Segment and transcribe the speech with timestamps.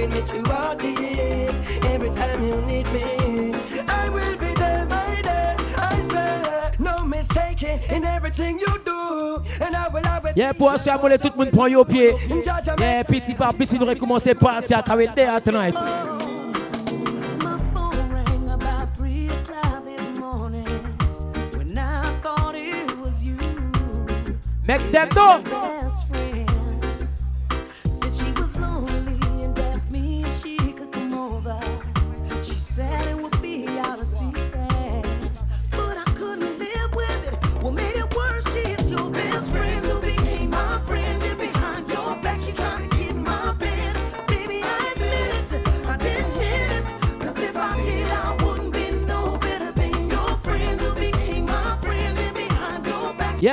[0.00, 1.54] loving me throughout the years.
[1.84, 3.52] Every time you need me,
[3.88, 5.56] I will be there, my dear.
[5.76, 9.42] I swear, no mistaking in everything you do.
[9.60, 12.14] And I will always Yeah, pour ça, moi, tout le monde prend au pied.
[12.78, 15.74] Yeah, petit par petit, nous recommencer partir à There tonight.
[25.16, 25.69] Rang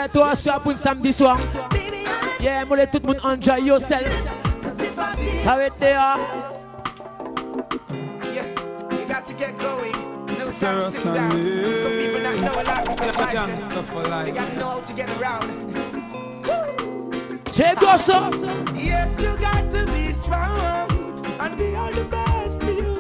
[0.08, 1.38] Yeah, toi, soir pour samedi soir.
[2.40, 4.08] Yeah, moi, tout le monde enjoy yourself.
[4.64, 5.96] Cause if I did, Carré There.
[8.34, 8.46] Yeah,
[8.92, 9.92] you got to get going.
[10.40, 11.32] No Stir time us to sit down.
[11.32, 13.36] on Some people not know a lot of life.
[13.98, 14.34] They life.
[14.34, 15.52] gotta know how to get around.
[17.50, 18.30] C'est quoi ça?
[18.76, 20.88] Yes, you got to be strong
[21.42, 22.96] and be all the best you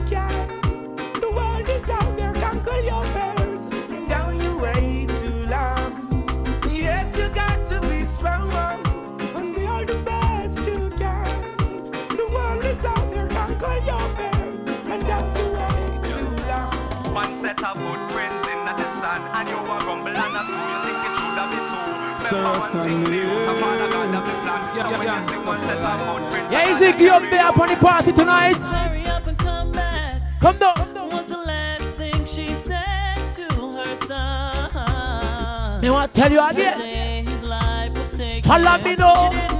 [26.49, 28.55] Yeah, easy, get up there upon the party tonight.
[28.55, 30.21] Hurry up and come back.
[30.39, 30.73] Come down.
[31.09, 33.43] Was the last thing she said to
[33.77, 35.81] her son.
[35.81, 36.79] Me want to tell you again.
[36.79, 38.49] day his life was taken.
[38.49, 39.56] Follow me now.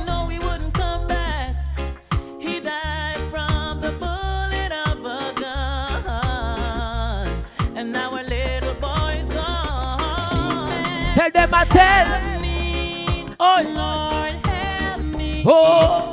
[15.48, 16.07] 哦。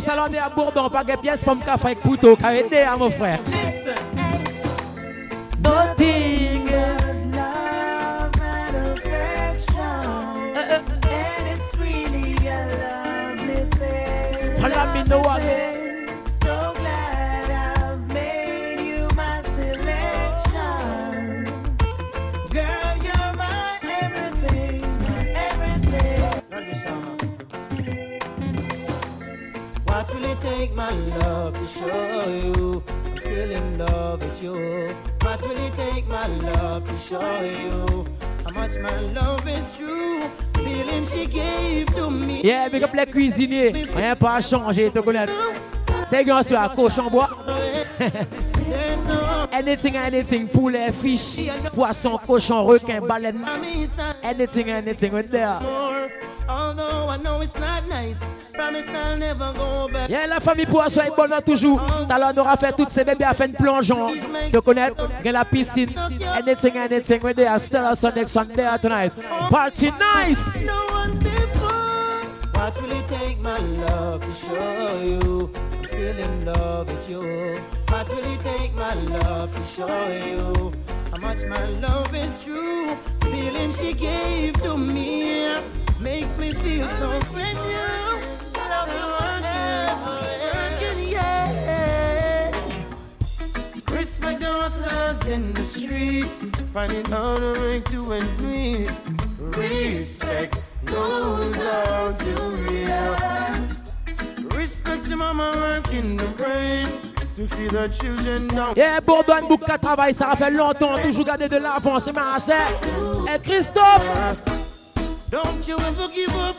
[0.00, 2.36] pour ça, on est à Bourdon, pas de pièces comme café avec pouto.
[2.36, 3.40] Carré There, mon frère.
[42.86, 43.86] Big les cuisiniers.
[43.94, 45.32] Rien pas te connaître.
[46.08, 47.28] C'est grand sur la cochon bois.
[47.98, 53.44] There's no Anything, anything, poulet, fish, poisson, cochon, requin, baleine.
[54.22, 55.58] Anything, anything with there.
[60.08, 61.80] Yeah, la famille poisson est bonne toujours.
[62.08, 64.08] Alors, on aura fait toutes ces bébés à faire une plongeon.
[64.64, 64.90] Connais?
[65.24, 65.90] Dans la piscine.
[66.36, 67.58] Anything, anything with there.
[67.58, 69.12] Still on next Sunday tonight.
[69.50, 70.58] Party nice.
[72.60, 77.54] What will it take, my love, to show you I'm still in love with you?
[77.88, 80.70] What will it take, my love, to show you
[81.10, 82.98] how much my love is true?
[83.22, 85.56] Feeling she gave to me
[86.00, 88.20] makes me feel so brand new.
[88.52, 88.60] The
[91.08, 92.52] yeah.
[93.90, 96.42] Respect the hustlers in the streets,
[96.74, 98.90] finding how to make two ends meet.
[99.56, 102.34] Respect goes out to.
[104.56, 106.86] Respect your mama working the brain
[107.36, 108.74] to feed the children down.
[108.76, 110.98] Yeah, Bourdon Bouka travail, ça fait longtemps.
[111.02, 112.52] Toujours garder de l'avance, c'est marché.
[113.32, 114.08] Et Christophe?
[115.30, 116.56] Don't you ever give up.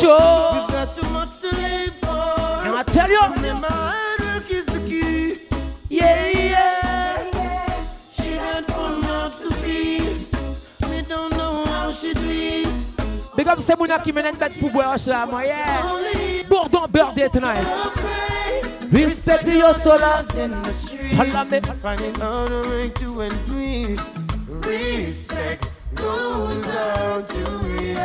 [0.00, 2.08] We've got too much to live for.
[2.64, 3.20] And I tell you.
[3.36, 5.38] Remember, hard work is the key.
[5.88, 6.37] Yeah, yeah.
[13.48, 14.96] Up c'est Mouna qui mène une bête pour boire
[15.26, 16.44] moi, yeah.
[16.48, 17.66] Bourdon birthday tonight.
[18.92, 21.60] Respect your me.
[21.82, 24.00] Finding how to make two ends meet.
[24.48, 27.38] Respect goes out to
[27.82, 27.98] you.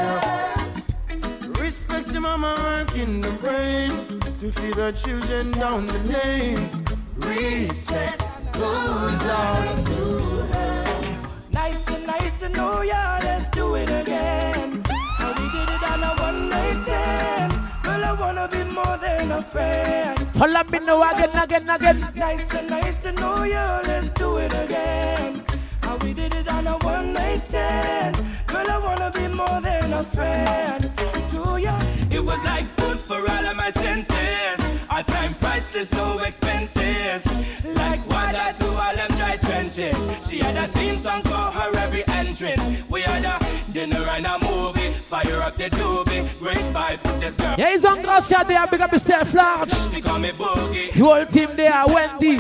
[1.62, 6.86] Respect your mama working the brain to feed the children down the lane.
[7.16, 8.24] Respect
[8.54, 10.20] goes out to
[10.54, 10.84] her.
[11.52, 14.83] Nice to nice to know ya, let's do it again.
[18.04, 20.20] I wanna be more than a friend.
[20.34, 22.00] Follow me now again, again, again.
[22.16, 25.44] Nice to nice to know ya, let's do it again.
[25.82, 28.16] How we did it on a one night stand.
[28.48, 30.92] Girl, I wanna be more than a friend
[31.32, 31.76] to ya.
[32.12, 34.58] It was like food for all of my senses.
[34.90, 37.26] Our time priceless, no expenses.
[37.76, 40.23] Like water to all them dry trenches.
[40.42, 42.90] A theme song for her every entrance.
[42.90, 43.40] We had a
[43.72, 44.92] dinner and a movie.
[44.92, 46.28] Fire up the doobie.
[46.40, 47.56] Great vibe from this girl.
[47.58, 49.72] Yeah, he's on Gracia there, big up yourself, large.
[49.92, 50.92] She call me Boogie.
[50.94, 52.40] The whole team there, Wendy.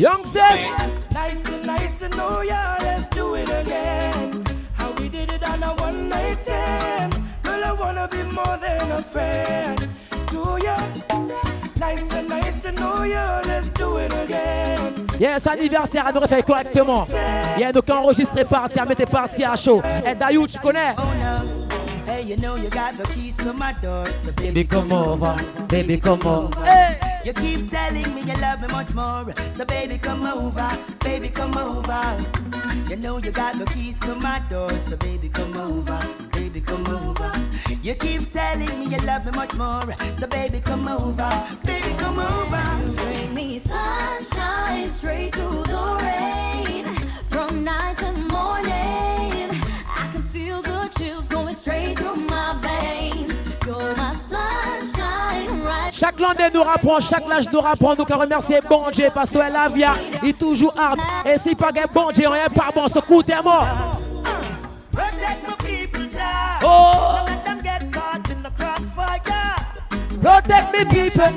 [0.00, 1.12] Young sis.
[1.12, 4.44] Nice to nice to know ya, let's do it again.
[4.74, 7.12] How we did it on a one night stand.
[7.42, 9.88] Girl, I wanna be more than a friend
[10.28, 11.41] to ya.
[11.82, 15.04] Nice to nice to know ya, let's do it again.
[15.18, 17.08] Yes, anniversaire, elle nous refait correctement.
[17.58, 19.82] Yeah, donc enregistré parti, à mettre parti à chaud.
[20.06, 20.94] Et Dayou, tu connais?
[22.12, 22.18] No.
[22.18, 25.36] Hey, you know you got the keys to my door, so baby, Baby, come over.
[25.68, 26.98] Baby, come over.
[27.24, 29.32] You keep telling me you love me much more.
[29.50, 32.26] So baby, come over, baby, come over.
[32.90, 34.78] You know you got the keys to my door.
[34.78, 36.00] So baby, come over,
[36.32, 37.32] baby, come over.
[37.82, 39.84] You keep telling me you love me much more.
[40.18, 41.30] So baby, come over,
[41.64, 42.64] baby, come over.
[42.96, 46.86] Bring me sunshine straight through the rain.
[47.30, 49.31] From night to morning, I can
[50.32, 53.32] feel the chills going straight through my veins.
[53.66, 55.92] You're my sunshine, right?
[55.92, 57.94] Chaque landais nous rapprend, chaque lâche nous rapprend.
[57.94, 59.84] Donc, on remercie bon Dieu parce que la vie,
[60.22, 60.98] il toujours hard.
[61.26, 63.66] Et si pas que bon Dieu, on est pas bon, ce coup t'es mort.
[64.92, 66.58] Protect my people, Jah.
[66.64, 69.20] Oh, Don't let them get caught in the crossfire.
[70.20, 71.28] protect me people.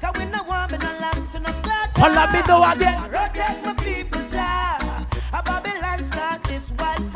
[0.00, 2.00] 'Cause we no want me no lamb to no slaughter.
[2.00, 3.00] Follow me now again.
[3.10, 4.78] Protect my people, Jah.
[5.32, 7.07] A Babylon start this wildfire.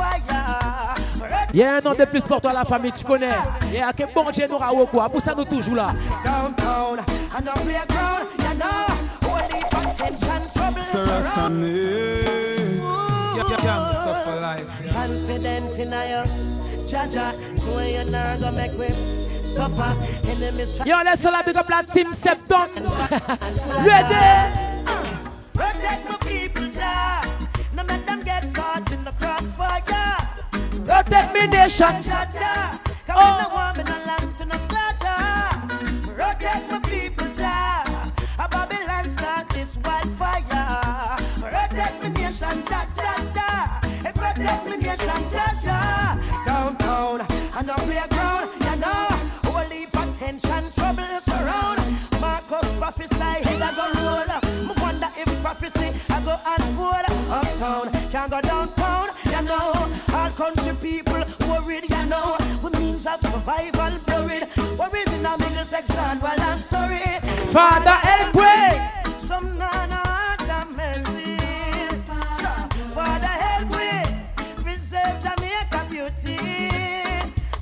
[1.55, 3.29] Il y a un nom de plus pour toi, la famille, tu connais.
[3.75, 5.09] Et à que bon Dieu nous rawo quoi.
[5.09, 5.93] Pour ça, nous toujours là.
[6.25, 8.87] downtown and up playground, you know.
[9.23, 11.63] Holy attention, trouble surround.
[13.63, 14.67] Gangsta for life.
[14.85, 14.93] yeah.
[14.93, 16.25] Confidence in your
[16.87, 17.33] Jaja,
[17.65, 18.89] know you're not gonna make me
[19.43, 19.95] suffer.
[20.25, 22.83] Enemies try Yo, laisse la big up la team septembre.
[23.85, 24.73] Ready?
[25.55, 26.22] protect
[30.85, 31.87] Protect me nation.
[32.03, 33.37] Jaja, cause Oh.
[33.37, 36.17] we no want me no lamb to no slaughter.
[36.17, 38.13] Protect my people, Jah.
[38.39, 41.17] A Babylon start this wildfire.
[41.41, 44.13] Protect me nation, Jah, Jah, Jah.
[44.15, 46.19] Protect me nation, Jah, Jah.
[46.47, 47.21] Downtown
[47.57, 49.07] and up playground, you know.
[49.47, 51.79] Holy potential trouble surround.
[52.21, 54.67] Marcus prophesy, head I go roll.
[54.67, 57.07] Me wonder if prophecy I go unfold.
[57.31, 57.89] Uptown,
[63.43, 64.47] survival blurred.
[64.79, 67.21] Worries in the middle section, well I'm sorry.
[67.51, 68.91] Father, help way.
[69.19, 71.37] Some nana heart of mercy.
[72.95, 73.91] Father, help me.
[74.63, 76.39] Preserve Jamaica beauty.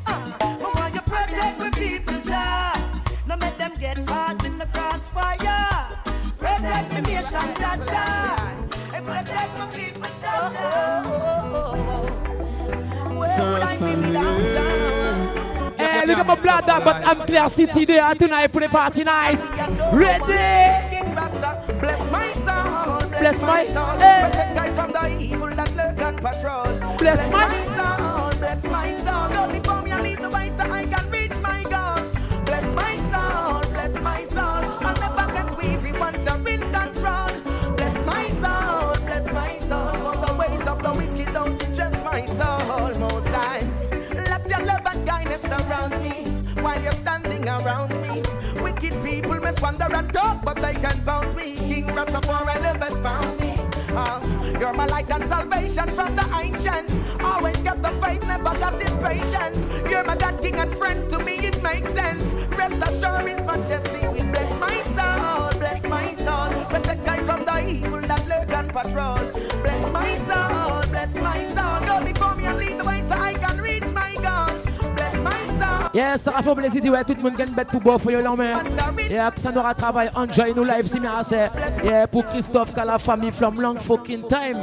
[0.07, 4.67] Uh, but while you protect my people, Jah, no make them get caught in the
[4.67, 5.97] crossfire.
[6.39, 8.37] Protect the nation, Jah, Jah.
[8.95, 11.03] And protect my people, Jah, Jah.
[13.17, 14.91] Where would I be downtown?
[14.91, 15.00] Hey,
[16.11, 19.41] look at my blood dog, but I'm clear city there tonight for the party nice.
[19.93, 20.97] Ready?
[21.81, 23.95] Bless my soul, Bless my- soul.
[23.97, 26.97] Protect I from the evil that lurk and patrol.
[26.99, 29.29] Bless my- soul, bless my soul.
[29.35, 32.13] Don't before me, I lead the way so I can reach my goals.
[32.45, 34.65] Bless my soul, bless my soul.
[34.87, 37.31] I'll never get weary once you're in control.
[37.77, 39.93] Bless my soul, bless my soul.
[40.05, 43.20] For the ways of the wicked don't interest my soul
[45.81, 46.25] around me,
[46.63, 48.23] while you're standing around me.
[48.63, 51.57] Wicked people must wander and talk, but they can't bound me.
[51.57, 53.55] King Rastafari live found me.
[53.91, 54.21] Uh,
[54.59, 56.99] you're my light and salvation from the ancients.
[57.23, 59.67] Always got the faith, never got impatience.
[59.91, 61.09] You're my God, King and friend.
[61.11, 62.25] To me, it makes sense.
[62.59, 66.51] Rest assured, His Majesty will bless my soul, bless my soul.
[66.67, 69.19] Protect I from the evil that lurk and patrol.
[69.63, 71.81] Bless my soul, bless my soul.
[71.89, 73.50] Go before me and lead the way so I can.
[75.93, 78.45] Yes, ça fait plaisir de tout le monde gagne bête pour boire pour l'homme.
[79.11, 81.49] Yeah, Xandora travaille, enjoy nous live, si bien assez.
[81.83, 84.59] Yeah, pour Christophe, qu'à la famille from long fucking time.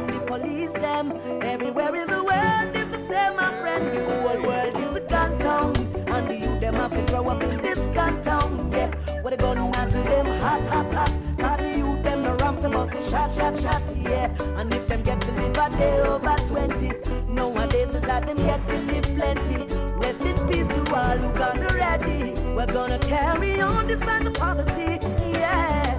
[0.00, 1.12] Than the police them.
[1.42, 3.96] Everywhere in the world is the same, my friend.
[3.96, 5.76] The whole world is a gun town.
[6.08, 8.70] And the youth them have to grow up in this gun town.
[8.72, 8.90] Yeah,
[9.22, 11.12] what they gonna ask them hot, hot, hot.
[11.38, 13.82] Cause the youth them the ramp them must say shot, shot, shot.
[13.96, 14.26] Yeah,
[14.58, 18.66] and if them get to live a day over 20, nowadays is that them get
[18.68, 19.74] to live plenty.
[19.96, 22.32] Rest in peace to all who gone already.
[22.54, 24.98] We're gonna carry on despite the poverty.
[25.38, 25.98] Yeah.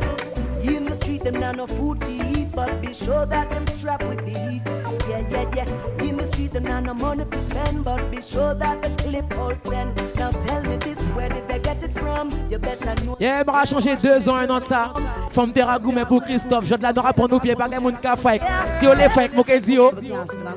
[0.64, 2.21] In the street, them not no food eat,
[2.54, 4.62] but be sure that them strapped with the heat.
[5.10, 6.04] Yeah, yeah, yeah.
[6.04, 9.38] In the street, them not no money to spend, but be sure that the clip
[9.38, 9.96] all send.
[10.16, 12.32] Now tell me this, where did they get it from?
[12.50, 13.18] You better know.
[13.20, 14.94] Yeah, m'a changé deux ans, un an de ça.
[15.32, 18.00] Femme Teragou, mais pour Christophe, je de la dora pour nous pieds, pas de monde
[18.00, 18.42] qui a fait.
[18.80, 19.80] Si on les fait, mon dit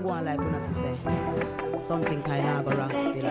[0.05, 3.27] when I say something kind of go wrong still.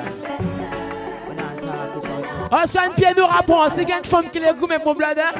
[1.27, 4.93] We not talk un pied nous rappons, c'est une femme qui les goût, mais mon
[4.93, 5.31] bladder.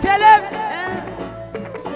[0.00, 1.05] Tell him.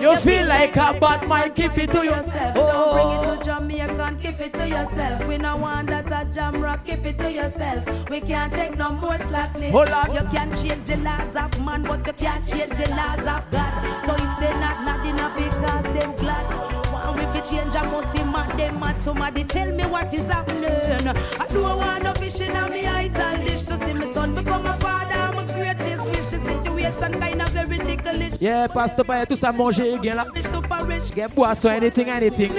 [0.01, 2.55] You feel like a bad man, keep it to yourself.
[2.55, 3.37] Don't oh, bring it oh.
[3.37, 5.29] to Jamaica, keep it to yourself.
[5.29, 7.85] We no want that a jam rock, keep it to yourself.
[8.09, 9.73] We can't take no more slackness.
[9.73, 10.15] Hold on.
[10.15, 14.07] You can't change the laws of man, but you can't change the laws of God.
[14.07, 16.47] So if they not not enough because them glad.
[16.91, 19.03] One if you change, I must see mad them mad.
[19.03, 21.15] Somebody tell me what is happening.
[21.39, 23.15] I don't want no fish in my eyes.
[23.17, 25.10] I'll dish to see my son become a father.
[28.41, 30.25] Yeah, pasteur, pas tout ça manger, gain là.
[30.25, 31.15] To.
[31.15, 32.53] Gain boisson, anything, anything.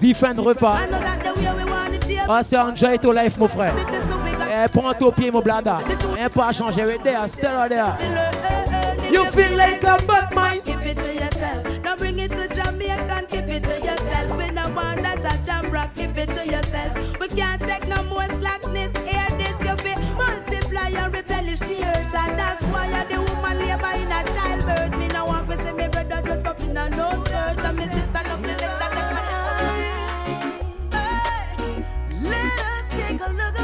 [0.00, 0.78] Different repas.
[0.82, 2.24] I know that the way we want it here.
[2.28, 3.72] On se enjoy ton life, mon frère.
[3.78, 4.18] So
[4.50, 5.78] Eh, prends ton pied, mon blada.
[6.18, 7.94] Un pas changer, right there, still out there.
[9.12, 10.60] You feel like a bad man.
[10.64, 11.82] Keep it to yourself.
[11.82, 13.22] Don't bring it to Jamaica.
[13.30, 14.36] Keep it to yourself.
[14.36, 15.90] We no want that a jam rock.
[15.94, 16.92] Keep it to yourself.
[17.20, 18.92] We can't take no more slackness.
[19.06, 19.98] Hear this, you feel
[20.96, 24.98] and replenish the earth, and that's why I the woman labor in a childbirth.
[24.98, 27.84] Me no want to see me brother dress up in a no shirt, and me
[27.84, 28.86] sister no feel like that.
[32.22, 33.57] Let us take a look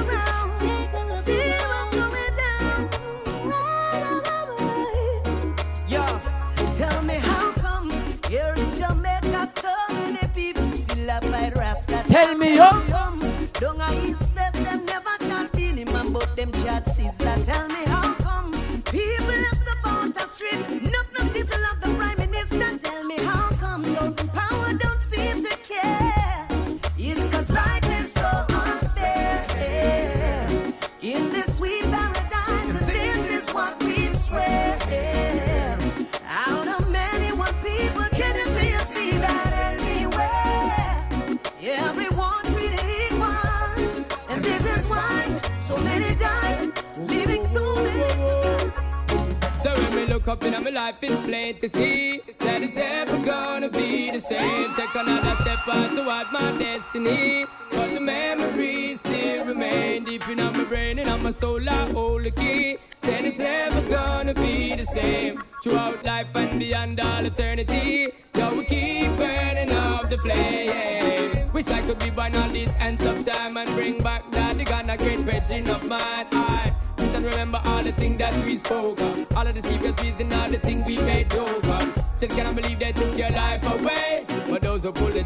[56.95, 57.47] destiny.
[57.71, 61.69] But the memories still remain deep in my brain and on my soul.
[61.69, 62.79] I hold the key.
[63.01, 65.43] Then it's never gonna be the same.
[65.63, 68.13] Throughout life and beyond all eternity.
[68.35, 71.53] Yo, we keep burning up the flame.
[71.53, 74.65] Wish I could be born on this end of time and bring back that the
[74.65, 76.27] Ghana great virgin of mine.
[76.33, 79.37] I Sit and remember all the things that we spoke of.
[79.37, 82.05] All of the secrets and all the things we made joke of.
[82.17, 84.25] Still cannot believe they took your life away.
[84.49, 85.24] But those who pull the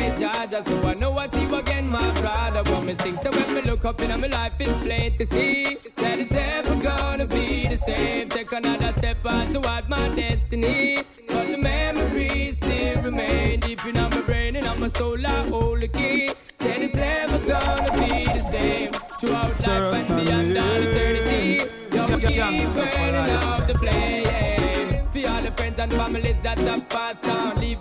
[0.00, 0.62] with Georgia.
[0.64, 2.62] So I know I see you again, my brother.
[2.64, 5.76] But me think so when me look up in my life, it's plain to see
[5.96, 8.28] that it's ever gonna be the same.
[8.28, 10.98] Take another step on toward my destiny.
[11.28, 15.26] But the memories still remain deep in my brain and on my soul.
[15.26, 16.30] I hold the key.
[16.60, 18.90] Said it's never gonna be the same.
[19.20, 21.46] Throughout Stir life and beyond on, all eternity.
[21.94, 24.24] Yo, we keep burning up the flame.
[25.12, 26.88] For all the friends and families that have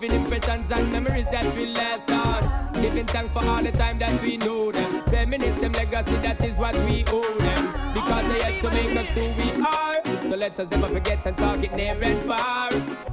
[0.09, 2.73] on, impressions and memories that will last on.
[2.73, 5.03] Giving thanks for all the time that we know them.
[5.07, 7.73] Reminisce legacy, that is what we owe them.
[7.93, 10.29] Because they had to make us who we are.
[10.29, 12.69] So let us never forget and talk it near and far.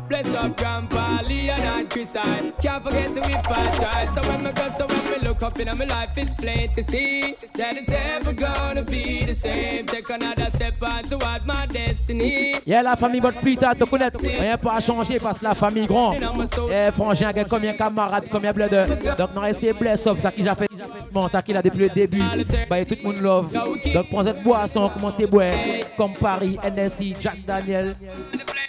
[0.08, 4.14] Bless up Grandpa Leon and Chris I Can't forget to we fight child.
[4.14, 6.82] So when me go, so when me look up in my life, it's plain to
[6.84, 9.86] see that it's ever gonna be the same.
[9.86, 12.54] Take another step on toward my destiny.
[12.64, 14.20] Yeah, la famille votre plus tard te connaître.
[14.20, 16.14] Rien pas à changer parce que la famille grand.
[16.14, 19.16] Eh, frangin, combien de camarades, combien de de.
[19.16, 20.68] Donc, on a essayé de bless up, ça qui j'ai fait.
[21.12, 22.22] Bon, ça qu'il a depuis le début.
[22.68, 23.52] Bah, tout le monde love.
[23.52, 25.52] Donc, prends cette boisson, commencez à boire.
[25.96, 27.96] Comme Paris, NSI, Jack Daniel.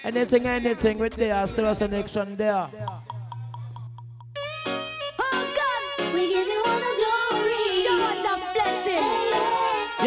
[0.04, 2.68] Anything, anything with there, still a connection there.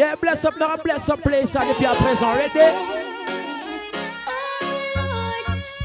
[0.01, 2.75] Yeah, bless up, now bless up place, and if you are present, ready?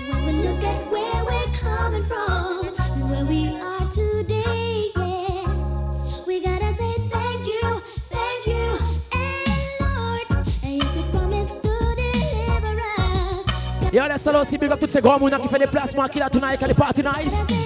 [0.08, 6.40] When we look at where we're coming from and where we are today, yes, we
[6.40, 8.78] gotta say thank you, thank you,
[9.12, 9.44] and
[9.84, 13.92] Lord, and yes, you promised to deliver us.
[13.92, 16.20] Yo, laisse là aussi, big up tous ces grands mounons qui fait des placements, qui
[16.20, 17.65] là tonight, qui a des party nice.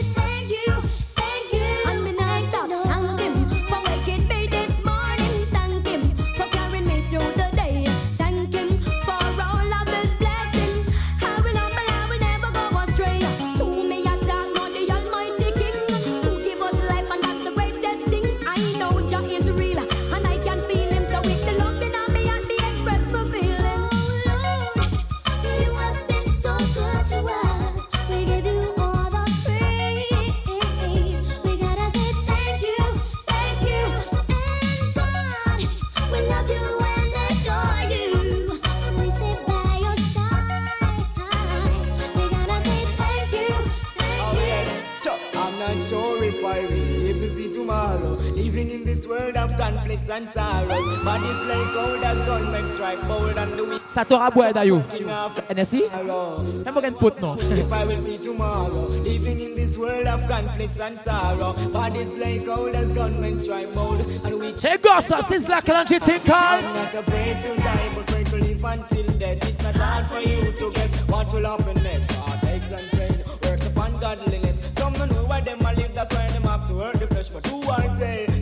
[50.11, 51.05] And sorrows.
[51.05, 54.83] But it's like old as gunmen strike bold and the weak t'aura boire d'ailleurs.
[54.91, 55.83] king of NSI?
[55.91, 56.37] sorrow.
[56.65, 57.59] J'aime pas qu'une.
[57.59, 61.55] If I will see tomorrow, living in this world of conflicts and sorrow.
[61.73, 66.01] But it's like old as gunmen strike bold and we C'est gosse, c'est la calendrier
[66.01, 66.21] thing.
[66.27, 69.49] I'm not afraid to die, but afraid to live until death.
[69.49, 72.13] It's not hard for you to guess what will happen next.
[72.13, 74.61] Heartaches and pain, works upon godliness.
[74.73, 77.29] Some know why them live, that's why them have to hurt the flesh.
[77.29, 78.40] But who are they?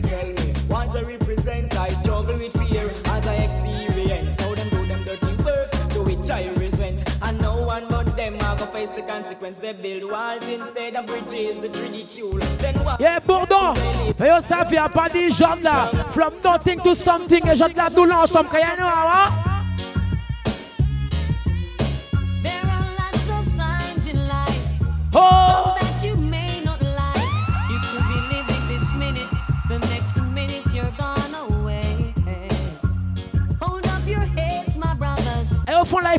[8.69, 9.59] Face the consequence.
[9.59, 12.39] They build walls instead of bridges, it's ridicule.
[12.57, 12.99] Then what?
[12.99, 13.75] Yeah, Bourdon.
[14.17, 15.91] Fais ça, viens pas des gens là.
[16.13, 19.58] From nothing to something, et gens là, nous l'ensemble, qu'il y a nous, hein?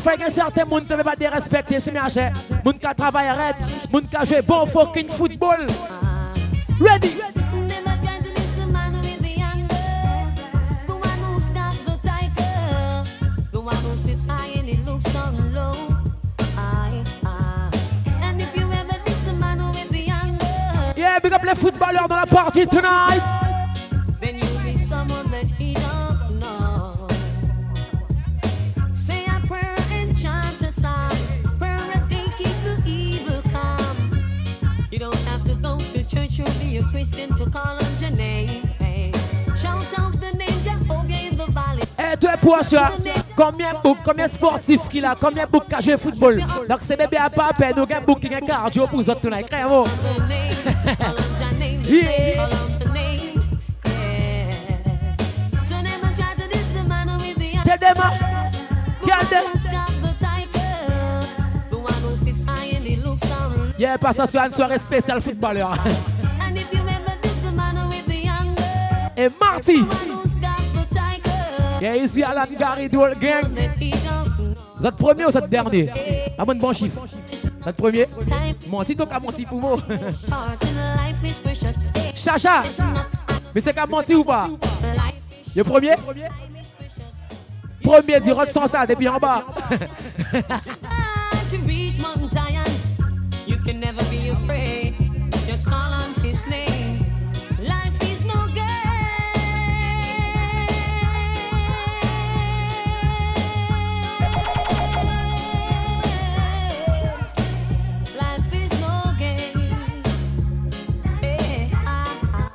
[0.03, 2.31] Là, il faut que certains monde ne peuvent pas dérespecter, c'est bien cher.
[2.65, 3.55] Moun qui travaille raide,
[3.91, 5.67] moun qui joue bon fucking football.
[6.79, 7.15] Ready?
[7.67, 9.81] Never try to miss the man with the anger.
[36.89, 38.49] Christian to call on your name.
[38.79, 39.11] Hey.
[39.55, 41.83] Shout out the name Jehovah in the valley.
[41.97, 42.91] Et toi, pour ça,
[43.35, 46.43] combien de boucs, combien de sportifs qu'il a, combien de boucs qui a joué football.
[46.67, 49.13] Donc, c'est bébé à pas à peine, nous avons bouc qui a cardio pour vous
[49.15, 49.51] tonight.
[49.51, 49.71] Name.
[51.83, 52.01] Yeah.
[52.09, 52.47] Yeah.
[57.63, 58.09] Tell them, uh,
[59.29, 59.61] them.
[63.81, 65.75] Yeah, passe sur une soirée spéciale footballeur.
[69.21, 69.85] Et Marty,
[71.79, 73.43] yeah, ici Alan Gary Dual Gang.
[74.79, 75.91] Vous êtes premier ou vous êtes dernier?
[76.39, 77.03] À bon bon chiffre.
[77.31, 78.07] It's Notre premier?
[78.67, 79.79] Menti, donc à menti pour.
[79.91, 79.99] Hey,
[82.15, 82.63] Chacha.
[83.53, 84.49] Mais c'est qu'à menti ou pas?
[85.55, 85.93] Le premier?
[87.83, 89.45] Premier, dit rentre sans ça, depuis en bas.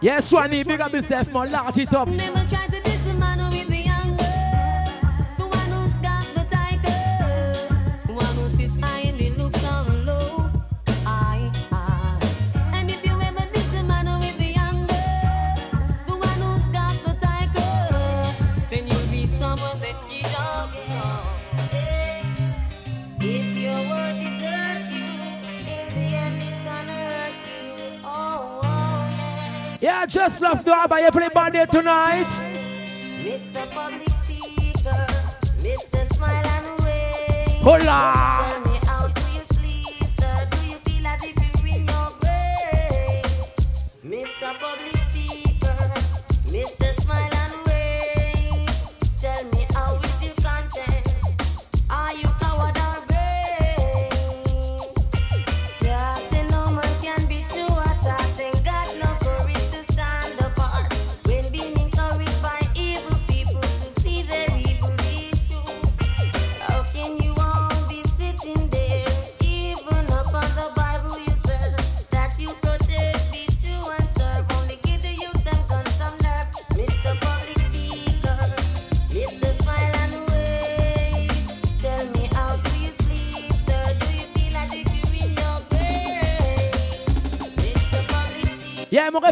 [0.07, 1.51] Yes, Swanee, big up yourself, man.
[1.51, 2.09] Large it up.
[30.07, 32.27] Yeah, just love the play band tonight.
[33.25, 33.69] Mr.
[33.71, 35.07] Public Speaker,
[35.59, 36.15] Mr.
[36.15, 37.63] Smile and Wave.
[37.63, 38.76] Hola.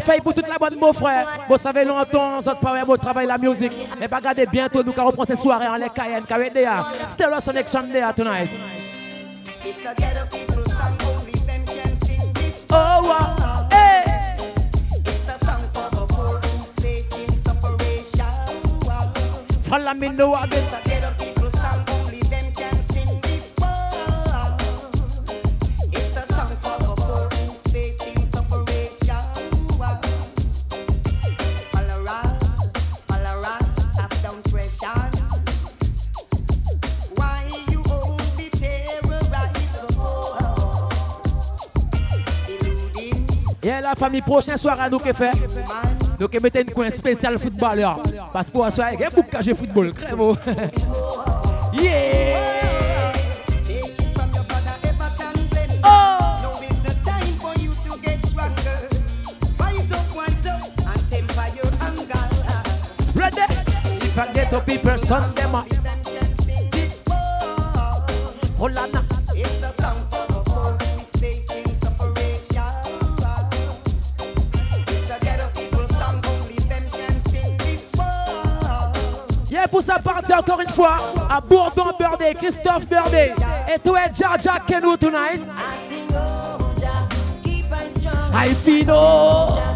[0.05, 1.27] Mon réveil pour toute la bonne beau frère.
[1.59, 3.71] Ça fait longtemps, ça pas beau travail la musique.
[4.07, 6.83] Pas regardez bientôt, nous allons ces soirées en les Cayenne, Carédéa.
[7.13, 8.49] Stereo Sonic Sunday tonight.
[9.65, 10.95] It's a ghetto people song.
[12.69, 13.67] Oh, wow.
[13.71, 14.35] Hey.
[14.95, 18.25] It's a song for the poor who's facing separation.
[19.63, 20.94] Follow me now again.
[43.95, 45.31] La famille, prochaine soirée, nous qui fait.
[45.31, 45.97] man.
[46.19, 47.99] Nous qui mettons une coin spécial footballeur.
[48.31, 49.93] Parce que pour ça, il y a beaucoup de football.
[49.93, 50.35] Très beau.
[51.73, 53.11] Yeah.
[53.67, 55.81] Take it from your brother Everton Glenn.
[55.83, 56.35] Oh.
[68.93, 69.14] Now
[79.71, 80.97] Pour sa partie encore une fois
[81.29, 83.33] à Bourdon Birthday, Christophe Birthday.
[83.73, 85.41] Et toi, Jaja Kenou tonight.
[88.33, 89.74] I see no.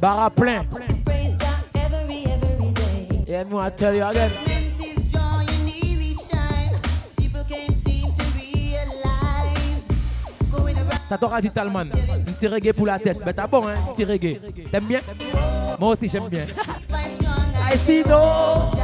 [0.00, 0.66] Want Barra plein.
[3.26, 4.30] Yeah, me want to tell you again.
[11.08, 11.90] Ça t'aura dit Talman.
[11.90, 13.18] Un petit reggae pour la tête.
[13.26, 13.74] Mais t'as bon, hein?
[13.76, 14.40] Un petit reggae.
[14.70, 15.00] T'aimes bien?
[15.78, 16.46] Moi aussi, j'aime bien.
[17.72, 18.79] I see no.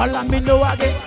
[0.00, 0.99] follow me know again.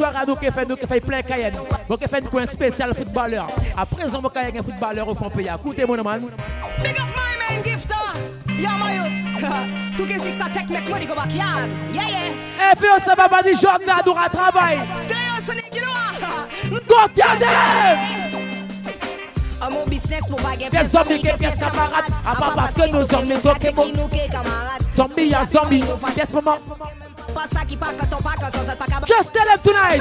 [0.00, 1.54] Moto prochain soir à nous qui fait nous qui fait plein Cayenne.
[1.88, 3.46] Moi qui fait un coin spécial footballeur.
[3.76, 5.48] À présent, moi Cayenne un footballeur au fond pays.
[5.54, 6.22] Écoutez mon man.
[6.82, 7.94] Big up my man gifter.
[8.58, 9.10] Yeah, my youth.
[9.96, 11.68] 2K6 attack make money go backyard.
[11.92, 12.74] Yeah, yeah.
[12.76, 14.78] Fais ça va pas dire Jordan, nous à travail.
[15.46, 15.64] Sonic,
[19.62, 20.70] Un mon business, mon baguette.
[20.70, 22.04] Pièce zombie, que pièce camarade.
[22.26, 23.06] À part parce que nos
[23.72, 23.86] bon.
[23.94, 24.08] nous.
[24.96, 25.84] Zombie, y'a zombie.
[26.14, 26.56] Pièce maman.
[27.34, 28.89] Pas ça qui part quand on part quand on s'est pas capable.
[29.10, 30.00] Just tell them tonight.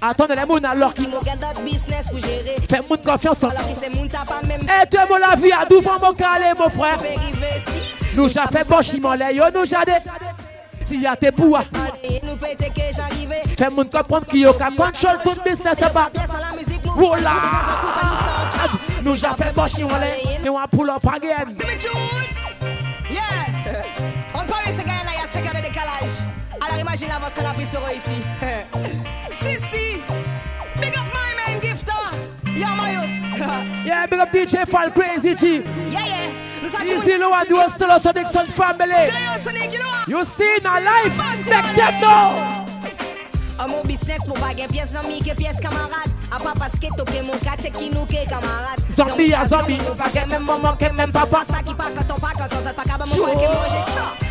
[0.00, 2.56] Attendez les mouns alors qui Qui nous garde d'autres business pour gérer.
[2.68, 3.38] fait moun confiance.
[3.40, 3.48] Pas
[4.46, 4.60] même.
[4.62, 6.96] Eh, tu mon la vie à devant mon calé, mon frère?
[8.16, 9.66] Nous j'ai fait bon yo, nous.
[10.86, 11.64] Si y'a tes bois,
[13.70, 16.10] moun comprendre qu'il y a tout business, c'est pas.
[16.12, 16.80] Pièce à la musique,
[19.04, 19.16] nous.
[19.16, 19.66] J'ai fait bon.
[20.42, 21.54] Mais on pull up again.
[23.10, 23.20] Yeah.
[24.34, 24.44] On
[26.90, 28.10] imagine l'avance qu'on a pris sur eux ici.
[29.30, 30.02] si, si.
[30.80, 31.92] Big up my man gifter.
[32.56, 33.86] Yeah, youth.
[33.86, 35.62] Yeah, big up DJ Fall Crazy G.
[35.90, 36.30] yeah, yeah.
[36.62, 38.92] Nous Easy low and do still us Sonic Sun family.
[40.06, 40.18] You?
[40.18, 41.16] You see in our life,
[41.48, 42.66] make them know.
[43.58, 46.10] Un mon business, mon baguette, pièce amis, que pièce camarade.
[46.32, 48.80] À pas parce que toqué mon cas, check qui nous que camarade.
[48.96, 51.38] Zombie à zombie, pas qu'un même maman, même papa.
[51.38, 54.29] Pas ça qui part quand on part, quand on pas capable, mon frère qui mange.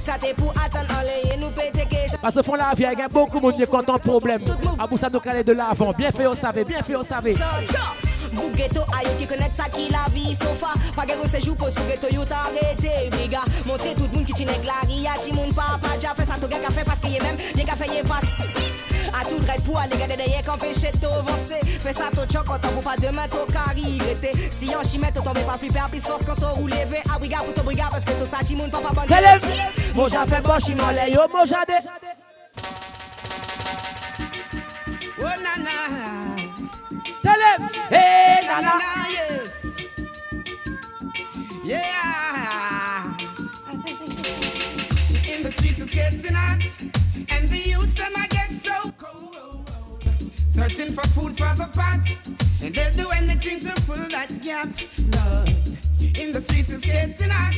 [0.00, 2.16] Ça t'est pour attendre en l'air, nous péter que.
[2.22, 4.00] Parce que fond la vie, il y a beaucoup de monde qui est content de
[4.00, 4.42] problème.
[4.78, 5.92] À bout ça nous calait de l'avant.
[5.92, 6.64] Bien fait, on savait.
[6.64, 7.34] Bien fait, on savait.
[8.32, 10.68] Bougeto ayo qui connaît ça qui la vie sofa.
[10.94, 13.40] Pas que c'est jour pose Bougeto yo t'a arrêté biga.
[13.66, 16.34] Monter tout le monde qui t'y nègre la ria Ti moun papa déjà fait ça
[16.40, 18.20] tout gars fait parce qu'il y a même Y'a qu'à faire y'a pas
[19.12, 22.58] A tout pour aller garder derrière quand péché t'au avancé Fais ça tout choc quand
[22.66, 23.98] on pour pas demain t'au carré
[24.50, 27.38] Si on chimette t'au tombe plus peur plus force quand t'au roule levé A briga
[27.38, 28.70] pour t'au briga parce que tout ça ti moun.
[29.94, 30.54] Moi j'ai fait bon
[30.92, 32.29] les yo, moi j'ai
[37.50, 37.68] Him.
[37.88, 39.88] Hey, Na, na, yes.
[41.64, 43.04] Yeah.
[45.28, 46.62] In the streets it's getting hot,
[47.28, 49.68] and the youths them I get so cold.
[50.48, 52.08] Searching for food for the pot,
[52.62, 54.68] and they'll do anything to fill that gap.
[55.16, 55.48] Lord.
[56.18, 57.56] In the streets it's getting hot,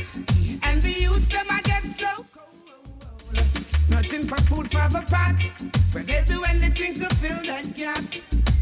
[0.63, 3.43] and the youths them I get so cold.
[3.83, 5.35] Searching for food for the pot,
[5.93, 8.52] but they'll do anything to fill that gap.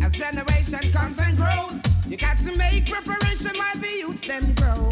[0.00, 4.88] As generation comes and grows, you got to make preparation while the youths them grow.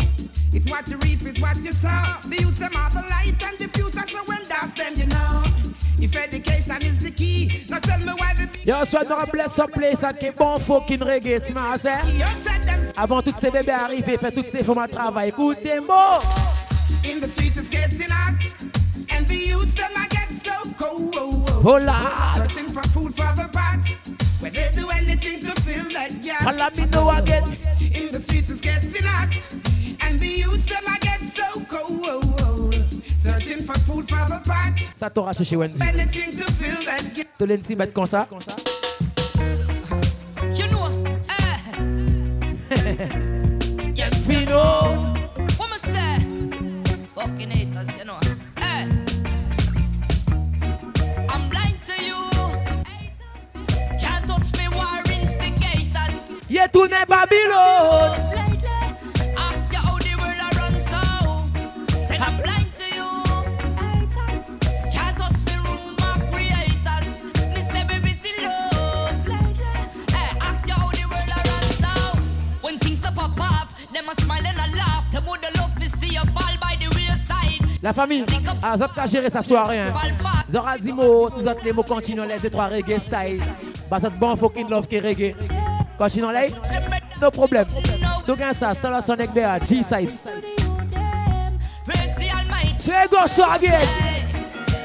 [0.52, 2.04] It's what you reap, it's what you sow.
[2.28, 5.44] The youths them are the light and the future, so when that's them, you know?
[5.98, 9.58] If education is the key, now tell me why the Yo, soit dans un bless
[9.58, 11.76] up place, ça qui est bon, fucking reggae, tu m'as
[12.96, 15.28] Avant tous ces bébés arrivés, fait toutes ces femmes à travail.
[15.28, 16.20] Écoutez-moi.
[17.04, 18.34] in the streets is getting hot,
[19.10, 21.82] and the youths them I get so cold.
[21.84, 22.34] Là.
[22.36, 23.55] Searching for food for the
[24.46, 25.46] where they do anything to
[25.92, 26.42] that gap.
[26.42, 27.42] Follow me know again.
[27.94, 29.34] In the streets it's getting hot
[30.00, 32.74] And the youths them I get so cold
[33.16, 35.80] Searching for food for the pot Ça t'aura chez Wendy.
[35.82, 38.26] Anything to fill that gap Te l'en mettre comme ça.
[40.54, 40.88] You know,
[41.28, 41.60] eh
[56.56, 56.62] instigators.
[56.62, 58.12] Y'a tourné Babylone.
[58.30, 58.68] Lately,
[59.36, 61.02] ask you how the world a run so.
[62.00, 63.08] Said I'm blind to you.
[63.76, 64.60] Haters.
[64.90, 67.24] Can't touch me, rumor creators.
[67.52, 69.26] Me say me busy love.
[69.26, 69.74] Lately,
[70.12, 71.92] hey, ask you how the world a run so.
[72.62, 75.10] When things stop pop off, them a smile and a laugh.
[75.12, 77.82] Them would love to see you fall by the wayside.
[77.82, 78.24] La famille,
[78.62, 79.80] ah, Zot a géré sa soirée.
[79.80, 79.92] Hein.
[80.50, 83.42] Zora dit mots, si Zot les mots continuent les deux trois reggae style.
[83.90, 85.34] Bah, Zot bon fucking love qui reggae.
[85.98, 86.52] Continuons les,
[87.20, 87.66] no problème.
[88.26, 90.10] Donc, hein, ça, c'est la Sonic Bear, G-Side.
[91.84, 92.74] Praise the Almighty.
[92.76, 93.80] C'est go so again.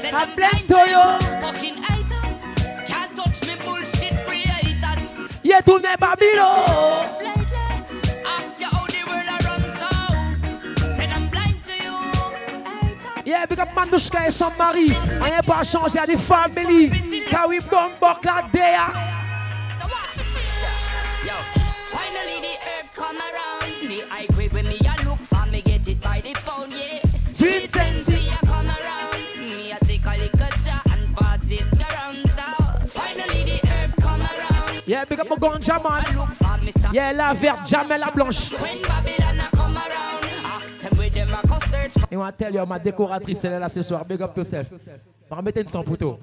[0.00, 0.98] Blind blind to to you.
[9.28, 9.88] a run so.
[10.90, 11.10] Said
[13.24, 14.94] Yeah, big up Manouchka et son mari.
[15.20, 16.90] Rien pas changé à des familles.
[17.48, 19.21] We bombok la déa.
[23.02, 23.88] Come around.
[23.90, 27.02] The high grade when me a look for me get it by the pound, yeah.
[27.26, 28.12] Sweet sensei.
[28.14, 29.20] me a come around.
[29.56, 32.20] Me a take a little jar and pass it around.
[32.36, 32.46] So
[32.98, 34.82] finally the herbs come around.
[34.86, 36.04] Yeah, big up mon ganja man.
[36.92, 38.52] Yeah, la verte, jamais la blanche.
[38.52, 42.08] When Babylon a come around, ask them where them a go search for.
[42.10, 44.04] Et on va tell you, ma décoratrice, elle est là ce soir.
[44.08, 44.68] Big up yourself.
[45.28, 46.18] Va remettre une son poteau.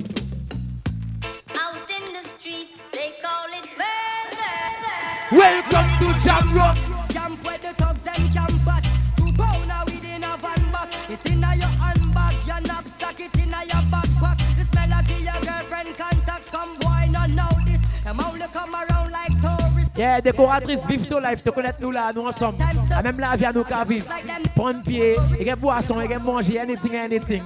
[5.32, 6.76] Welcome to Jam Rock.
[7.10, 8.84] Camp where the thugs and camp at.
[9.16, 10.90] Two pounder within a van back.
[11.08, 14.40] It inna your handbag, your knapsack, it inna your backpack.
[14.58, 16.48] This melody your girlfriend contact.
[16.48, 17.80] Some boy not know this.
[18.04, 19.96] Them only come around like tourists.
[19.96, 21.44] Yeah, décoratrice, vive ton life.
[21.44, 22.58] Te connaître nous là, nous ensemble.
[22.92, 24.08] Ah, même là, viens nous qu'à vivre.
[24.56, 27.44] Prendre pied, et boisson, et manger, anything, anything.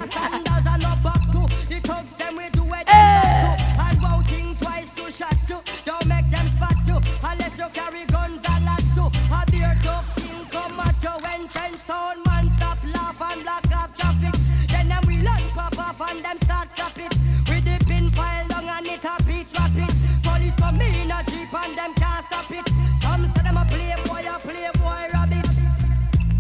[20.73, 22.67] Police come in a jeep and them can't stop it.
[22.99, 25.49] Some say them a playboy, a playboy rabbit.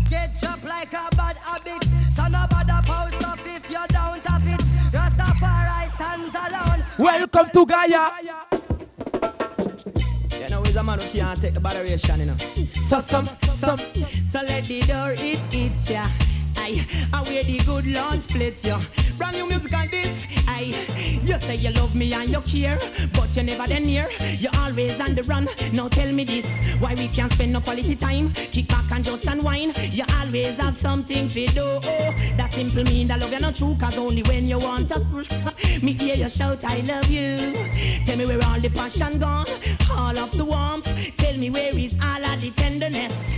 [0.09, 1.83] Get chopped like a bad habit.
[2.13, 4.59] So no bother post stuff if you don't have it.
[4.91, 6.83] Rastafari stands alone.
[6.97, 8.11] Welcome to Gaia.
[10.39, 12.37] You know, he's a man who can't take the botheration, you know.
[12.87, 13.77] So, some, some.
[14.25, 16.03] So let the door it hits ya.
[16.05, 18.79] Aye, I wear the good Lord splits ya.
[19.17, 20.25] Brand new music on this.
[20.47, 20.73] I,
[21.23, 22.77] you say you love me and you care,
[23.13, 24.09] but you never then near.
[24.37, 25.47] You always on the run.
[25.71, 26.45] Now tell me this,
[26.79, 28.31] why we can't spend no quality time?
[28.33, 29.77] Kick back and just unwind.
[29.93, 31.63] You always have something to do.
[31.63, 34.99] Oh, that simple mean that love you not true, cause only when you want to.
[35.83, 37.37] Me hear you shout, I love you.
[38.05, 39.47] Tell me where all the passion gone,
[39.91, 41.15] all of the warmth.
[41.17, 43.31] Tell me where is all of the tenderness.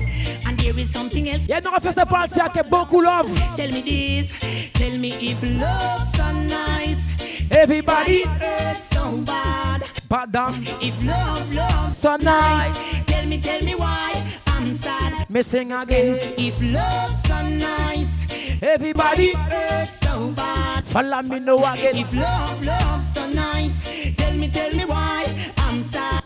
[0.48, 1.48] And there is something else.
[1.48, 3.30] Yeah, nous on fait ce party avec beaucoup love.
[3.56, 4.28] Tell me this,
[4.74, 7.04] tell me if love's so nice,
[7.52, 9.84] Everybody, hurts so bad.
[10.10, 12.74] But badam, If love, love's so nice.
[13.06, 14.12] tell me, tell me why
[14.48, 15.30] I'm sad.
[15.30, 16.18] Me sing again.
[16.38, 18.14] If love's so nice,
[18.62, 20.84] Everybody, hurts so bad.
[20.86, 21.96] follow me now again.
[21.98, 23.78] If love, love's so nice,
[24.18, 25.26] tell me, tell me why
[25.58, 26.25] I'm sad.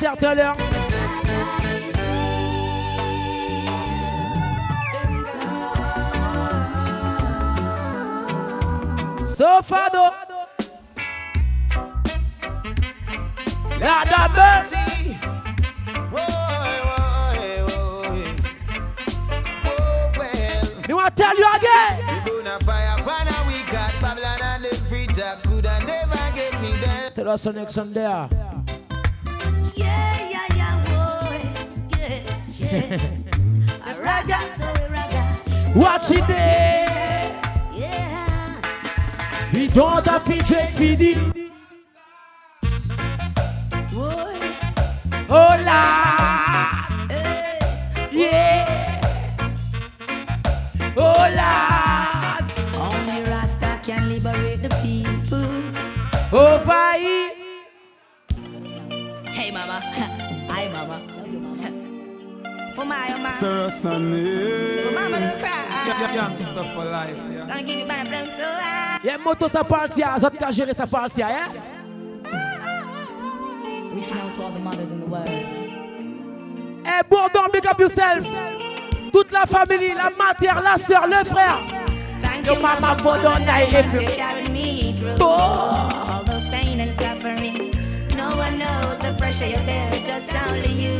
[0.00, 0.56] Certain l'heure.
[9.36, 10.10] Sofado.
[13.78, 14.62] La dame.
[20.88, 22.10] Me want tell you again?
[27.26, 28.59] Us next.
[35.74, 37.40] Watch it there.
[37.72, 38.60] Yeah.
[39.52, 41.32] The daughter featured video.
[45.28, 45.80] Hola.
[47.08, 47.58] Hey.
[48.10, 49.00] Yeah.
[50.94, 51.52] Hola.
[52.76, 56.36] Only Rasta can liberate the people.
[56.36, 57.29] Over here.
[59.60, 59.80] Hey mama,
[60.48, 60.96] hi mama.
[62.74, 65.20] For my oh my, Stir us on for mama it.
[65.20, 66.14] don't cry.
[66.14, 67.16] Youngster for life.
[67.30, 67.46] Yeah.
[67.46, 69.00] Gonna give you my blood so high.
[69.04, 70.16] Yeah, moto sa party, ah.
[70.18, 71.48] Zot ka gérer sa party, ah, yeah?
[73.92, 75.28] Reaching out to all the mothers in the world.
[75.28, 78.24] Eh, Bourdon, big up yourself.
[79.12, 81.60] Toute la famille, la mère, la soeur, le frère.
[82.22, 85.16] Thank you, mama mama, for for the the night if you- you carried me through.
[85.20, 85.84] Oh.
[86.08, 87.68] All those pain and suffering.
[88.16, 88.99] No one knows the
[89.30, 90.98] pressure you bear, just only you.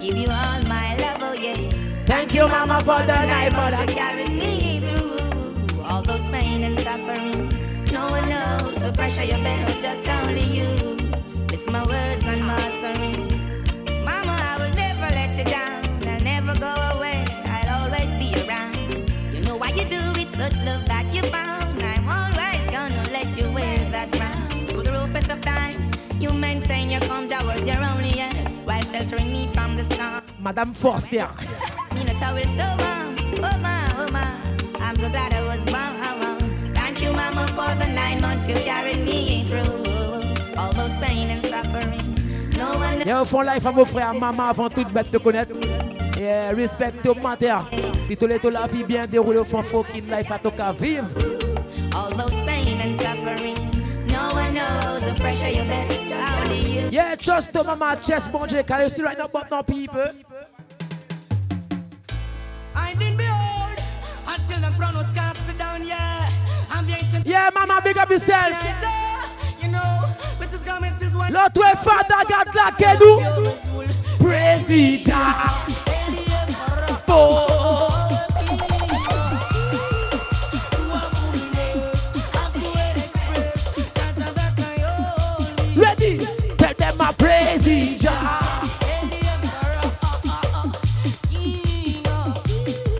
[0.00, 1.70] Give you all my love, oh yeah.
[2.04, 3.86] Thank you, mama, for the night, You mother.
[3.86, 7.48] carried me through all those pain and suffering.
[7.92, 10.96] No one knows the pressure you bear, just only you.
[11.52, 13.28] It's my words and my uttering.
[14.04, 15.84] Mama, I will never let you down.
[16.08, 17.24] I'll never go away.
[17.44, 19.08] I'll always be around.
[19.32, 21.80] You know why you do it, such love that you found.
[21.80, 24.66] I'm always gonna let you wear that crown.
[24.66, 25.95] Through the roughest of times,
[26.26, 30.22] you maintain your calm towards your only end while sheltering me from the storm.
[30.40, 31.28] Madame Forster.
[32.56, 34.28] So warm, oh my, oh my.
[34.80, 36.74] I'm so glad I was born.
[36.74, 40.56] Thank you, mama, for the nine months you carried me through.
[40.56, 42.14] All those pain and suffering.
[42.56, 45.54] No one Yo, font life à mon frère, maman avant toute bête te connaître.
[46.18, 47.58] Yeah, respect au mater.
[48.08, 51.04] Si tu l'es la vie bien déroulée au fond, fucking life à ton cas vivre.
[51.96, 52.45] all those
[55.16, 56.88] pressure, you better just ah.
[56.90, 58.66] Yeah, trust them my chest, Bonje.
[58.66, 60.12] Can you see right now, but now, people?
[62.78, 63.78] And in behold,
[64.28, 66.30] until the crown was cast down, yeah.
[66.70, 67.26] I'm the ancient.
[67.26, 68.56] Yeah, mama, big up yourself.
[69.60, 70.04] You know,
[70.38, 71.32] with his garments is one.
[71.32, 73.54] Lord, Father God, like you.
[74.18, 75.64] Praise Jah.
[86.96, 88.10] Them my president.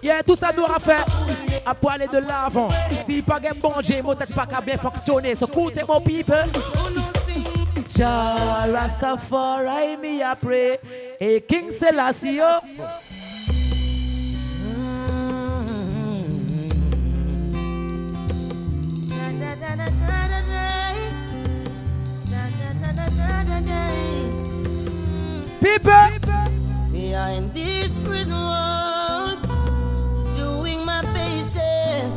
[0.03, 1.05] Yeah, tout ça nous aura fait
[1.65, 2.69] à pour aller de l'avant.
[3.05, 5.35] Si pas un bon Dieu, mon tête pas qu'à bien fonctionner.
[5.35, 6.37] So écoutez mon people.
[7.97, 10.79] Jah Rastafari, me a pray.
[11.19, 12.41] Hey, King Selassie,
[25.67, 26.15] People.
[26.93, 29.43] Behind these prison walls,
[30.39, 32.13] doing my paces,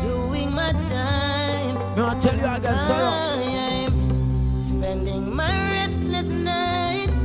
[0.00, 1.74] doing my time.
[1.94, 7.18] Me I tell you against the I'm spending my restless nights,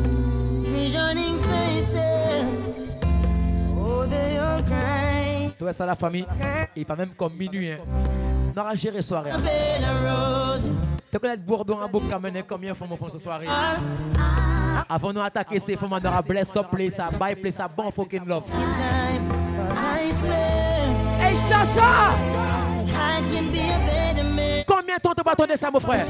[0.68, 2.52] visioning faces.
[3.80, 5.56] Oh, they all cry.
[5.58, 6.28] Tu vois ça la famille
[6.76, 7.72] Il pas même comme minuit.
[7.72, 7.80] Hein.
[8.54, 9.32] On aura géré soirée.
[11.12, 12.04] Tu connais Bourdon à Bouk
[12.48, 13.48] combien fois mon ce soirée?
[14.90, 18.26] Avant nous attaquer ces femmes, on aura bless up place, buy place, à bon fucking
[18.26, 18.44] love.
[21.20, 22.16] Hey Chacha.
[24.68, 26.06] Combien de temps tu vas attendre ça mon frère?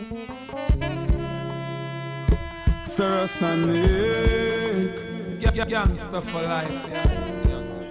[0.00, 0.37] The.
[2.98, 3.90] Stir us and Nick.
[3.90, 5.38] Eh.
[5.38, 7.02] Ga- ga- Gangster for life, yeah.
[7.46, 7.90] Gangster.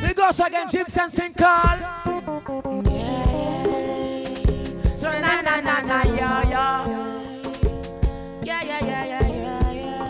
[0.00, 1.78] So you go so again, James and Sinkal.
[4.98, 6.82] So na na na na yeah yeah.
[8.42, 10.02] Yeah, yeah, yeah, yeah, yeah, yeah,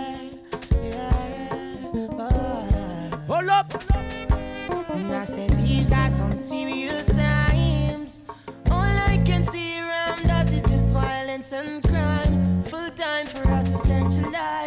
[0.88, 1.12] yeah,
[2.08, 3.26] yeah.
[3.28, 3.68] Hold up.
[4.94, 8.22] And I said these are some serious times.
[8.70, 11.82] All I can see around us is just violence and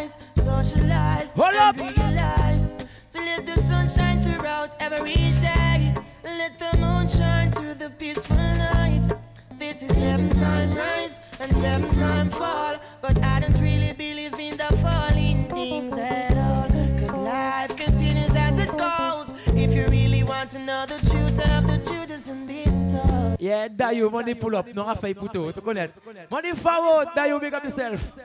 [0.04, 1.76] centralize, socialize, Hold and up.
[1.96, 2.72] realize.
[3.08, 5.94] So let the sun shine throughout every day.
[6.24, 9.12] Let the moon shine through the peaceful nights.
[9.58, 12.76] This is seven times rise and seven times fall.
[13.00, 16.68] But I don't really believe in the falling things at all.
[16.98, 19.32] Cause life continues as it goes.
[19.56, 23.36] If you really want to know the truth of the truth isn't being told.
[23.40, 24.66] Yeah, Dayo, money pull up.
[24.74, 25.90] Non, Rafael Pouto, tu connais.
[26.30, 28.18] Money forward, Dayo, make up yourself.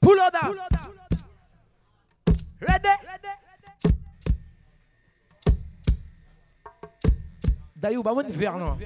[0.00, 0.56] Pull up down.
[2.60, 2.88] Ready?
[7.76, 8.78] Dayo, bah, verre, non?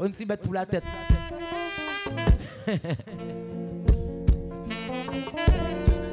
[0.00, 0.84] On s'y met pour la tête.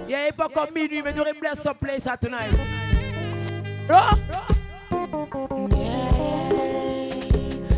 [0.10, 2.58] il pas comme minuit, mais nous bless up place à tonight.
[3.90, 4.10] Oh!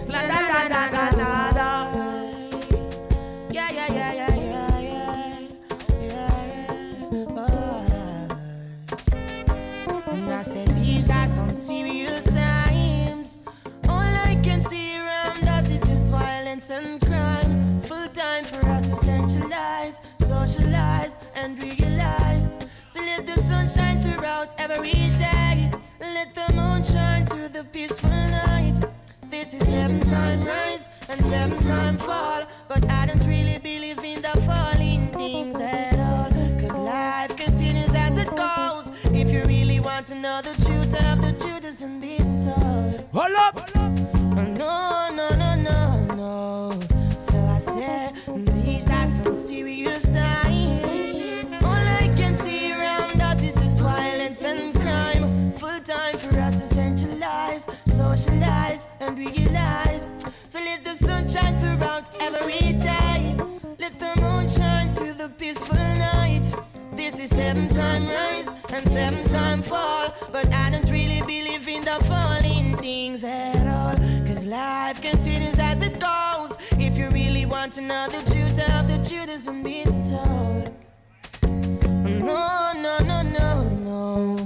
[0.09, 1.50] La
[10.53, 13.39] these are some serious times.
[13.87, 17.81] All I can see around us is just violence and crime.
[17.81, 22.53] Full time for us to centralize, socialize, and realize.
[22.89, 25.71] So let the sun shine throughout every day.
[26.01, 28.85] Let the moon shine through the peaceful nights.
[29.29, 32.43] This is seven times rise and seven times fall.
[32.67, 35.61] But I don't really believe in the falling things
[40.01, 43.05] want to know the truth of the truth isn't being told.
[43.13, 43.75] Hold up.
[43.75, 46.79] No, no, no, no, no.
[47.19, 48.15] So I said,
[48.47, 51.53] these are some serious times.
[51.61, 55.53] All I can see around us is this violence and crime.
[55.59, 60.09] Full time for us to centralize, socialize, and realize.
[60.47, 62.60] So let the sunshine throughout every
[67.21, 70.13] is seven time rise and seven time fall.
[70.31, 73.95] But I don't really believe in the falling things at all.
[74.25, 76.57] Cause life continues as it goes.
[76.79, 80.71] If you really want to know the truth of the truth isn't being told.
[82.27, 84.37] No, no, no, no, no.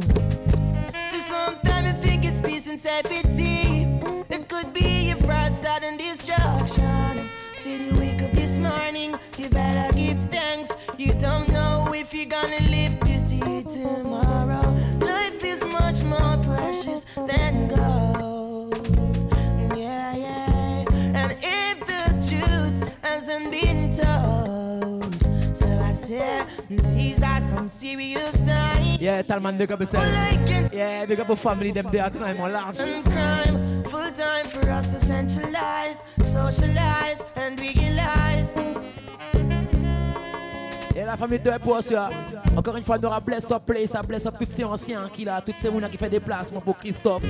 [1.12, 3.55] So sometimes you think it's peace and safety.
[9.40, 10.72] You better give thanks.
[10.98, 14.62] You don't know if you're gonna live to see tomorrow.
[15.00, 18.88] Life is much more precious than gold.
[19.78, 20.86] Yeah, yeah.
[21.20, 25.14] And if the truth hasn't been told,
[25.56, 29.00] so I said, these are some serious times.
[29.02, 30.06] Yeah, Talman, big up yourself.
[30.74, 32.80] Yeah, big up your family, them there tonight, mon large.
[32.80, 33.84] and crime.
[33.86, 38.52] Full time for us to centralize, socialize, and realize.
[40.96, 42.10] Et la famille de pour ça.
[42.56, 45.42] Encore une fois, nous rappelons ça, place, ça bless up tous ces anciens qui là,
[45.42, 47.24] tous ces gens qui fait des placements pour Christophe.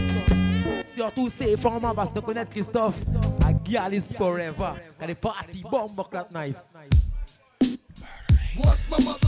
[0.93, 2.95] Surtout ces formats parce que connaître Christophe,
[3.43, 4.73] a girl is forever.
[4.99, 5.95] Got the party bomb
[6.31, 6.69] nice.
[8.55, 9.24] What's my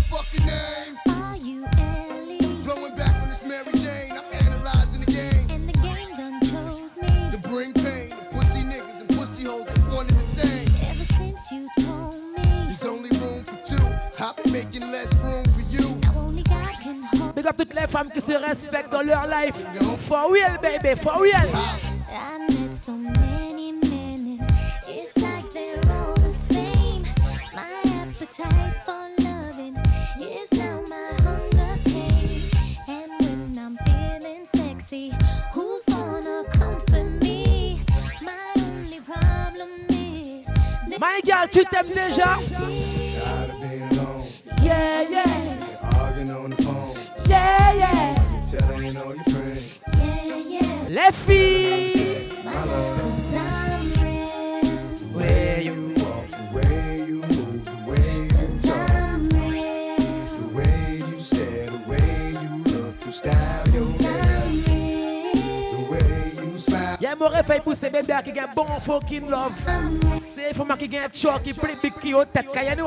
[17.47, 19.55] Big up toutes les femmes qui se respectent dans leur life.
[20.07, 21.35] For real, baby, for real.
[21.35, 23.87] I met so many men,
[51.07, 51.13] My.
[55.13, 59.95] Where you walk, the way you move, the way you talk, I'm real.
[60.35, 65.31] the way you stare, the way you look, your style, your hair, I'm real.
[65.71, 66.97] the way you smile.
[66.99, 69.53] Y'a mon réveil pour ces bébés qui bon fucking love.
[70.35, 72.47] C'est faut qui gagne choc, qui big qui au tête.
[72.53, 72.83] Quand y'a nous.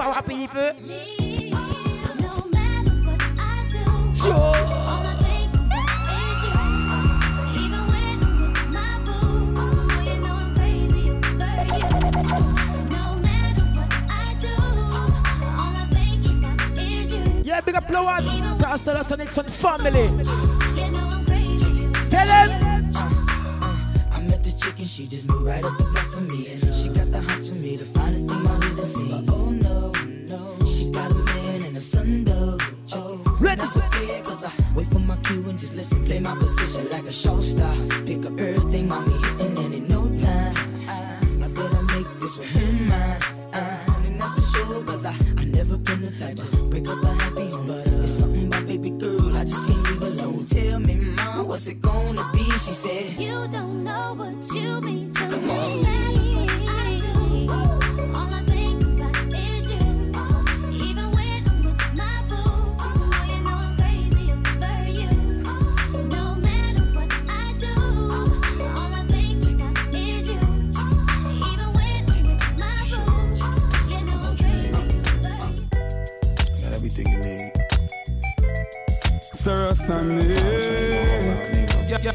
[4.28, 4.99] No
[17.51, 18.24] Yeah, big up Lowan.
[18.61, 20.03] Castle Sonic Son family.
[20.03, 21.66] You know I'm crazy.
[22.09, 22.92] Tell them.
[24.12, 26.46] I met this chick and she just moved right up the block for me.
[26.53, 29.26] And she got the hots for me, the finest thing my has seen.
[29.26, 29.90] But oh no,
[30.28, 32.57] no, she got a man and a son though.
[32.92, 33.62] Oh, Ready.
[33.62, 37.07] that's okay, cause I wait for my cue and just listen, play my position like
[37.07, 37.74] a show star.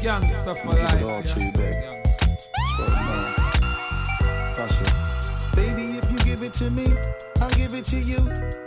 [0.06, 0.20] Nigga.
[0.20, 1.00] Gangsta for I'ma give life.
[1.00, 1.86] it all to you, baby.
[2.76, 2.88] Swear
[4.68, 4.92] to it.
[5.56, 6.86] Baby, if you give it to me,
[7.40, 8.18] I'll give it to you.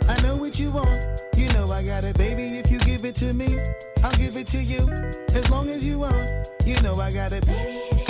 [0.08, 1.04] I know what you want.
[1.36, 2.58] You know I got it, baby.
[2.58, 3.58] If you give it to me,
[4.02, 4.88] I'll give it to you.
[5.34, 7.46] As long as you want, you know I got it.
[7.46, 8.09] Baby,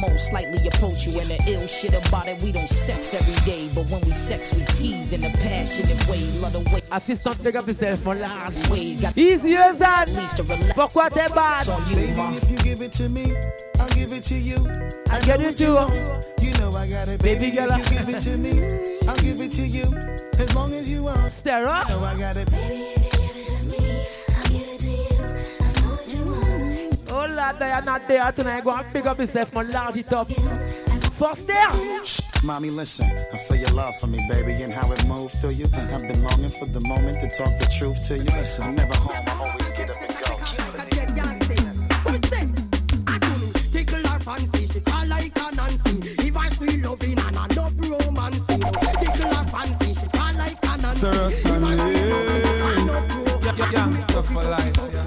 [0.01, 1.19] mo slightly approach you.
[1.19, 3.69] And the ill shit about it, we don't sex every day.
[3.73, 6.23] But when we sex, we tease in a passionate way.
[6.41, 6.81] Love the way.
[6.91, 9.05] Assistant, pick up yourself, my last ways.
[9.15, 10.07] Easy as that.
[10.75, 11.65] Pourquoi t'es bad?
[11.95, 13.33] Baby, if you give it to me,
[13.79, 14.57] I'll give it to you.
[15.09, 15.77] I, I get it too.
[16.41, 17.51] You know I got it, baby.
[17.51, 17.71] baby girl.
[17.71, 19.85] If you give it to me, I'll give it to you.
[20.39, 21.31] As long as you want.
[21.31, 21.87] Stare up.
[21.89, 23.10] You know I got it, baby.
[27.41, 28.63] that they are not there tonight.
[28.63, 29.71] Go and pick up yourself, man.
[29.71, 30.31] Large it up.
[31.19, 31.53] Foster!
[32.43, 35.65] Mommy, listen, I feel your love for me, baby, and how it moved through you.
[35.73, 38.29] I've been longing for the moment to talk the truth to you.
[38.39, 40.31] Listen, I'm never home, I always get up and go.
[43.71, 45.95] Tickle her fancy, she call like a Nancy.
[46.27, 48.71] If I feel loving and enough romance, you know.
[49.01, 50.99] Tickle her fancy, she call like a Nancy.
[50.99, 51.77] Sir, Sunny.
[51.77, 54.77] Yeah, yeah, yeah, stuff for life.
[54.93, 55.00] Yeah.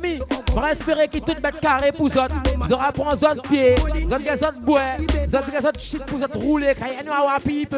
[0.00, 0.20] famille.
[0.56, 2.28] On espérer qu'ils toute mettent carré pour zone.
[2.68, 3.76] Zora prend zone pied,
[4.08, 4.96] zone qui zone bois,
[5.28, 6.74] zone qui zone shit pour zone rouler.
[6.78, 7.76] Quand il y a un pipe.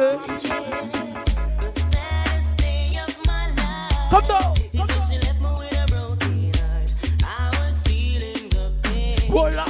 [4.09, 4.53] Come down.
[9.29, 9.65] Voilà.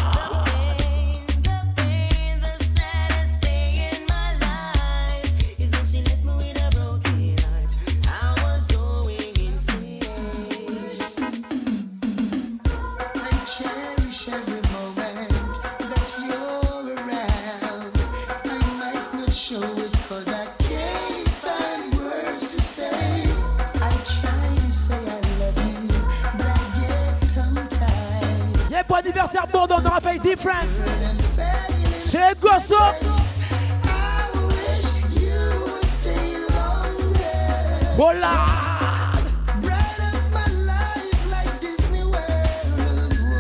[30.41, 30.67] friend.
[32.01, 32.77] Say grosso.
[37.97, 38.47] Hola.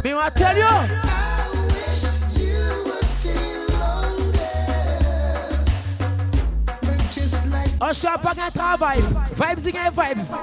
[0.03, 1.01] Me want tell you.
[7.83, 9.01] On se pas un travail.
[9.31, 10.37] Vibes, il y a vibes.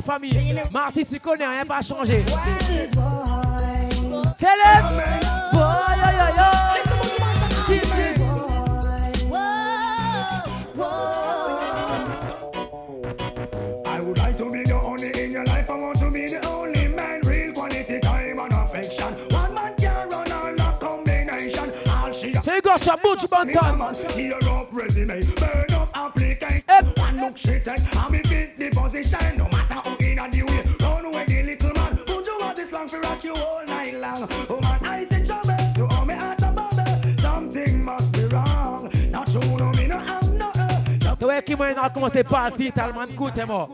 [0.00, 0.62] famille.
[0.70, 2.24] Marty, tu connais, rien pas changé.
[4.38, 5.02] Célèbre!
[5.52, 5.60] Boy,
[5.96, 6.50] yo, yo, yo.
[22.70, 23.94] got some booty bantam.
[24.10, 26.64] Tear up resume, burn up applicant.
[26.98, 28.29] One look shit and I'm in
[41.50, 42.50] him when I come and say, Paul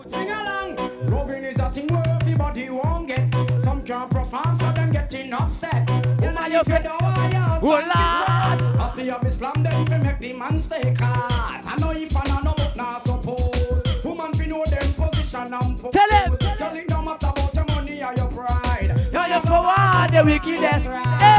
[0.07, 0.77] Sing along.
[1.05, 3.35] Roving is a thing where everybody won't get.
[3.61, 5.89] Some can't perform, so them getting upset.
[6.21, 7.93] You know, you fed all your Oh, Lord.
[7.93, 11.65] I see of Islam, then if make the man stay class.
[11.67, 14.05] I know if I know, but not suppose.
[14.05, 15.93] Woman, we know them position and pose.
[15.93, 16.37] Tell him.
[16.39, 19.09] Tell him no matter about your money or your pride.
[19.13, 20.89] You're your forward, the wickedest.
[20.89, 21.36] Hey.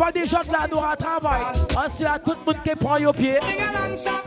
[0.00, 1.42] pas des gens de là nous à travail.
[1.76, 3.38] Ah, à tout le monde qui prend au pied.
[3.38, 4.22] Comme ça.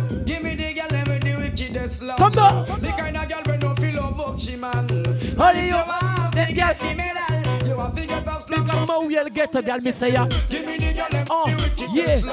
[5.35, 7.65] Only you have the girl, the medal.
[7.65, 10.11] You have to get look a girl, me say.
[10.11, 11.49] Give me the girl, oh,
[11.91, 12.29] yeah, feel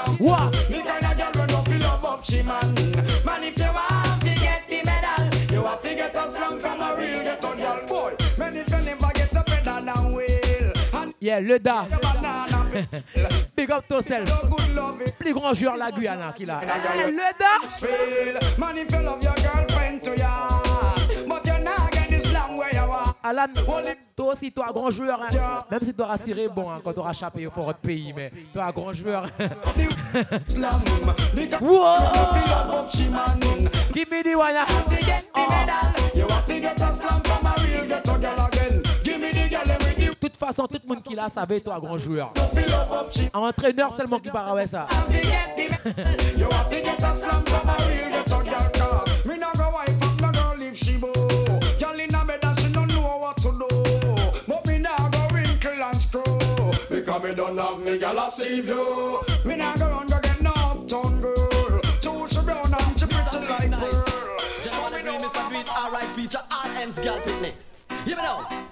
[2.45, 3.43] man.
[3.43, 6.95] If you have to get the medal, you have to get us long from a
[6.95, 8.15] real get girl boy.
[8.37, 10.73] Man, if you never get a pedal down wheel.
[11.21, 11.87] Yeah, le da.
[11.89, 12.60] Le.
[13.57, 14.29] Big up yourself.
[15.19, 16.61] Plus grand joueur la Guyana qu'il a.
[16.61, 17.69] Le da.
[17.69, 20.49] Feel, man if you love your girlfriend to ya,
[21.29, 23.15] but you're not get the slam where you are.
[23.23, 23.49] Alan,
[24.17, 25.21] toi aussi, toi, grand joueur.
[25.23, 25.29] hein.
[25.71, 28.13] Même si tu auras ciré bon hein, quand tu auras échappé au fort de pays,
[28.15, 29.27] mais toi, grand joueur.
[33.11, 33.71] Man.
[33.95, 34.55] Give me the one.
[40.31, 42.33] Toute façon, tout le monde qui l'a savait, toi, grand joueur.
[42.55, 43.31] feel love up she.
[43.33, 44.87] Un entraîneur seulement qui parle ouais ça.
[44.91, 46.39] Have to get the medal.
[46.39, 48.71] You have to get a slam from a real ghetto girl.
[48.75, 51.13] Cause Me no go wife up no girl if she bow.
[51.79, 53.69] Girl in a bed and she don't know what to do.
[54.47, 56.23] But me nah go wrinkle and screw.
[56.89, 59.21] Because me don't have me girl a save you.
[59.45, 61.81] Me nah go run go get no uptown girl.
[62.01, 64.05] Too she brown and she pretty like pearl.
[64.63, 65.01] Just wanna
[65.85, 67.19] alright, feature all ends girl.
[68.05, 68.70] Hear me now.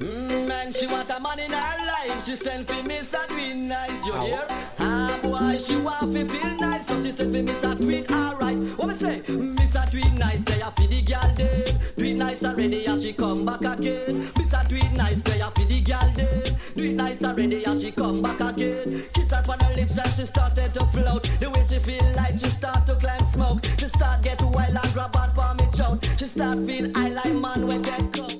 [0.00, 2.24] Mm, man, she want a man in her life.
[2.24, 3.26] She send for me Mr.
[3.28, 4.46] Tweet nice, you hear?
[4.78, 7.78] Ah, boy, she want to feel nice, so she send for me, Mr.
[7.78, 8.56] Tweet, alright.
[8.78, 9.20] What me say?
[9.26, 9.90] Mr.
[9.90, 11.94] Tweet nice, they are for the girl dead.
[11.98, 14.22] Tweet nice already, and she come back again.
[14.40, 14.66] Mr.
[14.70, 16.50] Tweet nice, they are for the girl dead.
[16.72, 19.02] Tweet nice already, and she come back again.
[19.12, 21.24] Kiss her on her lips, and she started to float.
[21.40, 23.62] The way she feel like she start to climb smoke.
[23.78, 26.02] She start get wild and grab out for me chout.
[26.18, 28.39] She start feel I like man when get coke.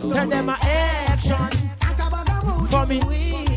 [0.00, 2.70] Tell them my action At a bag of mouth.
[2.70, 3.00] for me.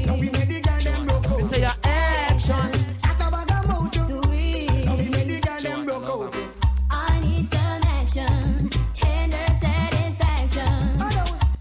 [0.06, 1.42] Now we make the girl them broke out.
[1.50, 2.54] Say your action.
[3.04, 4.26] At a bag of mouth.
[4.26, 4.86] Sweet.
[4.86, 6.36] Now we make the girl them broke out.
[6.92, 8.70] I need some action.
[8.94, 11.00] Tender satisfaction.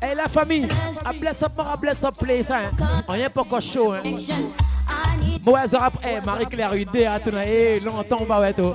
[0.01, 0.69] Hey la famille,
[1.05, 2.51] a bless up, bless up place.
[2.51, 2.73] Hein.
[3.07, 3.93] On y est pas encore chaud.
[3.93, 4.03] Hein.
[4.05, 7.35] I aura hey, Marie-Claire, une idée à tout.
[7.37, 8.75] Hey, longtemps, on va ouais, tout.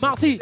[0.00, 0.38] Marty,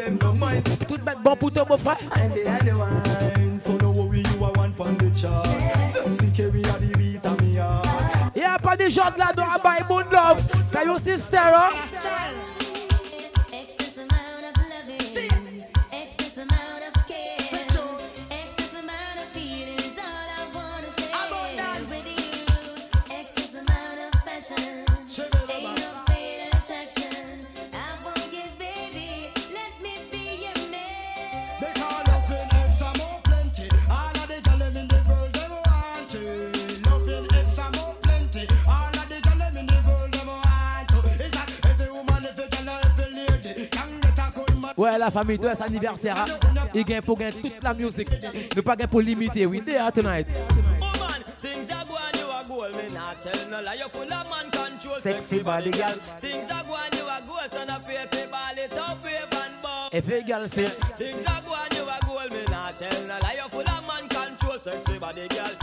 [0.87, 1.97] tout bête bon pour toi, mon frère.
[2.15, 3.59] And they are the wine.
[3.59, 5.45] So no worry, you are one pon the chart.
[5.87, 7.85] Sexy carry a the beat of me heart.
[8.35, 10.41] Il n'y a pas de gens là dans la baille, mon love.
[10.63, 11.69] Ça y est, sister, hein?
[44.99, 46.25] La famille, de cet anniversaire, hein.
[46.73, 48.09] il gagne pour gagner toute la musique.
[48.55, 50.27] Ne pas gagner pour limiter, oui, there tonight.
[50.79, 53.75] Woman, things are going, you are gold, me not tell no lie.
[53.75, 55.97] You full of man control, Sexy body, girl.
[56.17, 59.93] Things are going, you are gold, son of paper, ball it up, wave and bump.
[59.93, 60.69] Effet égal, c'est.
[60.95, 63.35] Things are going, you are gold, me not tell no lie.
[63.35, 65.58] You full of man control, sexy body, girl.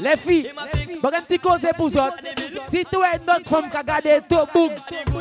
[0.00, 0.52] Les filles,
[1.02, 2.16] un petit cause pour autres.
[2.70, 4.72] Si tu es notre femme qui a gardé ton bouc,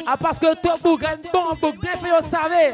[0.06, 2.74] ah, parce que ton bouc a un bon bouc, bien fait, vous savez.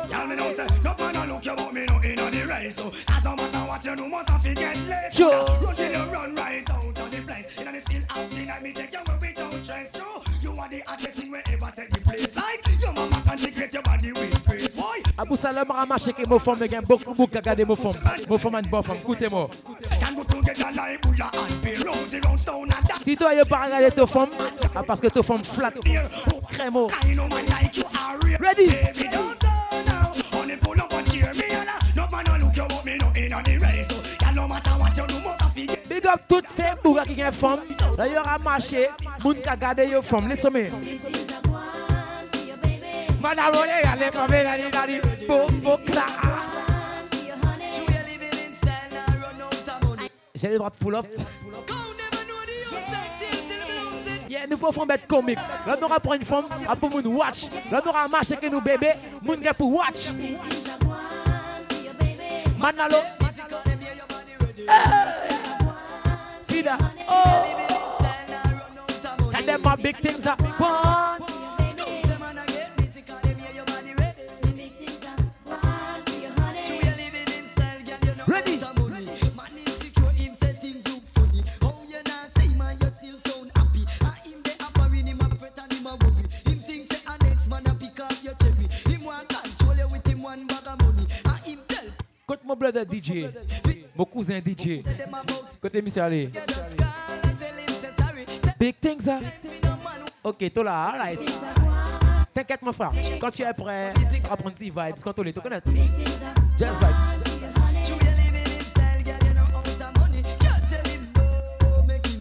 [15.17, 17.93] Abou Salam a marché que mon femme, a beaucoup beaucoup qui a gardé mon femme.
[19.01, 19.49] Écoutez-moi.
[20.01, 20.33] And and.
[23.03, 24.29] Si toi, tu pas regardé ton femme,
[24.75, 25.73] ah, parce que ton femme flat.
[28.39, 28.69] Ready?
[34.25, 34.53] And and
[35.89, 37.59] Big up toutes ces bougas qui une femme.
[37.97, 38.87] D'ailleurs, à marché,
[39.23, 40.27] moun qui a gardé une femme.
[40.27, 40.63] Laissez-moi.
[40.63, 41.52] Madame,
[50.35, 51.05] J'ai le droit de pull up.
[54.29, 55.37] Yeah, nous pouvons mettre comique.
[55.65, 56.45] Là, nous pour une femme,
[56.79, 57.43] pour moun watch.
[57.71, 60.09] Là, nous marché que nous bébé, moun qui pour watch.
[62.59, 62.97] Manalo.
[66.47, 66.77] Fida.
[69.35, 70.35] And them my big things are
[92.45, 93.25] mon brother DJ,
[93.95, 94.83] mon cousin DJ,
[95.61, 96.29] côté monsieur Ali.
[98.59, 99.21] Big things are.
[100.23, 101.19] Ok, toi là, alright.
[102.33, 103.93] T'inquiète mon frère, quand tu es prêt,
[104.29, 105.61] on va vibes, quand on les, tu connais.
[106.57, 107.23] Just vibe.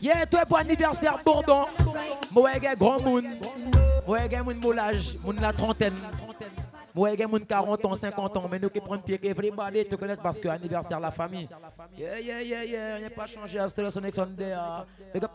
[0.02, 1.66] Yeah, toi pour anniversaire Bourdon.
[2.32, 3.26] Moi, grand monde.
[4.04, 5.94] Moi, j'ai mon moulage, mon la trentaine.
[6.94, 8.48] Moi, j'ai mon 40 ans, 50 ans.
[8.50, 11.48] Mais nous qui prenons pied, everybody, tu connais parce que anniversaire la famille.
[11.96, 13.10] Yeah, yeah, yeah, yeah.
[13.10, 14.54] Pas changé à ce son Sunday.
[15.14, 15.30] Big up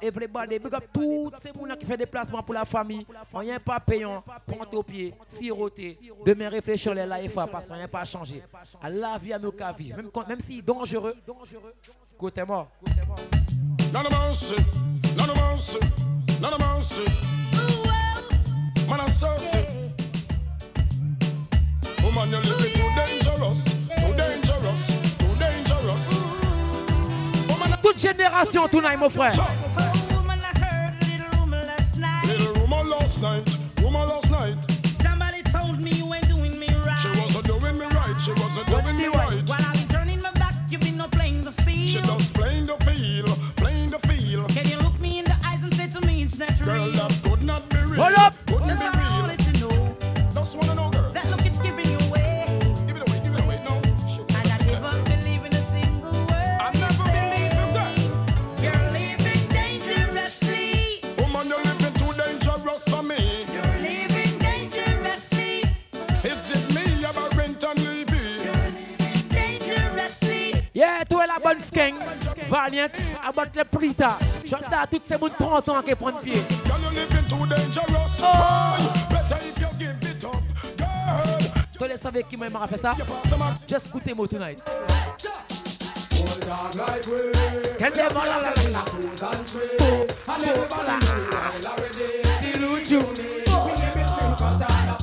[1.42, 3.06] ces gens qui font des placements pour la famille.
[3.34, 5.98] Rien pas payant, prendre au pied, siroter.
[6.26, 8.44] Demain réfléchir les life parce que rien pas changé.
[8.84, 9.74] La vie à nos cas.
[10.28, 11.16] Même, si dangereux,
[12.18, 12.68] côté-moi.
[13.94, 14.56] None of mercy,
[15.16, 15.80] none of mercy,
[22.04, 24.88] Woman, you're living too dangerous, too dangerous,
[25.18, 26.04] too dangerous.
[27.82, 29.34] Toute génération tonight, mon frère.
[32.26, 34.56] Little rumor last night, rumor last night.
[35.02, 37.00] Somebody told me you ain't doing me right.
[37.00, 39.42] She wasn't doing me right, she wasn't doing me right.
[39.48, 41.90] While I'm turning my back, you been not playing the field.
[41.90, 44.50] She just playing the field, playing the field.
[44.50, 47.14] Can you look me in the eyes and say to me it's not Girl, that
[47.24, 48.04] could not be real.
[48.04, 48.34] Hold up.
[48.48, 48.97] Couldn't That's be
[71.48, 71.94] Bonne skeng,
[72.50, 72.90] Valiant,
[73.26, 74.20] abat le prita.
[74.70, 76.44] À toutes ces moun 30 ans qui prennent pied.
[81.80, 82.96] Toi les savez qui m'a fait ça?
[83.66, 84.62] Just écoutez moi tonight.
[87.80, 88.84] Quel démon la la la la.
[89.80, 90.06] Bo,
[90.70, 91.00] bo, la.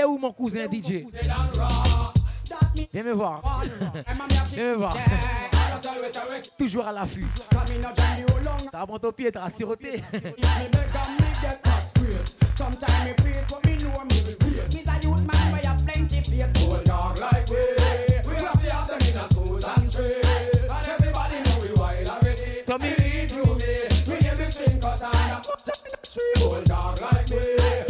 [0.00, 1.04] est où mon cousin DJ?
[2.92, 3.62] Viens me voir.
[4.52, 4.96] Viens me voir.
[6.58, 7.26] Toujours à l'affût.
[8.72, 10.02] T'as mon ton pied, t'as siroté.
[10.12, 10.28] Me me
[27.18, 27.89] me me- me,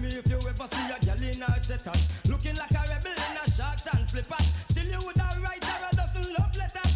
[0.00, 1.96] me if you ever see a girl in her setup
[2.28, 3.50] looking like a rebel in a
[4.90, 5.36] you would have
[5.92, 6.92] a dozen love letters.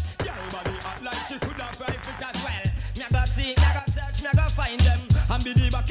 [1.03, 1.77] Like she could have
[2.21, 2.65] as well.
[2.97, 4.99] Me go see, me go search, me go find them.
[5.29, 5.89] And be the back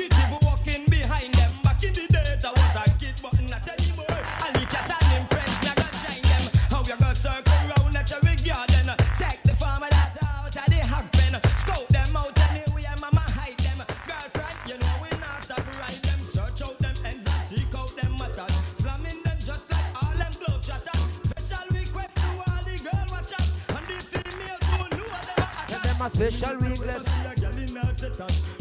[26.15, 27.05] special weakness.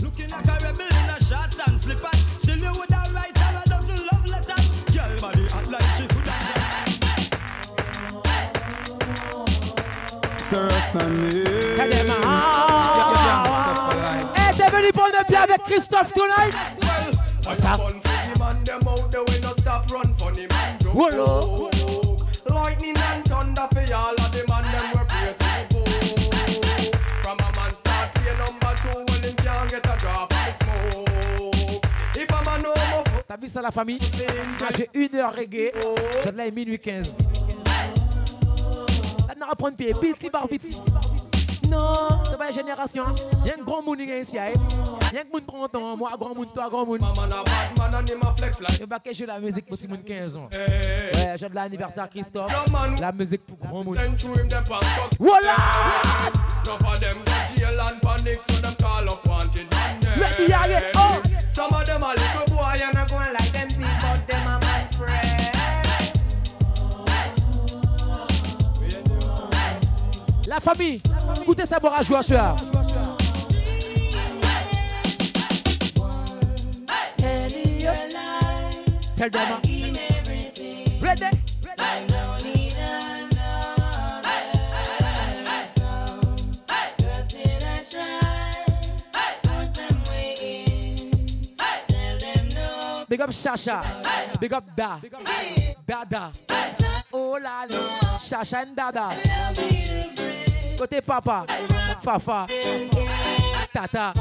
[0.02, 2.20] Looking like a rebel in a shorts and slippers.
[2.40, 4.70] Still you would have write her a dozen love letters.
[4.94, 6.44] Girl body hot like she could have
[10.40, 11.34] Stir and
[11.78, 12.54] Tell them, ah.
[14.36, 16.56] Eh, t'es venu prendre un pied avec Christophe tonight?
[17.46, 17.80] What's up?
[18.40, 20.96] man them out there we no stop run funny man joke.
[20.96, 21.70] Wolo.
[22.50, 24.16] Lightning and thunder for all
[33.34, 33.98] T'as vu ça la famille?
[34.60, 35.72] Moi j'ai une heure reggae,
[36.24, 37.18] je l'ai minuit 15.
[39.28, 40.80] Là, on va prendre pied, petit par petit.
[41.74, 41.94] Non,
[42.26, 43.04] c'est pas une génération.
[43.44, 44.38] Il y a un grand monde ici.
[44.38, 44.54] hein.
[45.12, 47.02] Il y a un monde 30 ans, moi grand monde, toi grand monde.
[47.02, 48.74] man and him a flex like.
[48.74, 50.50] Je vais pas jouer la musique pour petit monde 15 ans.
[50.52, 51.12] Hey.
[51.16, 52.52] Ouais, j'ai de l'anniversaire Christophe.
[53.00, 53.98] La musique pour grand monde.
[55.20, 55.56] Voilà!
[56.66, 60.18] Enough of them go jail and panic, so them call up wanted man there.
[60.18, 61.22] Ready, yeah, yeah, oh.
[61.50, 63.68] Some of them a little boy and a going like them
[64.02, 65.23] but them a man friend.
[70.54, 71.02] La famille,
[71.42, 72.56] écoutez ça, boire à joie ce soir.
[79.16, 79.62] Tell them.
[81.02, 81.26] Ready?
[93.10, 93.82] Big up Shasha.
[94.40, 95.00] Big up Da.
[95.88, 96.32] Dada.
[97.12, 98.20] Oh là là.
[98.20, 100.23] Shasha and Dada.
[100.84, 101.46] Côté papa.
[102.04, 102.46] Fafa.
[103.74, 104.14] Tata.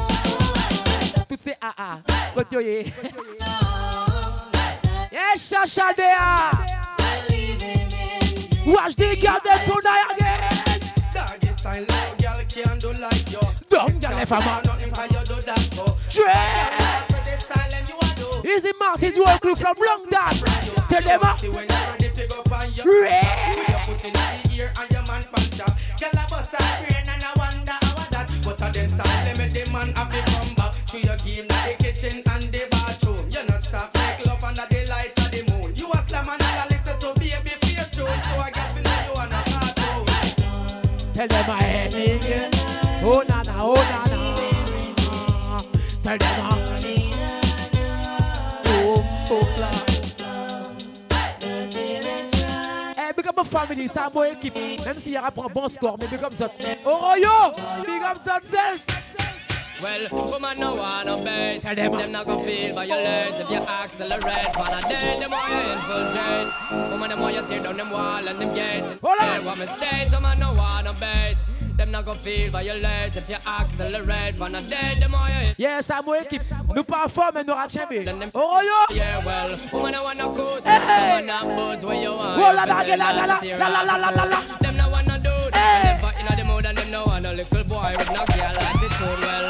[1.28, 1.98] Toutes ces AA.
[2.36, 2.84] Côté yoye.
[5.10, 6.16] Yes, Shasha there.
[8.64, 10.38] Watch the girl them tonight again.
[11.12, 13.40] Doggy style, no girl can do like you.
[13.68, 14.64] Don't girl if out.
[14.64, 15.86] Nothing can you do that go.
[16.10, 16.22] For
[18.44, 18.56] you.
[18.56, 18.72] Easy
[19.40, 20.36] crew from long time.
[20.88, 23.26] Tell them you're ready to go on your Red.
[23.56, 25.02] When you put in the ear your
[25.60, 25.71] up.
[26.03, 28.28] Girl a bust and I wonder how that.
[28.42, 30.74] But a them them make the man have to come back.
[30.86, 33.30] To your game in the kitchen and the bathroom.
[33.30, 35.76] You no stop make love under the light of the moon.
[35.76, 38.20] You a slam and I listen to baby face tune.
[38.26, 40.07] So I get to know you on a cartoon.
[41.14, 42.50] Tell them I ain't nigga.
[43.05, 44.20] Oh na na, oh na na.
[46.03, 46.59] Tell them uh,
[48.64, 48.98] Oh,
[49.30, 49.61] oh, la.
[53.34, 54.54] Double Family, c'est un beau équipe.
[54.84, 56.50] Même s'il y aura un bon score, mais big up Zot.
[56.84, 57.52] Oroyo,
[57.86, 59.31] big up Zot
[59.82, 61.60] Well, woman no wanna bait.
[61.62, 61.92] Tell them.
[61.92, 64.56] Them not gonna feel violent if you accelerate.
[64.56, 66.90] Wanna date them while you infiltrate.
[66.90, 68.92] Woman them while you tear down them wall and them gates.
[69.02, 69.44] Hold on.
[69.44, 71.38] What me state, woman no wanna bait.
[71.76, 74.38] Them not gonna feel violent if you accelerate.
[74.38, 76.42] Wanna date them while you Yes, bon équipe.
[76.74, 78.04] Nous fort, mais nous ratchabé.
[78.08, 78.96] Oh, oh Royo!
[78.96, 80.62] Yeah, well, woman I wanna coat.
[80.64, 81.10] Hey.
[81.10, 82.38] Woman not boat where you want.
[82.38, 84.24] Oh, la, la, la, la, la, her to tear la, la, la, la, the la,
[84.24, 84.40] la.
[84.46, 84.56] soul.
[84.60, 85.30] Them no wanna do.
[85.58, 85.98] Hey.
[86.00, 89.20] Never inna the mood and them no want a little boy with no girl attitude.
[89.20, 89.41] Well,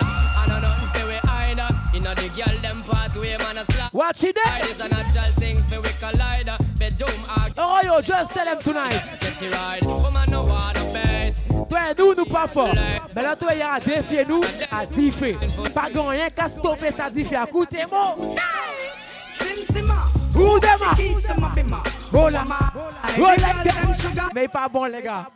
[2.13, 2.23] either.
[2.23, 3.93] Inna the girl them pathway man a slap.
[3.93, 4.59] Watch it there.
[4.63, 6.51] It's a natural thing for we collide.
[6.79, 7.55] Bedroom argue.
[7.59, 9.21] Oh, Royo, just tell them tonight.
[9.21, 9.83] Get it right.
[9.83, 11.35] Woman no wanna bait.
[11.69, 12.75] Toi et nous, nous pas fort.
[13.15, 15.39] Mais là, toi, il y a défier nous à differ.
[15.75, 17.37] Pas grand rien qu'à stopper ça differ.
[19.29, 20.01] Sim Sima.
[20.33, 20.79] That.
[23.99, 24.31] sugar.
[24.35, 25.27] Mais il pas bon, les gars.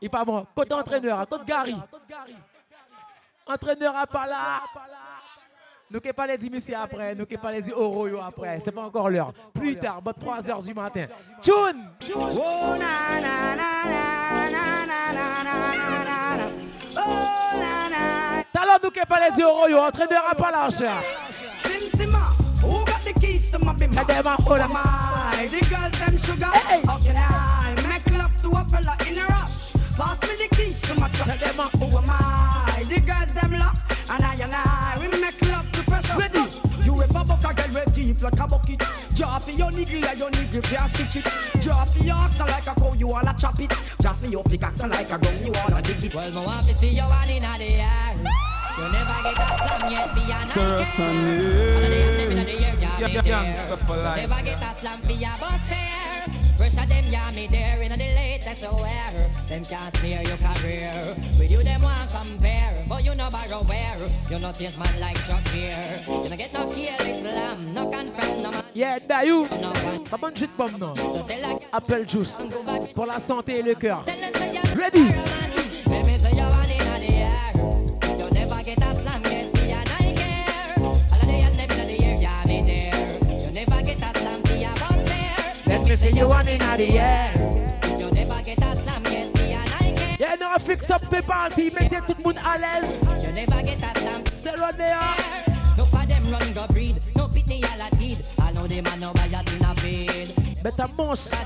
[0.00, 0.46] Il pas bon.
[0.54, 1.76] Côté entraîneur, côté Gary.
[3.46, 4.62] Entraîneur à pas là.
[5.92, 8.58] Nous ne pas les dire après, nous ne pas les Oroyo après.
[8.64, 9.34] C'est pas encore l'heure.
[9.52, 11.04] Plus tard, 3 heures du matin.
[11.42, 11.90] Tune!
[12.16, 16.48] Oh na na na na na na
[16.96, 18.42] Oh na na.
[18.54, 20.88] Talon nous ne pas les dire entraîneur à Palache.
[21.52, 22.24] Sim Sima,
[22.62, 24.02] who got the keys to my bimba?
[24.06, 26.46] The girls them sugar.
[26.86, 28.64] How can I make love to a
[29.10, 29.74] in a rush?
[29.98, 31.38] Pass me the keys to my truck.
[32.88, 33.76] The girls them lock,
[34.08, 35.51] and I and I we make.
[36.18, 36.44] Ready?
[36.84, 38.82] You ever buck a girl with deep like a bucket?
[39.14, 41.62] Draw for your niggle and your niggle can't stitch it.
[41.62, 43.70] Draw for your oxen like a cow, you wanna chop it.
[44.00, 46.14] Draw for your pickaxe like a gun, you wanna dig it.
[46.14, 48.16] Well, me want to see you all in the air.
[48.78, 50.82] You never get a slam yet for your Stir Nike.
[50.82, 53.52] us on All of them them in the air, yeah, Yeah, me yeah, there.
[53.54, 54.28] gangsta for You life.
[54.28, 56.41] Never get a slam for your bus fare.
[56.56, 59.30] Pressure them, yeah, me there in the latest wear.
[59.48, 61.14] Them can't smear your career.
[61.38, 62.84] With you, them want compare.
[62.88, 63.96] But you know borrow where.
[64.30, 66.02] You not chase man like Chuck here.
[66.06, 68.62] You no get no kill Islam, no confront no man.
[68.74, 69.46] Yeah, Dayou.
[70.10, 70.94] Pas bonne chute pomme, non.
[71.72, 72.42] Apple Juice.
[72.94, 74.04] Pour la santé et le cœur.
[74.76, 75.08] Ready.
[85.96, 87.32] See you one in the air.
[87.98, 90.18] You never get a slam yet.
[90.18, 91.70] Yeah, now fix up the party.
[91.70, 92.98] Mettez tout le monde à l'aise.
[93.22, 94.26] You never get a slam.
[94.26, 94.98] Still on there.
[95.76, 96.96] No for them run go breed.
[97.16, 98.18] No all a.
[98.38, 101.36] I know them a no buy a monstre.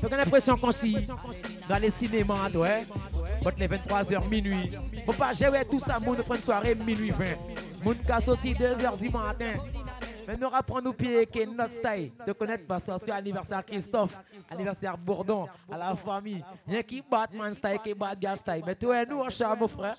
[0.00, 0.96] T'as qu'on a l'impression qu'on s'y
[1.68, 2.84] dans les cinémas, hein?
[3.58, 4.70] Les 23h, minuit.
[5.04, 7.24] Faut pas gérer tout ça, moun, soirée, minuit 20.
[7.84, 9.54] Moun qui a sorti 2h du matin.
[10.26, 12.12] Mais nous rappelons nous pieds qui notre style.
[12.26, 14.18] De connaître pas ça, c'est anniversaire Christophe,
[14.50, 16.44] anniversaire Bourdon, à la famille.
[16.66, 18.62] Rien qui Batman style, qui bat girl style.
[18.66, 19.96] Mais toi, nous, on mon frère.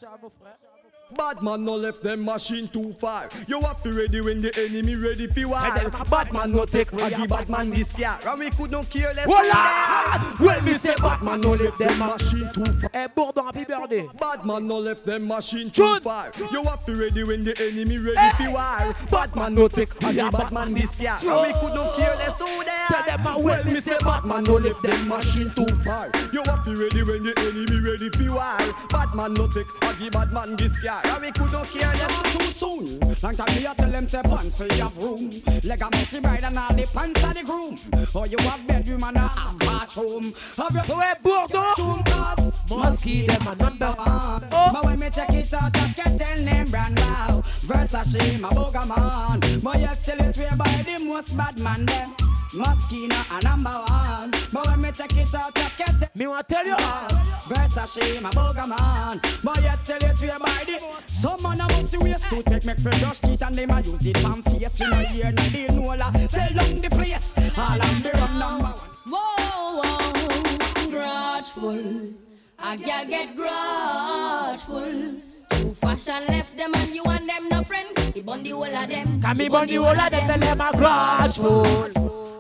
[1.18, 3.28] Bad man no left them machine too far.
[3.47, 5.62] You have to ready when the enemy ready fi war.
[6.09, 8.20] Bad man no take I give bad man this car.
[8.28, 9.26] And we could not care less.
[9.26, 10.36] Voila!
[10.39, 12.89] Well me say bad man no left them machine too far.
[12.93, 14.07] Eh, Bourdon, happy birthday.
[14.20, 16.32] Bad man no left them machine too far.
[16.51, 18.95] You have to ready when the enemy ready fi war.
[19.09, 21.18] Bad man no take I give bad man this car.
[21.22, 23.41] And we could not care less who they Tell them a are.
[23.41, 26.09] Well me say bad man no left them machine too far.
[26.32, 28.74] You have to ready when the enemy ready fi war.
[28.89, 31.01] Bad man no take I give bad man this car.
[31.04, 32.99] And we could not care less too soon.
[33.22, 35.30] Long time me a tell them say pants for your room.
[35.64, 37.78] Leg a messy bride and all the pants of the groom.
[38.14, 40.34] Or you have bedroom and a half bathroom.
[40.58, 42.52] Have your Ouais, Bourdon.
[42.70, 44.47] Musky, them a number one.
[44.49, 47.41] But when me check it out, just get ten name brand wow.
[47.62, 49.60] Versace, my boga man.
[49.62, 52.31] But you sell it way by the most bad man them.
[52.54, 54.32] Moschino a number one.
[54.52, 56.10] But when me check it out, just get ten.
[56.16, 56.76] Me want tell you.
[56.76, 59.22] Versace, my boga man.
[59.41, 60.80] But you sell it way by the.
[61.08, 64.06] Some man a must waste to take make for brush teeth and them a use
[64.06, 64.80] it from face.
[64.82, 66.12] You know here, no they know la.
[66.28, 67.36] Sell down the place.
[67.58, 68.74] All of the run number one.
[69.08, 72.13] Whoa, whoa, grudgeful.
[72.59, 75.30] A girl get grudgeful.
[75.72, 77.98] Two fashion left them and you and them no friend.
[78.14, 79.22] He bun the whole of them.
[79.22, 81.64] Come me bun the whole of them, tell them a grudgeful.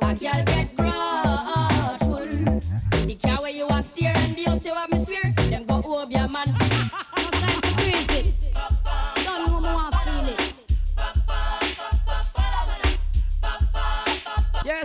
[0.01, 2.27] A girl get grudgeful.
[3.07, 5.31] The car where you have steer and the house you have me swear.
[5.49, 6.50] Them go over your man.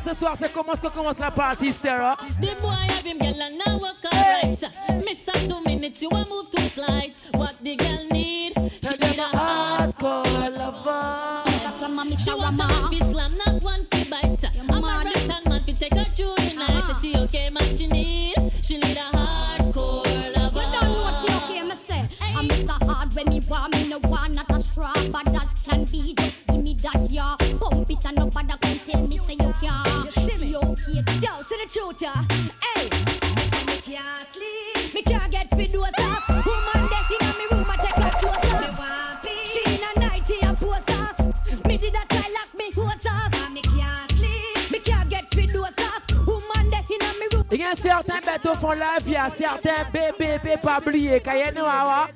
[0.07, 2.17] Ce soir, c'est comment qu'on commence la party, Stera.
[2.41, 4.63] The boy have him girl and now work alright.
[5.05, 7.17] Miss her two minutes, you a move too slight.
[7.33, 8.53] What the girl need?
[8.55, 11.43] She need a hardcore lover.
[12.17, 14.45] She want a man fi slam, not one fi bite.
[14.69, 16.85] I'm a right hand man fi take her through the night.
[16.87, 16.99] Ah.
[17.03, 20.61] The okay man she need, she need a hardcore lover.
[20.61, 22.05] You don't know what okay, me say.
[22.21, 25.53] I miss a hard when me want me no want not a straw, but as
[25.65, 26.15] can be.
[26.15, 27.35] Just give me that yeah.
[27.59, 29.36] Pump it and nobody can tell me say you can't.
[31.21, 32.11] 叫谁的主角？
[32.61, 33.06] 哎。
[47.53, 51.21] Il y a certains bêtes au fond de la vie, certains bébés pas oublier.
[51.21, 52.09] Quand il y a nous, ah,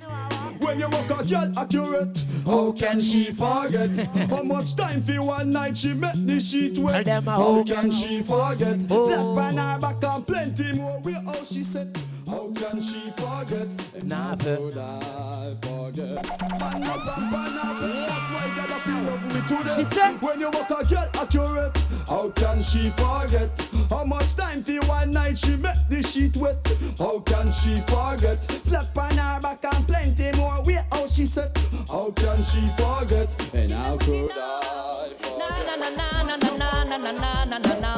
[0.61, 3.97] When you walk a girl accurate, how can she forget?
[4.31, 7.07] how much time for one night she met the sheet wet?
[7.07, 8.79] How can she forget?
[8.91, 11.01] Left on her back and plenty more.
[11.03, 11.97] We how she said,
[12.31, 13.71] how can she forget?
[13.97, 16.25] And how could I forget?
[16.61, 19.75] Man up and man up, that's why girl up in love with today.
[19.77, 21.77] She said, when you walk a girl accurate,
[22.09, 23.51] how can she forget?
[23.91, 26.57] How much time for one night she met the sheet wet?
[26.99, 28.45] How can she forget?
[28.45, 30.63] Flap on her back and plenty more.
[30.65, 31.51] Wait, how she said,
[31.89, 33.55] how can she forget?
[33.55, 35.39] And how could I forget?
[35.39, 37.91] Na na na na na na na na na na na.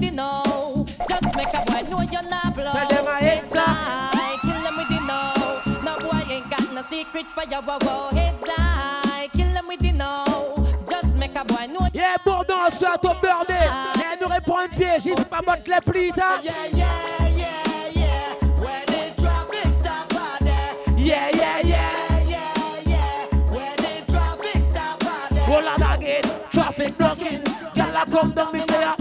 [0.00, 0.86] with the know.
[1.08, 2.72] Just make a boy know you're not blow.
[2.72, 4.90] Tell them I kill them with.
[5.84, 6.72] No boy ain't got
[9.92, 10.26] the.
[10.90, 11.44] Just make a.
[11.92, 12.16] Yeah,
[12.70, 13.14] ce à ton
[14.26, 15.24] répond un piège, il se
[15.66, 15.80] les
[16.42, 16.86] Yeah, yeah,
[17.36, 17.46] yeah,
[17.94, 18.34] yeah.
[18.58, 20.12] When they drop stop.
[20.96, 21.50] Yeah, yeah.
[26.52, 27.42] Traffic knocking,
[28.10, 28.99] come down me say ah.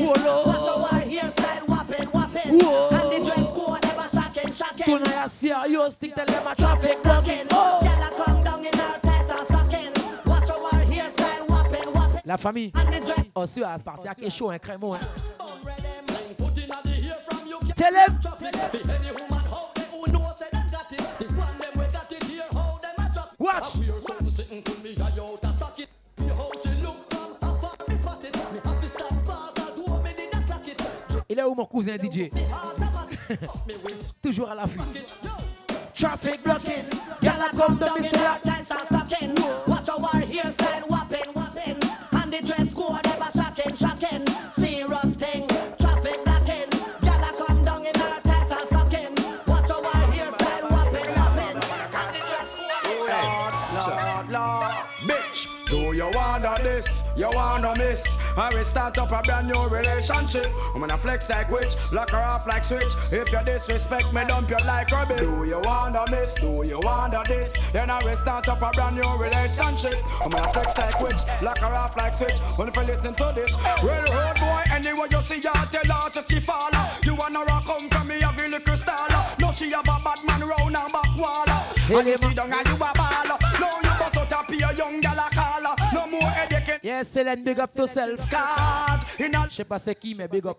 [0.00, 2.58] Whoa, Watch our hairstyle whopping, whopping.
[2.58, 2.88] Whoa.
[2.90, 4.98] And the dress code ever shocking, shocking.
[4.98, 7.46] Tonight I see how you stick tell them a traffic blocking.
[7.50, 7.80] Oh.
[7.80, 9.92] Girl, I come down in her tights and stocking.
[10.26, 12.20] Watch our hairstyle whopping, whopping.
[12.24, 12.72] La famille,
[13.34, 14.94] on suit à partir à quelque chose, un crémeau.
[14.94, 15.00] Hein.
[17.76, 18.18] Tell him.
[23.38, 23.74] Watch.
[31.34, 32.30] Il est où mon cousin DJ
[34.22, 34.78] Toujours à l'affût.
[35.92, 36.84] Traffic blocking.
[37.20, 38.02] Girl, I come down
[38.44, 39.34] tights stocking.
[39.66, 41.80] Watch our hairstyle whopping, whopping.
[42.12, 44.24] And the dress code ever shocking, shocking.
[44.52, 46.70] Serious thing, traffic blocking.
[47.00, 49.14] Girl, I come down in her tights and stocking.
[49.48, 51.58] Watch our hairstyle whopping, whopping.
[51.98, 52.50] And the dress
[52.84, 53.10] code
[53.74, 55.48] Lord, Lord, bitch.
[55.68, 56.93] Do you wanna this?
[57.16, 58.18] You wanna miss?
[58.36, 60.50] I will start up a brand new relationship.
[60.74, 62.92] I'm gonna flex like witch, lock her off like switch.
[63.12, 65.20] If you disrespect me, dump you like rubbish.
[65.20, 66.34] Do you wanna miss?
[66.34, 67.54] Do you wanna this?
[67.72, 69.94] Then I will start up a brand new relationship.
[70.20, 72.38] I'm gonna flex like witch, lock her off like switch.
[72.56, 76.10] When if you listen to this, well, road boy, anyway you see her, tell her
[76.10, 76.84] to see follow.
[77.04, 79.36] You wanna rock come from me, have a little style.
[79.38, 81.44] No, she have a bad man round her back wall.
[81.96, 83.43] And you see down and you a baller.
[84.54, 85.74] No, you bust a young gal a caller.
[85.92, 86.80] No more headache.
[86.82, 88.20] Yes, Hélène, big up yourself.
[89.18, 90.58] Je sais pas c'est qui, mais big up.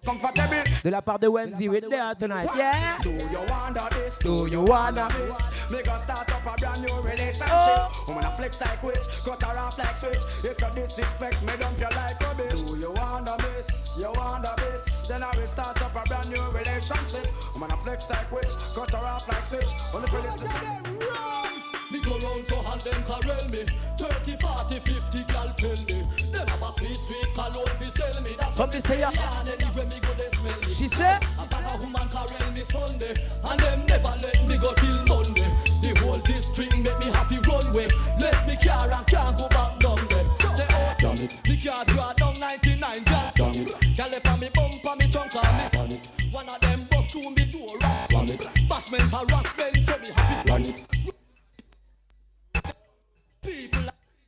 [0.84, 2.50] De la part de Wendy, we're there tonight.
[2.56, 2.98] Yeah.
[3.02, 4.18] Do you wanna this?
[4.20, 5.72] Do you wanna this?
[5.72, 7.50] Me gonna start up a brand new relationship.
[7.52, 8.06] Oh.
[8.08, 10.24] I'm gonna flex like witch, cut her off like switch.
[10.44, 12.62] If you disrespect me, dump you like rubbish.
[12.62, 13.98] Do you wanna miss?
[13.98, 15.08] You wanna miss?
[15.08, 17.28] Then I will start up a brand new relationship.
[17.54, 19.72] I'm gonna flex like witch, cut her off like switch.
[19.94, 21.75] Only for listen to them run.
[21.96, 23.64] Me go round so hand them carel me.
[23.96, 26.04] 30, 40, 50 gal tell me.
[26.28, 28.32] Them have a sweet, sweet cologne fi sell me.
[28.38, 29.12] That's what me say ya.
[29.16, 32.66] And anywhere me go they smell me She say A bag of woman carel me
[32.66, 33.16] Sunday.
[33.48, 35.48] And them never let me go till Monday.
[35.80, 37.88] The whole district make me happy runway
[38.20, 40.28] Left me car and can't go back down there.
[40.52, 41.32] Say oh damn it.
[41.48, 43.72] Me car draw down 99 gal Damn it.
[43.96, 46.02] Gal left on me bumper me trunk on me.
[46.32, 47.80] One of them bust through me door.
[48.12, 48.42] Slam it.
[48.68, 49.35] Bashment harassment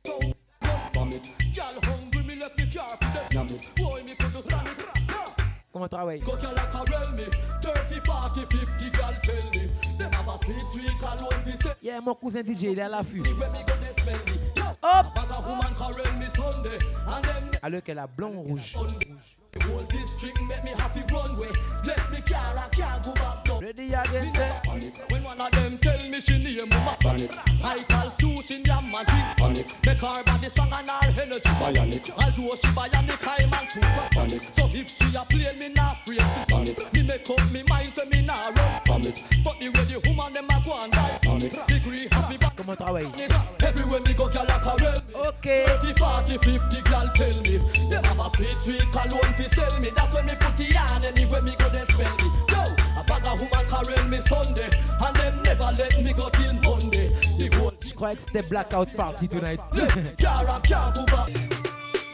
[0.08, 0.18] so
[0.92, 4.32] Damn it Gal hungry me left me car for them Damn it Boy me could
[4.32, 4.84] just ram it
[5.72, 7.24] Comment travaille Go gal a carel me
[7.62, 9.64] 30, 40, 50 gal tell me
[9.98, 12.88] Them have a sweet, sweet cologne fi say Yeah, mon cousin DJ, il est à
[12.88, 13.22] l'affût.
[14.82, 15.06] Hop
[17.62, 18.74] Alors qu'elle a blanc ou rouge.
[19.54, 19.60] Me
[23.60, 24.30] Ready again,
[25.10, 26.34] When one of them tell me she
[27.64, 28.08] I call
[28.90, 29.27] man
[30.00, 31.50] Make her body strong and her energy.
[31.58, 32.10] Bionic.
[32.14, 34.42] Although she bionic I'm and supersonic.
[34.42, 36.22] So if she a play me not afraid.
[36.46, 38.80] Panic Me make up me mind say me not run.
[38.86, 41.18] Panic But the way the woman them a go and die.
[41.22, 42.54] Panic Degree happy back.
[42.54, 43.10] Comment travaille
[43.58, 45.02] Everywhere me go gal a carel
[45.34, 45.66] Okay.
[45.66, 47.58] 30, 40, 50 gal tell me.
[47.90, 49.90] Them have a sweet, sweet cologne fi sell me.
[49.96, 52.28] That's when me put it on anywhere me go they smell me.
[52.54, 52.62] Yo,
[52.94, 54.70] a bag of woman carel me Sunday.
[55.02, 56.87] And them never let me go till Monday
[57.98, 59.60] The whole Je que c'était blackout party tonight.
[60.18, 61.32] car I can't go back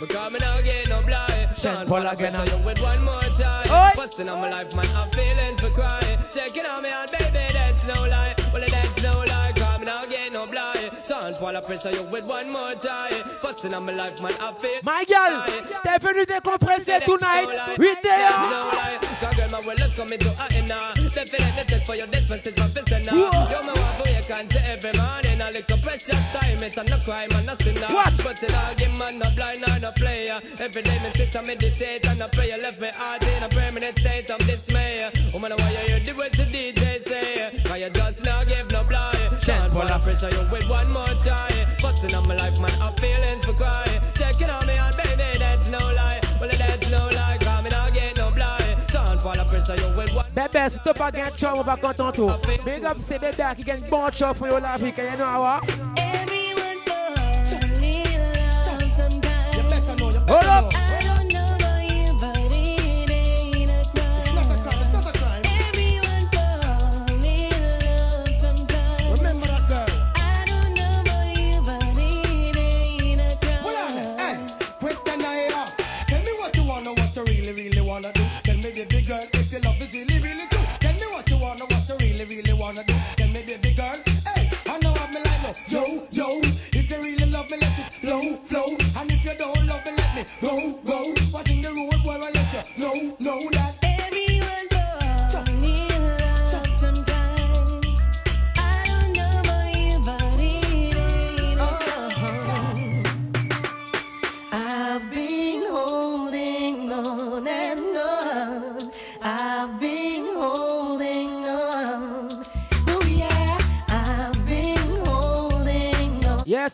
[0.01, 1.57] Because me now get no blind.
[1.57, 2.45] Sean Paul again, So huh?
[2.59, 3.71] you with one more time.
[3.71, 3.91] Oi.
[3.95, 4.87] Busting on my life, man.
[4.97, 6.19] I'm feeling for crying.
[6.35, 7.53] Checking on me out, baby.
[7.53, 8.35] That's no lie.
[8.53, 9.53] Well, that's no lie.
[9.55, 10.91] Cause me now get no blind.
[11.07, 13.13] Sean Paul, I pressure you with one more time.
[13.41, 14.33] Busting on my life, man.
[14.41, 14.81] I'm feeling.
[14.83, 15.45] My girl,
[15.85, 17.79] t'es venu décompresser tonight.
[17.79, 18.31] We there.
[19.21, 20.81] Cause girl, my well, let's come into a inner.
[21.15, 23.13] Definitely take for your defense, it's officer now.
[23.15, 23.51] Whoa.
[23.51, 25.34] You're my wife, who you can say every morning.
[25.41, 27.89] A little precious time, it's a crime and a sinner.
[27.93, 28.15] What?
[28.23, 30.41] But till I give man, no blind or no player.
[30.61, 32.51] Every day me sit and meditate and I pray.
[32.61, 35.11] Left me heart in a permanent state of dismay.
[35.33, 37.63] Woman, why you hear the words the DJ say?
[37.65, 39.43] Cause you just not give no blind.
[39.43, 41.67] Sean Paul, I pressure you with one more time.
[41.83, 44.01] Busting on my life, man, I'm feelings for crying.
[44.15, 46.21] Checking on me out, baby, that's no lie.
[46.41, 47.34] Well, that's no lie,
[50.35, 52.31] Bébé, si t'as pas gagné de chum, on va content tout.
[52.65, 55.25] Big up, c'est bébé qui gagne bon chum pour yo la vie, que you know
[55.25, 55.61] how.
[55.97, 56.79] Everyone
[60.29, 60.84] falls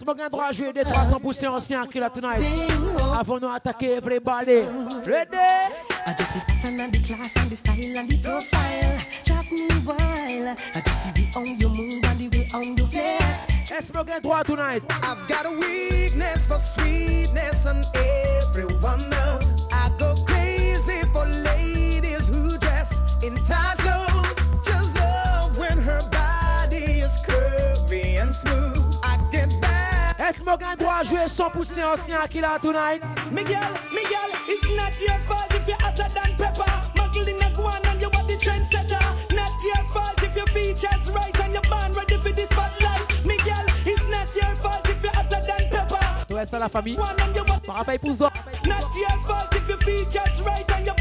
[0.05, 2.43] Morgan droit à jouer des 300% anciens qui là tonight.
[3.19, 4.63] Avant nous attaquer everybody.
[5.07, 5.37] Ready?
[6.07, 8.99] I just see pattern and the class and the style and the profile.
[9.27, 12.87] Drop me while I just see the how you move and the way how you
[12.87, 13.71] flex.
[13.71, 14.83] Let's Morgan droit tonight.
[15.03, 17.85] I've got a weakness for sweetness and
[18.49, 19.69] everyone else.
[19.73, 20.15] I go
[30.41, 33.03] Est-ce Morgan droit à jouer 100% ancien là tonight?
[33.31, 33.61] Miguel,
[33.93, 36.65] Miguel, it's not your fault if you're hotter than pepper.
[36.97, 38.99] Muggle in a guan and you are the trendsetter.
[39.35, 43.27] Not your fault if your features right and you're born ready for the spotlight.
[43.27, 46.25] Miguel, it's not your fault if you're hotter than pepper.
[46.27, 46.97] Toi, c'est la famille.
[47.67, 48.31] Parapay Pouzo.
[48.65, 49.60] Not your fault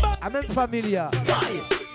[0.02, 0.14] born.
[0.22, 0.92] La même famille.
[0.92, 1.10] là.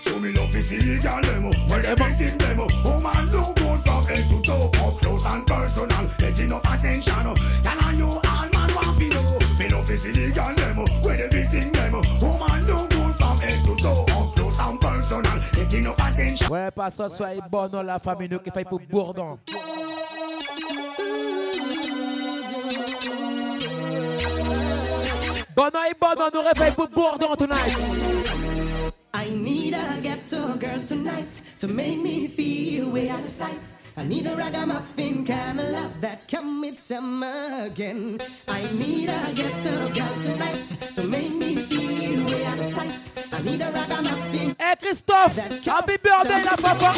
[0.03, 1.51] Show me love is illegal demo.
[1.67, 2.67] When everything demo.
[2.83, 5.01] Woman do good from head to toe Up.
[5.01, 9.57] Close and personal Get enough attention Girl and you all man want to know.
[9.57, 10.85] Me love is illegal demo.
[11.01, 12.01] When everything demo.
[12.21, 14.35] Woman do good from head to toe Up.
[14.35, 16.51] Close and personal Get enough attention.
[16.51, 19.39] Ouais, pas ça, soit bon dans la famille, nous qui fait pour Bourdon.
[25.55, 27.73] Bon, non, bon, non, nous réveille pour Bourdon tonight.
[29.13, 31.29] I need a ghetto girl tonight
[31.59, 33.84] to make me feel way out of sight.
[33.97, 38.19] I need a ragamuffin kind of love that can meet summer again.
[38.47, 43.09] I need a ghetto girl tonight to make me feel way out of sight.
[43.31, 44.55] I need a ragamuffin.
[44.59, 46.93] Hey Christophe, happy birthday la papa.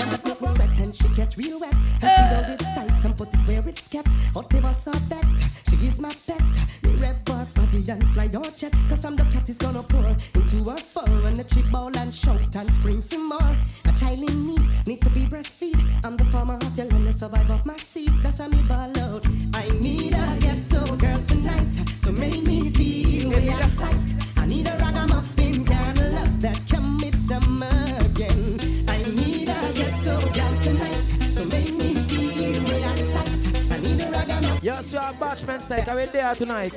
[0.47, 3.69] Sweat and she get real wet and she hold it tight and put it where
[3.69, 4.07] it's kept.
[4.33, 5.25] Hot saw that.
[5.69, 6.41] She is my pet.
[6.83, 8.73] Me rev her body and fly on jet.
[8.89, 12.13] Cause I'm the cat is gonna pour into her fur and the cheek ball and
[12.13, 13.55] shout and scream for more.
[13.85, 15.77] A child in need need to be breastfeed.
[16.05, 16.86] I'm the farmer of your
[17.17, 19.25] survive of my seat, That's why me ball out.
[19.55, 21.73] I need a ghetto girl tonight
[22.03, 23.95] to make me feel way out of sight.
[24.37, 27.65] I need a ragamuffin kind of love that can meet summer
[28.05, 28.85] again.
[28.87, 31.07] I need a ghetto girl tonight
[31.37, 33.71] to make me feel way out of sight.
[33.71, 34.59] I need a ragamuffin.
[34.61, 35.87] Yes, you are Batchman Snake.
[35.87, 36.73] Are we there tonight?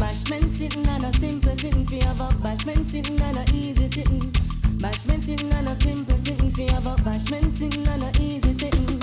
[0.00, 4.32] Bashman sitting on a simple sitting for have a bashman sitting on a easy sitting.
[4.80, 8.99] Bashman sitting on a simple sitting for have a bashman sitting on a easy sitting.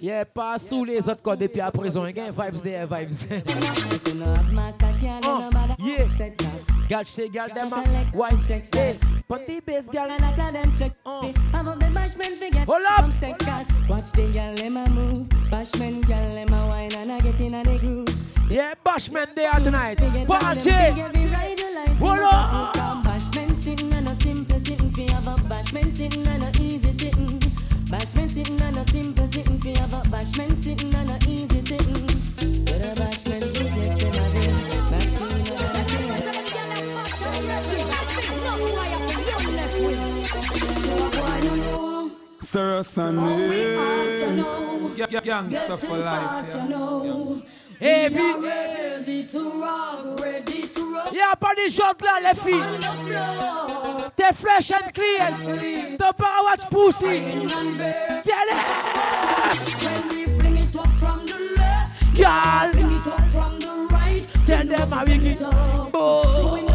[0.00, 2.04] Yeah, pas sous les autres de et puis à prisão.
[2.10, 3.42] gain vibes des vibes.
[5.24, 6.06] oh, yeah,
[6.88, 7.70] gal chez gal dem
[8.12, 8.68] why check?
[8.70, 8.96] day,
[9.28, 10.96] but the bass, gal and I got them flex.
[11.06, 11.58] Oh, uh.
[11.58, 13.00] avant the bashman they get Hold up.
[13.00, 13.68] some sex guys.
[13.88, 17.54] Watch the gal them a move, bashman gal them a wine and I get in
[17.54, 18.50] a the groove.
[18.50, 19.98] Yeah, bashman they are tonight.
[20.26, 20.70] Party.
[22.00, 22.74] Hold up.
[23.04, 23.99] Bashman sing
[25.50, 27.40] bashman sitting and a easy sitting.
[27.90, 32.06] Bashman sitting and a simple sitting fi have a bashman sitting and a easy sitting.
[32.66, 34.52] With a bashman who gets them a day.
[34.92, 36.10] Masculine than a king.
[42.40, 44.90] Stir us and Oh,
[45.22, 46.54] Gangster for life.
[46.54, 47.69] yeah.
[47.80, 48.14] Heavy.
[48.14, 51.12] We are ready to rock, ready to rock.
[51.14, 52.60] Y'a pas des jantes là, les filles.
[54.16, 55.96] T'es fresh and clean.
[55.96, 57.22] T'as pas watch pussy.
[58.22, 58.34] C'est
[62.20, 62.70] Y'all.
[64.46, 65.42] Tell them how we get.
[65.94, 66.70] Oh.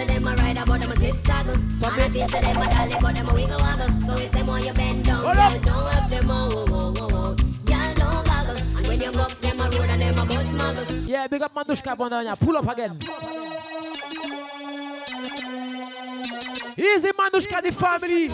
[0.00, 1.52] Say them a ride about them a slip saddle.
[1.52, 4.00] And I think say them a dolly but them a wiggle waggle.
[4.06, 7.34] So if them want you bend down, girl don't have them whoa whoa whoa whoa.
[7.66, 8.56] Girl don't goggle.
[8.78, 11.06] And when you buck them a road and them a bus muggle.
[11.06, 12.34] Yeah, big up Mandushka Bondanya.
[12.40, 12.98] Pull up again.
[16.78, 18.30] Easy Mandushka, the family.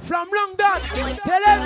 [0.00, 0.80] From London.
[1.24, 1.60] Tell them.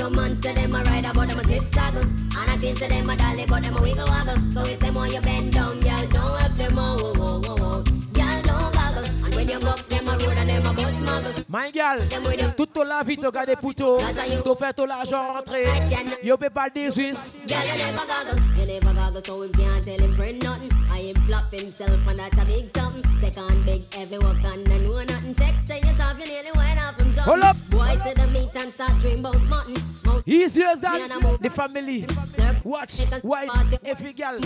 [0.00, 2.00] Some man say them a ride about them a slip saddle.
[2.00, 4.36] And I think say them a dolly but them a wiggle waggle.
[4.54, 7.56] So if them want you bend down, girl don't have them a whoa whoa whoa
[7.56, 7.82] whoa.
[8.14, 9.04] Girl don't goggle.
[9.04, 10.89] And when you buck them a road and them a muggle.
[11.48, 11.98] My gal,
[12.56, 13.74] toute la vie, tu gardes pour.
[13.74, 13.84] Tu
[14.58, 15.64] fais tout l'argent rentrer.
[16.22, 17.36] Yo, peux pas des Suisses.
[17.46, 20.70] Girl, you never goggle, you never goggle, so we can't tell him friend nothing.
[20.92, 23.02] I him flop himself and that's a big something.
[23.20, 25.34] Take on big, every and I know nothing.
[25.34, 27.12] Check, say yourself, you nearly went off from.
[27.12, 27.56] Hold up.
[27.70, 29.76] Boy, say the meat and start dream about mutton.
[30.26, 31.38] Easy as that.
[31.40, 32.06] The family.
[32.64, 33.48] Watch, why?
[33.84, 34.38] Every girl,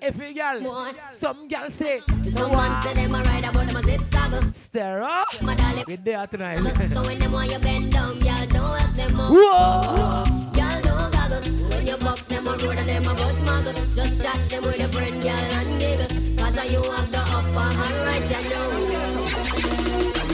[0.00, 4.52] every girl, some girl say, Someone say them a ride about them a zip saga.
[4.52, 5.28] Stare up.
[5.42, 5.84] My darling.
[6.12, 6.58] There tonight.
[6.92, 9.30] So when them want you bend down, y'all don't help them up.
[9.32, 10.24] Whoa.
[10.54, 11.40] Y'all don't goggle.
[11.70, 13.96] When you buck them a road and them a bus muggle.
[13.96, 16.36] Just chat them with a friend, y'all and giggle.
[16.36, 19.61] Cause you have the upper hand right, you know.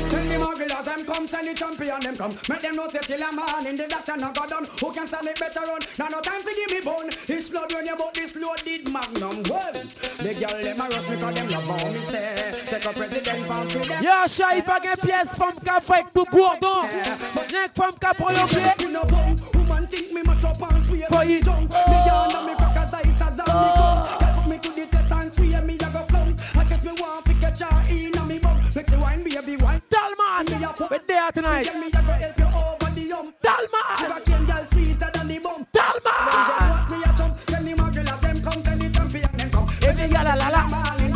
[0.08, 2.34] Send the mugglers, them come, send the champion, them come.
[2.48, 4.66] Make them know say till a man in the doctor no go done.
[4.80, 5.80] Who can stand it better run?
[5.98, 7.08] Now no time to give me bone.
[7.28, 9.42] It's flood when you bought this loaded magnum.
[9.44, 12.34] Well, the girl them a rush because them love how me say.
[12.64, 14.02] Take a president from to them.
[14.02, 16.88] Yo, chat, pas qu'un pièce, qu'a fait pour Bourdon.
[17.48, 18.64] Rien que femme qu'a prolongé.
[18.80, 21.28] You know bum, woman think me mash up and swear For it.
[21.28, 24.02] Me yarn and me crackers ice as a me come.
[24.18, 24.56] Girl put me
[30.38, 31.66] Dalma, we there tonight.
[33.42, 33.82] Dalma,
[35.72, 36.14] Dalma.
[39.82, 40.62] Every girl a la la.
[41.04, 41.12] Me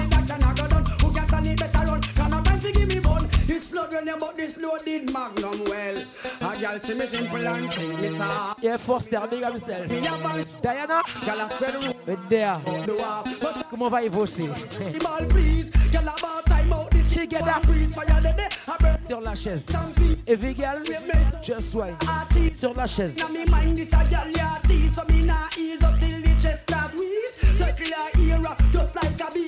[2.88, 3.26] me big.
[10.62, 11.48] Diana, girl a.
[12.28, 12.58] There.
[13.70, 14.48] Comment va-y aussi?
[19.06, 19.66] Sur la chaise.
[20.56, 20.82] girl,
[21.42, 21.76] just.
[22.08, 22.60] Artist.
[22.60, 23.16] Sur la chaise.
[23.16, 23.26] Ya.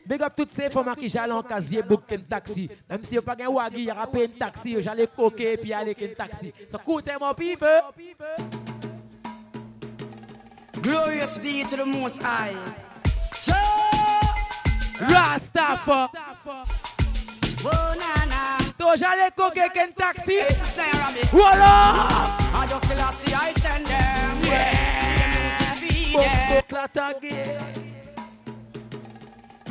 [0.07, 2.69] Big up toutes ces femmes qui j'allais en casier booker un taxi.
[2.89, 4.77] Même si vous pas un wagi, il y aura pas un taxi.
[4.81, 6.53] J'allais coquer puis aller un taxi.
[6.69, 7.65] So écoutez mon pipe.
[10.83, 12.55] Glorious be to the most high.
[15.01, 16.11] Rastafa.
[16.47, 16.84] Oh,
[19.77, 20.35] un taxi.
[20.35, 21.23] It's a snare of me.
[21.33, 22.07] Voilà.
[22.55, 24.43] I just still see I send them.
[24.43, 24.85] Yeah.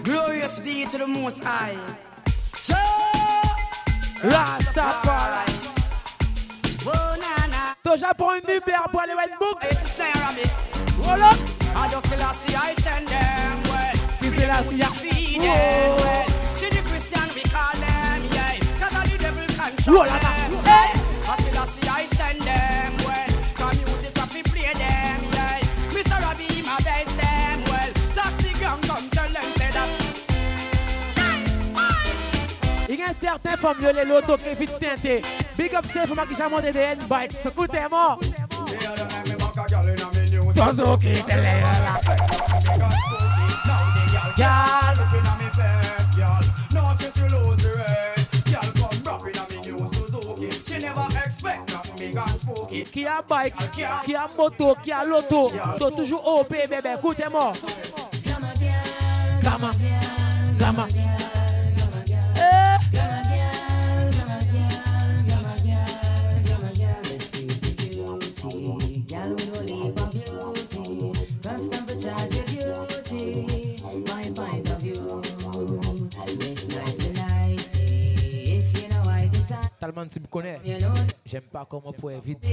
[0.03, 1.77] Glorious be to the most high.
[4.21, 5.45] Rastafari.
[6.85, 7.15] Oh,
[7.47, 7.75] na.
[7.83, 9.13] To j'apprends une Uber pour aller
[10.29, 10.43] of me.
[10.99, 11.31] Voilà.
[11.75, 13.61] I just still see I send them.
[13.65, 14.87] Well, Qui c'est la sia?
[19.63, 20.93] Control tell.
[32.89, 33.57] Il y a certains
[34.05, 35.21] lotos qui vite teinté.
[35.57, 37.31] Big up femmes qui j'ai monté des N-bike.
[37.41, 38.19] So écoutez-moi.
[40.55, 41.37] Suzuki, at
[45.39, 48.12] me since you
[52.81, 53.53] Qui a bike,
[54.03, 55.51] qui a moto, qui a loto.
[55.77, 56.95] To toujours OP, bébé.
[56.97, 57.51] Écoutez-moi.
[59.43, 59.71] Gama,
[60.57, 60.87] gama.
[80.29, 80.59] Connais.
[81.25, 82.45] J'aime pas comment pourrait vite.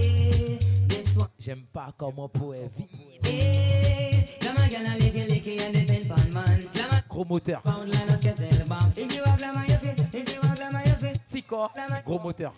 [1.39, 2.91] J'aime pas comment pourrait vite.
[7.09, 7.63] Gros moteur.
[12.05, 12.53] Gros moteur.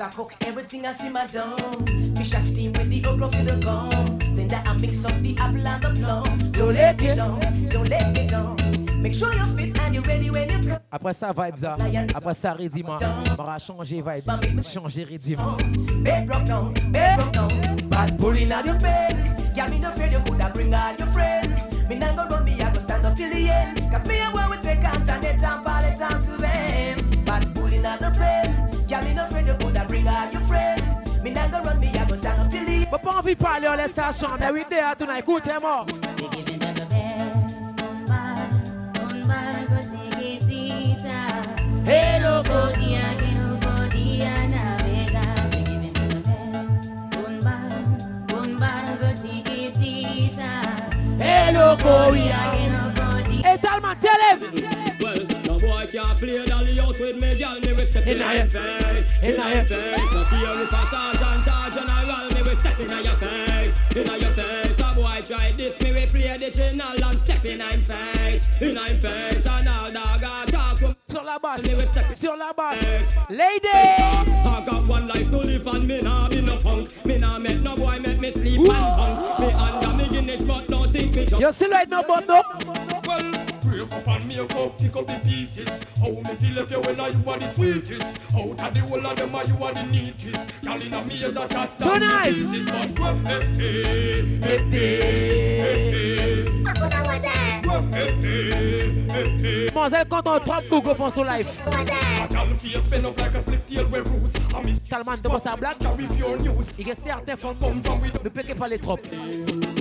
[0.00, 1.84] I cook everything I see my dome.
[2.16, 4.18] Fish I steam with the okra for the gum.
[4.34, 6.52] Then that I mix up the apple and the plum.
[6.52, 8.56] Don't let it down, don't let it down.
[9.02, 10.78] Make sure you're fit and you're ready when you come.
[10.90, 11.76] Après ça, vibe ça.
[12.14, 12.88] Après ça, rythme.
[13.38, 14.62] On va changer vibe.
[14.64, 16.02] Changer rythme.
[16.02, 17.76] Bed rock down, bed rock down.
[17.90, 19.14] Bad pulling out your bed.
[19.54, 21.48] Yeah, me no fear you coulda bring all your friends.
[21.88, 23.78] Me not go run me, I go stand up till the end.
[23.90, 27.24] Cause me and one we take Antoinette and Suzanne.
[27.26, 28.49] Bad pulling out the bed.
[28.90, 30.82] Girl, me no friend you coulda bring out your friend.
[31.22, 32.86] Me not go run, me I go stand up till the.
[32.90, 34.50] But pas envie de parler, on laisse ça chanter.
[34.52, 35.86] Oui, there tonight, écoutez-moi.
[36.16, 37.78] They giving them the best.
[38.08, 38.34] My,
[38.98, 41.86] oh my, cause they get it out.
[41.86, 43.58] Hey, no, go, dia, no,
[44.48, 45.22] na, vega.
[45.52, 46.90] They giving the best.
[47.14, 47.70] Oh my,
[48.32, 50.94] oh my, cause they it out.
[51.22, 52.40] Hey, no, go, dia,
[55.60, 57.54] boy can't play dolly house with me, girl.
[57.60, 60.12] Me step in your your- face, in your your- face.
[60.12, 64.32] No fear if a sergeant or general, me will step in your face, in your
[64.32, 64.80] face.
[64.80, 68.76] A boy try this, me will play the channel and step in him face, in
[68.76, 69.46] him face.
[69.46, 72.52] And all dog a talk to Sur la basse, me will step in sur la
[72.52, 73.16] basse.
[73.28, 73.68] Lady!
[73.68, 77.04] I got one life to live and me nah be no punk.
[77.04, 79.38] Me nah make no boy make me sleep and punk.
[79.40, 81.42] Me under me Guinness but don't think me jump.
[81.42, 82.02] You still like no?
[82.08, 83.32] Well,
[83.62, 85.84] break up and make up, pick up the pieces.
[86.00, 88.20] How me feel if you when I you are the sweetest?
[88.34, 90.62] Out of the whole of them, are you are the neatest?
[90.64, 91.86] Girl in a me as a chat pieces.
[91.86, 92.32] But hey,
[93.54, 95.00] hey, hey,
[95.60, 96.20] hey, hey.
[99.74, 101.58] Mademoiselle, quand on trompe, Google font son life.
[101.66, 104.34] A girl face spin up like a split tail with roots.
[104.54, 105.76] I miss Talman, tu penses à blague?
[106.78, 107.56] Il y a certains femmes
[108.24, 108.98] ne pas les trop.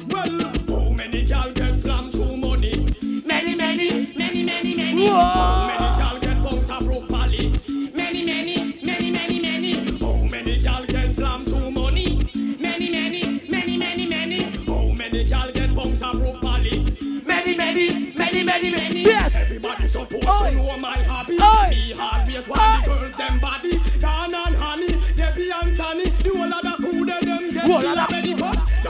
[0.09, 0.39] Well,
[0.69, 1.51] how many gal
[5.05, 5.97] many, many.
[5.97, 7.53] Gal get bounced up properly?
[7.93, 9.73] Many, many, many, many, many.
[9.99, 12.19] How many gal get slammed through money?
[12.59, 14.41] Many, many, many, many, many.
[14.67, 16.85] How many gal get bounced up properly?
[17.25, 19.01] Many, many, many, many, many.
[19.03, 19.35] Yes.
[19.35, 20.49] Everybody supposed Oi.
[20.49, 21.37] to know my hobby.
[21.41, 21.69] Oi.
[21.69, 23.77] Me hard ways while the girls them body.
[23.99, 26.05] Gone and honey, Debbie and Sunny.
[26.05, 28.38] The whole of the food they them get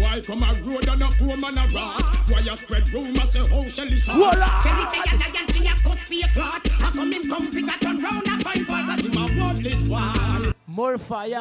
[0.00, 2.02] Why come a road and a poor man a rat?
[2.28, 4.14] Why you spread rumors say how Shelly saw?
[4.14, 4.62] Voila!
[4.62, 7.68] Shelly say a lion she a cuss be a clot How come him come pick
[7.68, 11.40] a turn round and find Cause him a worthless one More fire.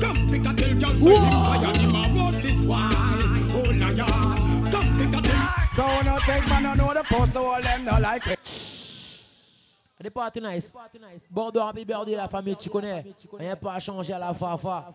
[0.00, 4.92] Come pick a tell John say him fire him a worthless one Oh lion Come
[4.96, 8.26] pick a tell So no take man, know the post, so all them no like
[8.26, 8.38] it.
[10.12, 10.74] Parties nice.
[11.30, 13.04] Bordeaux, happy birthday la famille, tu connais.
[13.38, 14.92] Rien pas à changer à la fafa.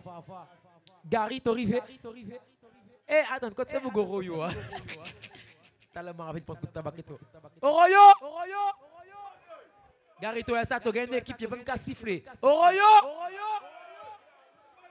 [1.08, 1.80] Gary, t'es arrivé.
[3.08, 3.80] Eh, ah, attends, quand ça eh, ah, hein.
[3.84, 4.50] vous goroyo, hein?
[5.96, 7.18] T'as la main avec ton coup de tabac et tout.
[7.62, 7.98] Oroyo!
[8.20, 8.58] Oroyo!
[10.20, 12.22] Garito, y'a ça, t'as gagné une équipe, y'a même qu'à siffler.
[12.42, 12.82] Oroyo!
[13.02, 13.48] Oroyo!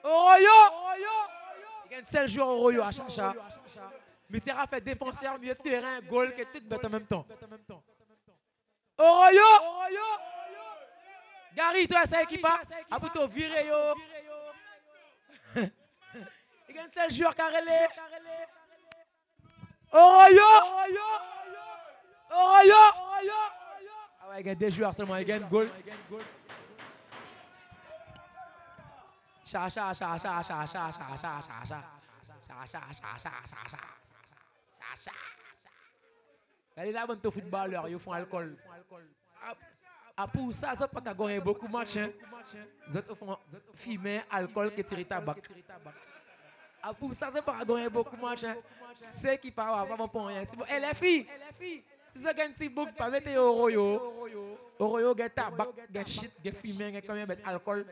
[0.03, 1.09] Oroyo!
[1.85, 3.35] Il gagne 7 joueurs Oroyo à Chacha.
[4.29, 7.27] Mais c'est fait défenseur, milieu de terrain, goal, qui est bête en même temps.
[8.97, 9.43] Oroyo!
[9.61, 10.01] Oroyo!
[11.55, 12.47] Garito, y'a ça, équipe,
[12.89, 13.75] après t'as viré, yo.
[16.77, 17.87] Un seul joueur carrelé.
[19.91, 20.41] Oroyo!
[22.31, 22.81] Oroyo!
[24.21, 25.69] Ah ouais, il y a deux joueurs seulement, il y a un goal.
[29.45, 33.17] Cha cha cha cha cha cha cha cha cha cha cha cha cha cha cha
[33.17, 33.67] cha cha
[34.79, 35.11] cha cha
[36.77, 38.57] Allez là, bon, footballeur, ils font alcool.
[39.41, 39.53] Ah,
[40.17, 41.97] Ah, pour ça, ça pas qu'à gagner beaucoup de matchs.
[41.97, 42.09] Hein.
[42.93, 43.37] Ils font
[44.29, 44.71] alcool,
[45.05, 45.35] tabac.
[46.87, 48.55] Ah, ça c'est pas gagner beaucoup machin.
[49.09, 50.43] C'est qui eh, pas avoir pas rien.
[50.43, 53.09] Et si ça gagne petit pas
[53.39, 54.01] au royo.
[54.77, 57.85] Au royo, get tabac, get shit, get fumé, get combien mettre alcool.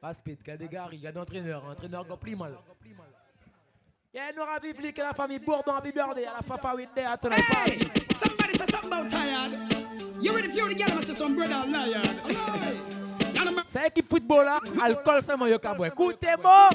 [0.00, 1.64] Pas speed, regardez Gary, regardez entraîneur
[2.36, 2.58] mal.
[4.12, 4.58] Il y a Nora
[4.96, 7.16] la famille Bourdon à à la Fafa à
[8.14, 9.52] Somebody say something about tired.
[10.20, 12.92] You ready for you to some brother.
[13.72, 15.88] C'est équipe football là, alcool seulement yo ka boy.
[15.88, 16.68] Écoutez-moi.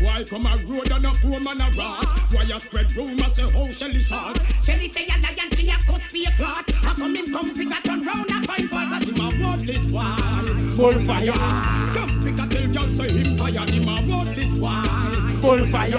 [0.00, 2.32] Well, why come a road and a poor man a rat?
[2.32, 4.64] Why you spread rumors say oh, how Shelly sauce?
[4.64, 6.70] Shelly say a lion, she a cuss be a clot.
[6.70, 8.88] How come him come pick a turn round and find fault?
[8.88, 10.76] Cause him a worthless one.
[10.76, 11.32] Full fire.
[11.92, 15.40] Come pick a tell John say him tired, him a worthless one.
[15.40, 15.98] Full fire.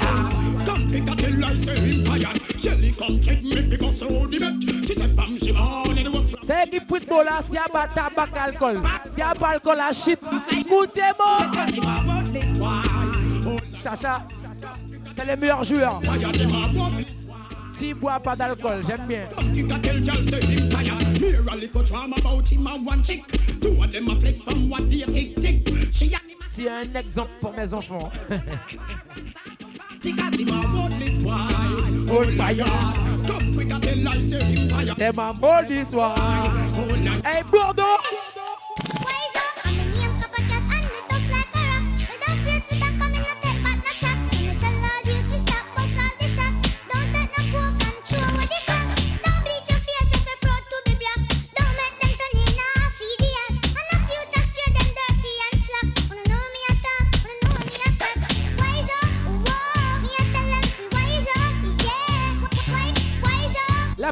[0.66, 2.38] Come pick a tell I say him tired.
[2.60, 4.88] Shelly come check me because so the bet.
[4.88, 6.36] She say fam she born in the wolf.
[6.42, 8.82] C'est équipe football là, s'il y a pas tabac, alcool.
[9.10, 10.20] S'il y a pas alcool, la shit.
[10.52, 11.48] Écoutez-moi.
[13.86, 14.26] Chacha,
[15.16, 16.02] t'es le meilleur joueur?
[17.72, 19.26] S'il boit pas d'alcool, j'aime bien.
[26.50, 28.12] C'est un exemple pour mes enfants.
[34.98, 35.32] T'es ma
[37.24, 37.84] Hey Bordeaux!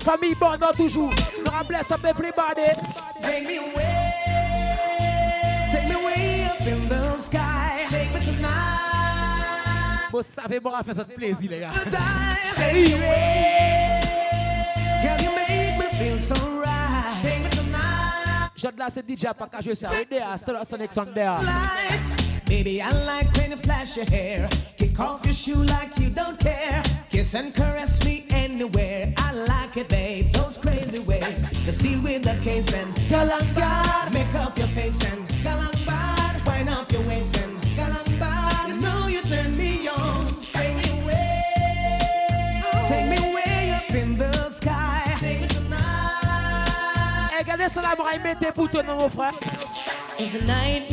[0.04, 1.14] Famille Bondon toujours.
[1.44, 2.76] Nous bless up everybody.
[3.22, 4.14] Take me away.
[5.72, 7.86] Take me way up in the sky.
[7.90, 8.50] Take me tonight.
[10.12, 11.72] Vous savez, moi, fait ça de plaisir, les gars.
[12.56, 14.02] Take me away.
[15.02, 17.22] Girl, you make me feel so right.
[17.22, 18.52] Take me tonight.
[18.56, 19.28] Je là, c'est DJ
[19.62, 19.90] jouer ça.
[19.92, 21.40] Oui, there, still a Sonic Sound there.
[22.46, 24.50] Baby, I like when you flash your hair.
[24.78, 26.83] Kick off your shoe like you don't care.
[27.24, 29.14] Kiss and caress me anywhere.
[29.16, 30.34] I like it, babe.
[30.34, 31.46] Those crazy ways.
[31.64, 33.48] Just deal with the case and galang
[34.12, 36.46] Make up your face and galang bad.
[36.46, 38.68] Wind up your waist and galang bad.
[38.68, 40.36] You know you turn me on.
[40.52, 42.62] Take me away.
[42.90, 45.16] Take me way up in the sky.
[45.22, 47.30] Take me tonight.
[47.32, 49.34] Hey, regardez ça là, moi, mettez pour toi, mon frère.
[50.20, 50.92] As the night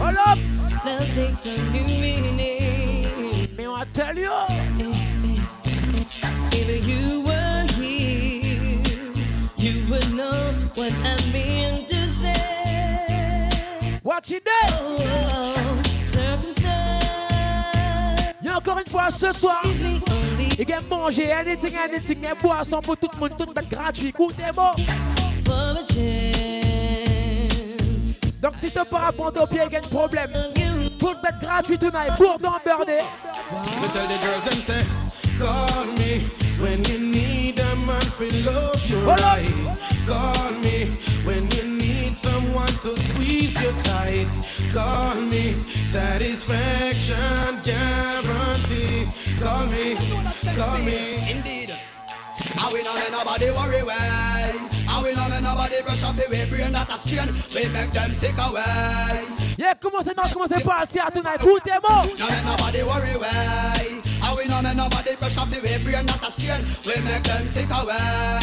[0.00, 0.38] Hold up.
[0.84, 2.55] love takes a new meaning.
[3.66, 4.30] Mais on tell you.
[6.52, 9.10] If you were here,
[9.56, 13.50] you would know what I mean to say.
[14.04, 14.70] Watch it there.
[14.72, 15.54] Oh.
[18.44, 19.62] Et encore une fois, ce soir,
[20.58, 23.46] il y a manger, anything, anything, il y a boisson pour tout le monde, tout
[23.46, 24.08] monde gratuit.
[24.08, 24.76] Écoutez-moi.
[28.40, 30.30] Donc si tu peux apprendre au pied, il y a un problème.
[31.06, 32.10] Tout le monde gratuit tonight.
[32.18, 33.02] Bourdon Birdé.
[33.80, 34.84] Me tell the girls and say,
[35.38, 36.18] call me
[36.58, 39.20] when you need a man for love you Hold up.
[39.20, 39.46] right.
[40.04, 40.86] Call me
[41.24, 44.26] when you need someone to squeeze you tight.
[44.72, 45.52] Call me,
[45.86, 49.06] satisfaction guarantee.
[49.38, 49.94] Call me,
[50.56, 51.30] call me.
[51.30, 51.65] Indeed.
[52.58, 54.52] I will not let nobody worry way.
[54.88, 57.28] I will not let nobody brush off the way brain that a strain.
[57.54, 59.24] We make them sick away.
[59.58, 61.36] Yeah, come commencez non, commencez pas à tirer tonight.
[61.40, 62.06] Écoutez-moi.
[62.18, 64.00] Not let nobody worry way.
[64.22, 66.64] I will not let nobody brush off the way brain that a strain.
[66.86, 68.38] We make them sick away.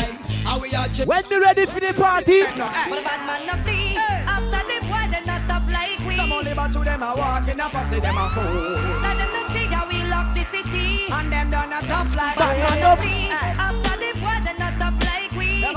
[0.46, 2.44] And we are just When we ready for the party.
[2.44, 3.98] But a bad man no flee.
[3.98, 6.16] After the boy, they not stop like we.
[6.18, 8.44] Some only but to them a walking up and say them a fool.
[9.02, 11.08] Let them not see how we lock the city.
[11.12, 13.32] And them done a tough like Bad man no we.
[13.32, 13.93] After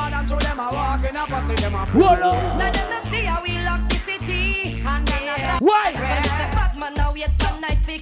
[0.07, 2.03] hard and show them a walk in a pussy, them a fool.
[2.03, 4.83] Now them see how we lock the city.
[4.87, 5.09] And.
[5.61, 5.93] Why?
[5.93, 7.25] Batman now we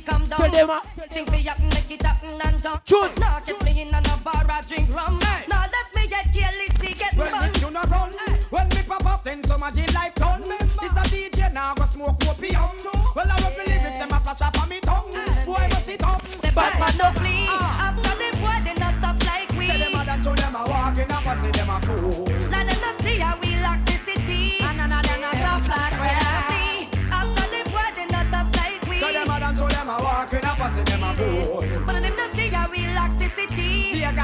[0.05, 0.39] come down.
[0.39, 0.82] Tell them a.
[1.10, 2.81] Think we up make it and down.
[2.85, 3.18] Shoot.
[3.18, 5.18] Now get me in a bar drink rum.
[5.48, 7.51] Now let me get careless, get fun.
[7.60, 8.12] You run,
[8.51, 9.43] when pop up, then
[9.94, 10.14] life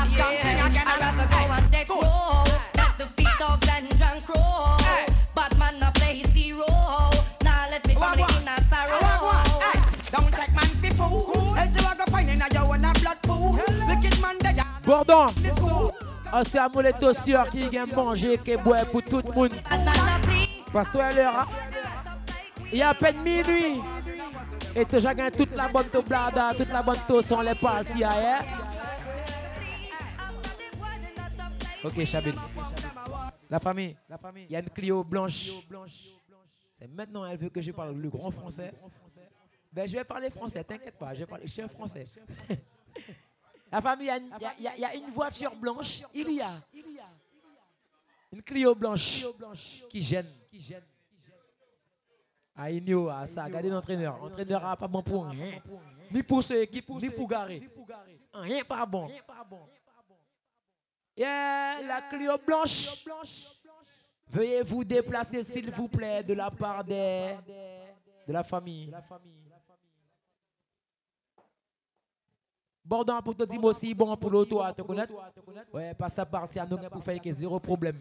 [0.09, 0.17] city.
[0.17, 2.03] Tear gas can sing again, I'd rather hey, go on deck good.
[2.03, 2.45] row.
[2.79, 4.77] At the feet of Glenn and Crow.
[5.35, 6.67] Bad man not play his hero.
[7.43, 9.01] Now let me family in a sorrow.
[10.13, 11.57] Don't take man fi fool.
[11.57, 13.53] Else you a go find in a you and a blood pool.
[13.89, 15.35] Wicked man they are Bourdon.
[15.43, 15.93] this fool.
[16.33, 16.61] Ah, c'est
[17.51, 19.53] qui vient manger, qui boit pour tout le monde.
[20.73, 21.47] Parce que toi, l'heure, hein?
[22.73, 23.81] il y a à peine minuit.
[24.77, 27.57] Et tu as gagné toute la bonne to blada, toute la bonne to son les
[27.57, 28.45] parties hier.
[31.85, 32.35] Ok, Chabine.
[33.49, 34.45] La famille, la famille.
[34.49, 35.51] Il y a une Clio blanche.
[36.79, 38.73] C'est maintenant elle veut que je parle le grand français.
[39.73, 42.07] Ben, je vais parler français, t'inquiète pas, je vais parler, je suis un français.
[43.73, 46.03] La famille, il y a une- y, y a- voiture blanche.
[46.13, 46.51] Il y a
[48.33, 49.25] une Clio blanche
[49.89, 50.27] qui gêne.
[52.57, 53.45] Ah, il y a ça.
[53.45, 54.19] Regardez l'entraîneur.
[54.19, 55.61] L'entraîneur n'a pas bon pour rien.
[56.11, 57.61] Ni pour ce équipe, ni pour garer.
[58.35, 59.07] Rien pas bon.
[61.21, 63.05] Yeah, la Clio blanche.
[64.27, 67.37] Veuillez vous déplacer, s'il vous plaît, de la part des,
[68.27, 68.91] de la famille.
[72.83, 75.13] Bordon pour te dire aussi, bon pour l'auto à te connaître.
[75.75, 77.99] Ouais, pas ça partir, nous pour faire que zéro problème.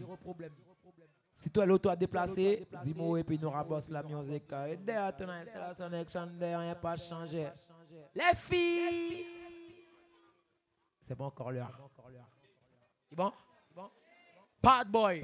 [1.36, 4.50] Si toi l'auto a déplacé, dis-moi et puis nous rabosse la musique.
[4.70, 5.28] Et ton
[6.40, 7.50] rien pas changé.
[8.16, 9.26] Les filles!
[11.02, 11.90] C'est bon encore l'heure.
[13.10, 13.32] C'est bon?
[14.62, 15.22] Bad boy.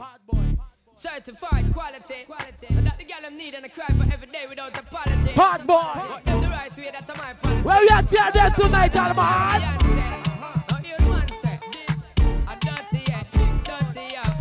[0.95, 2.24] Certified quality.
[2.26, 2.68] quality.
[2.70, 5.34] And that the girl them need and I cry for every day without apology.
[5.36, 5.82] Bad boy.
[5.94, 7.62] But them the right way, that's my policy.
[7.62, 9.16] Where we at here then tonight, Alman?
[9.16, 12.06] Now hear the man say, this
[12.48, 13.24] a dirty, yeah,
[13.64, 14.34] dirty, yeah,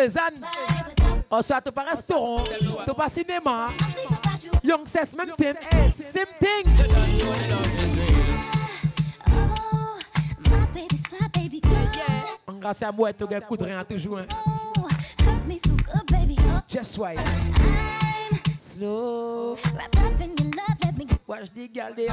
[0.00, 0.32] Ezan.
[1.30, 2.42] Oh, soit pas restaurant,
[2.86, 3.68] tu pas cinéma.
[4.64, 6.64] Young says même thing, eh, same thing.
[12.46, 14.18] En grâce à moi, tu as un coup de rien toujours.
[14.18, 14.26] hein.
[16.68, 17.16] Just why.
[18.60, 19.56] Slow.
[21.26, 22.10] Watch the girl there.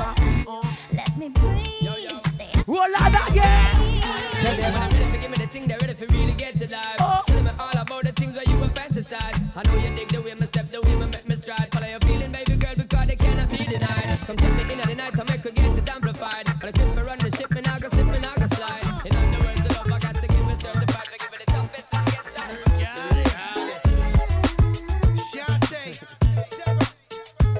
[0.48, 0.62] Uh.
[0.94, 2.68] Let me breathe.
[2.68, 4.02] Roll out again.
[4.42, 6.58] Tell them when I'm ready for give me the thing, they're ready for really get
[6.60, 7.27] to life.
[7.58, 9.42] Tell me all about the things where you were fantasize.
[9.56, 11.70] I know you dig the way me step, the way me make me stride.
[11.72, 14.20] Follow your feeling, baby girl, because they cannot be denied.
[14.28, 16.46] Come take me in at the night, I make her get it amplified.
[16.60, 18.84] But I quit for run the ship, me now go slip, me now go slide.
[19.06, 21.08] In other words, the love I got to give it certified.
[21.08, 22.24] For give it the toughest and get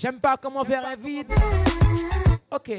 [0.00, 1.26] J'aime pas comment faire un vide.
[2.50, 2.70] Ok.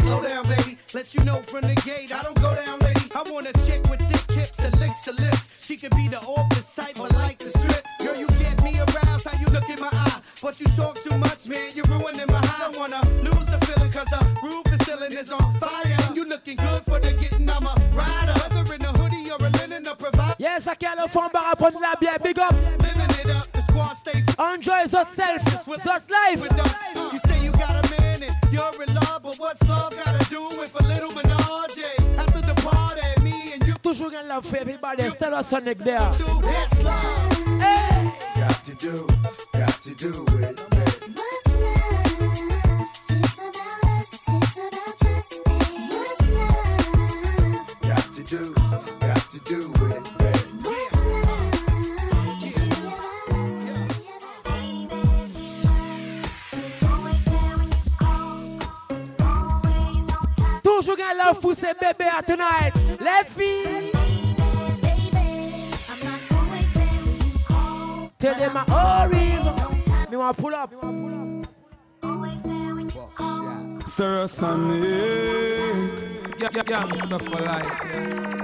[0.00, 0.76] Slow down, baby.
[0.92, 2.12] Let you know from the gate.
[2.12, 3.10] I don't go down, lady.
[3.14, 5.64] I want a chick with thick hips and licks her lips.
[5.64, 7.86] She could be the office type, but like the strip.
[8.00, 9.26] Girl, you get me aroused.
[9.26, 10.20] How you look in my eye?
[10.42, 11.70] But you talk too much, man.
[11.74, 12.66] You're ruining my high.
[12.66, 15.96] I wanna lose the feeling, cause the roof is ceiling is on fire.
[16.06, 17.48] And you looking good for the getting.
[17.48, 18.39] I'm a rider.
[20.40, 22.18] Yes, I can't fond bar à prendre la bière.
[22.18, 22.50] Big up.
[22.80, 23.52] Living it up.
[23.52, 25.14] The squad stay Enjoy yourself.
[25.14, 26.40] That life.
[26.40, 26.74] with us.
[27.12, 30.48] You say you got a man and you're in love, but what's love gotta do
[30.58, 31.84] with a little menage?
[32.16, 35.10] After the party, me and you Toujours in love for everybody.
[35.10, 36.10] Still a Sonic there.
[36.16, 37.60] two, that's love.
[38.34, 39.06] Got to do,
[39.52, 40.69] got to do it.
[61.00, 62.72] In love for ces bébés à tonight.
[63.00, 63.92] Les filles.
[68.18, 69.82] Tell them my horizon.
[70.10, 70.70] Me want pull up.
[73.86, 76.10] Stir us on it.
[76.38, 78.30] Gangsta for life.
[78.32, 78.39] But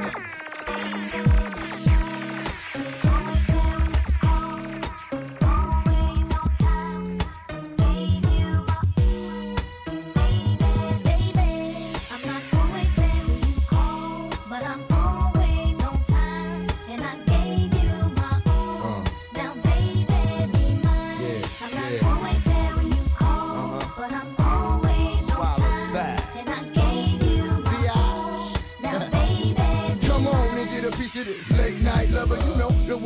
[31.26, 31.55] this.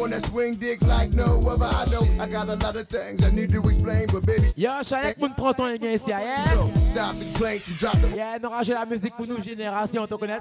[0.09, 1.67] The that swing dick like no other.
[1.67, 4.71] I know I got a lot of things I need to explain, but baby, Yo,
[4.81, 6.45] je suis avec mon 30 ans et gain ici, yeah?
[6.91, 8.17] stop the complaints and drop the.
[8.17, 10.39] Yeah, nous ranger la musique pour nous, génération, tu connais?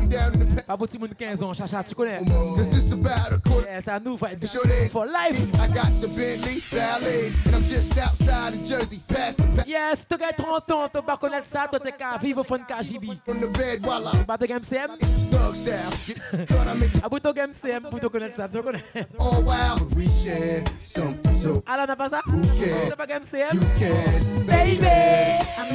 [0.65, 2.19] Pas pour monde 15 ans, chacha, tu connais?
[2.57, 3.68] This is about a quarter.
[3.69, 5.40] Yeah, à nous, they- For life.
[5.60, 10.15] I got the Bentley Ballet, and I'm just outside of Jersey, past the Yes, tu
[10.23, 13.07] as 30 ans, tu pas connaître ça, toi t'es qu'à vivre au fond de KGB.
[13.27, 14.91] on the bed while I Pas de game CM?
[15.31, 15.73] thug style.
[16.07, 18.84] Get, thought I make this Ah, ton game CM, pour te connaître ça, tu connais?
[19.49, 21.63] while, but we share something so.
[21.67, 22.21] Alan n'a pas ça?
[22.26, 22.89] Who can?
[22.89, 24.88] always there when You can, baby.
[25.57, 25.73] I'm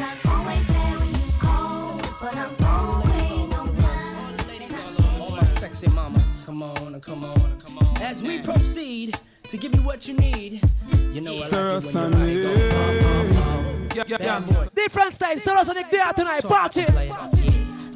[0.00, 1.98] not always there when you call.
[2.20, 3.74] but I'm horizontal.
[5.60, 7.96] Sexy mamas, come on, come on, come on.
[8.02, 10.60] As we proceed to give you what you need,
[11.14, 13.65] you know I like it when your body.
[13.96, 16.84] Different styles, Sonic there tonight, party!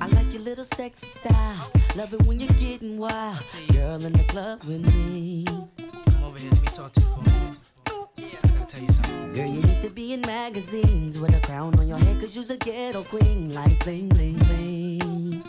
[0.00, 1.70] I like your little sexy style.
[1.94, 3.44] Love it when you're getting wild.
[3.72, 5.44] Girl in the club with me.
[5.44, 7.58] Come over here, let me talk to you for a minute.
[7.86, 9.32] I gotta tell you something.
[9.34, 12.48] Girl, you need to be in magazines with a crown on your head, cause you's
[12.48, 13.52] a ghetto queen.
[13.52, 15.44] Like bling, bling, bling.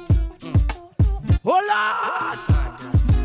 [1.46, 2.51] Hola!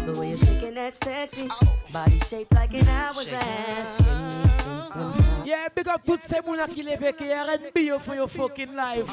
[0.07, 1.49] The way you're shaking that sexy
[1.93, 3.99] body shaped like an hourglass.
[5.45, 9.11] Yeah, big up toutes ces mounas qui lèvent qui R&B for your fucking life.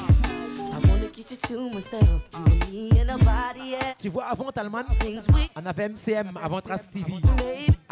[0.58, 2.02] I wanna get you to myself,
[2.32, 4.00] you and me and nobody else.
[4.02, 4.84] Tu vois, avant Talman,
[5.56, 7.12] on avait MCM avant Trace TV.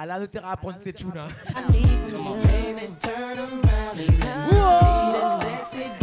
[0.01, 1.13] Elle a noté à apprendre ces tunes.
[1.17, 1.29] hein.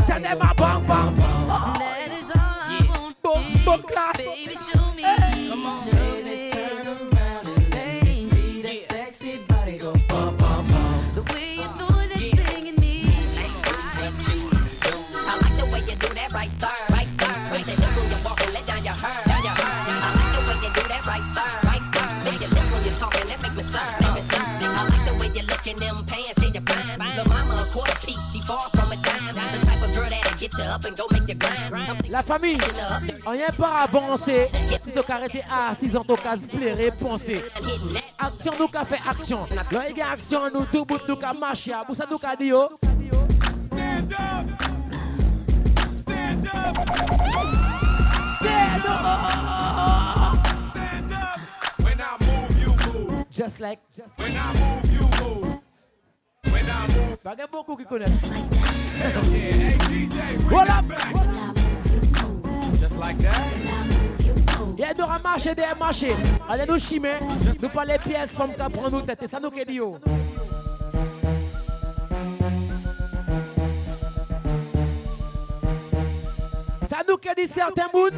[0.07, 1.17] Tell them a bang bang.
[1.47, 1.79] Want.
[3.21, 4.17] Boom, boom, clap.
[4.17, 5.03] Baby, show me.
[5.03, 6.28] Come on, baby,
[25.69, 27.15] in them pants, she you fine.
[27.15, 29.35] The mama a quarter piece, she far from a dime.
[29.35, 32.09] The type of girl that'll get you up and go make you grind.
[32.09, 32.57] La famille,
[33.25, 34.49] rien pas avancer.
[34.81, 37.43] Si tu arrêté à 6 ans, tu as pleurer, penser.
[38.17, 39.47] Action, nous qu'a fait action.
[39.51, 41.71] Là, il y a action, nous tout bout, nous qu'a marché.
[41.85, 42.69] Pour ça, nous qu'a dit, oh.
[43.59, 44.45] Stand up.
[45.91, 46.77] Stand up.
[48.41, 50.18] Stand up.
[53.39, 55.61] Just like, just When I move, you move.
[56.51, 57.47] When I move.
[57.49, 58.27] Beaucoup qui connaissent.
[58.27, 59.53] Hell yeah.
[59.53, 60.81] Hey DJ, bring Voilà.
[60.81, 61.13] that back.
[62.77, 63.39] Just like that?
[65.23, 66.15] Marcher, des marcher.
[66.49, 67.17] Allez nous chimer.
[67.61, 69.19] Nous pas les pièces, femmes qui prennent nous tête.
[69.21, 69.97] C'est ça nous dit, oh.
[76.83, 78.09] Ça nous dit certains bouts.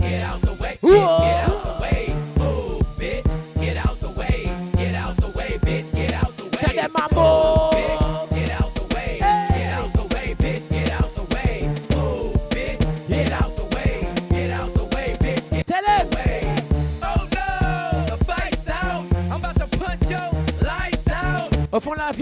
[0.00, 1.41] Get out the way, bitch, get out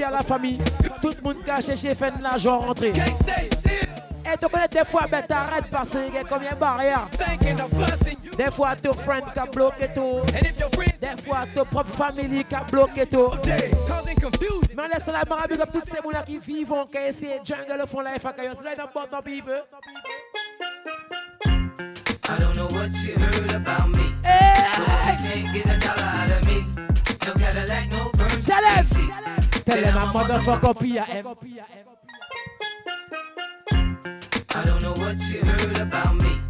[0.01, 0.59] La à la famille.
[1.03, 2.95] Tout le monde caché chez fait de l'argent still.
[2.97, 7.09] Et tu connais des fois, ben t'arrêtes parce qu'il y a combien de barrières?
[8.39, 10.21] Des fois, ton friend qui a bloqué tout.
[11.01, 13.31] Des fois, ton propre famille qui a bloqué tout.
[13.45, 18.03] Mais laisse la marabie comme toutes ces gens qui vivent, essaient de jungle font
[18.33, 18.53] Kayo.
[18.57, 19.65] C'est là, dans bon people.
[22.27, 24.15] I don't know what you heard about me.
[24.25, 24.65] Hey!
[24.79, 26.65] But you can't get a dollar out of me.
[27.27, 28.65] No Cadillac, no perms, Tell.
[28.65, 29.50] AC.
[29.65, 30.97] Tell them I'm motherfucker PIM.
[30.97, 31.23] Eh?
[34.55, 36.41] I don't know what you heard about me.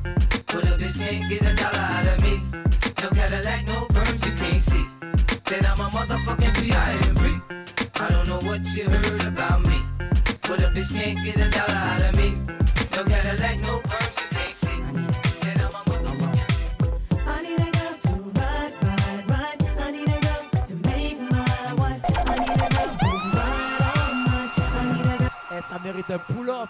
[0.47, 2.43] But a bitch can't get a dollar out of me.
[3.03, 4.87] No Cadillac, no perms, you can't see.
[5.47, 7.23] Then I'm a motherfucking P.I.M.P.
[8.01, 9.83] I don't know what you heard about me.
[10.43, 12.20] But a bitch can't get a dollar out of me.
[25.85, 26.69] Mérite un pull-up.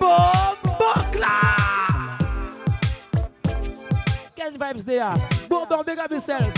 [0.00, 0.16] Bon,
[0.64, 2.18] bon, là!
[4.34, 5.18] Quelle vibes they are?
[5.48, 6.52] Bon, don't big up yourself.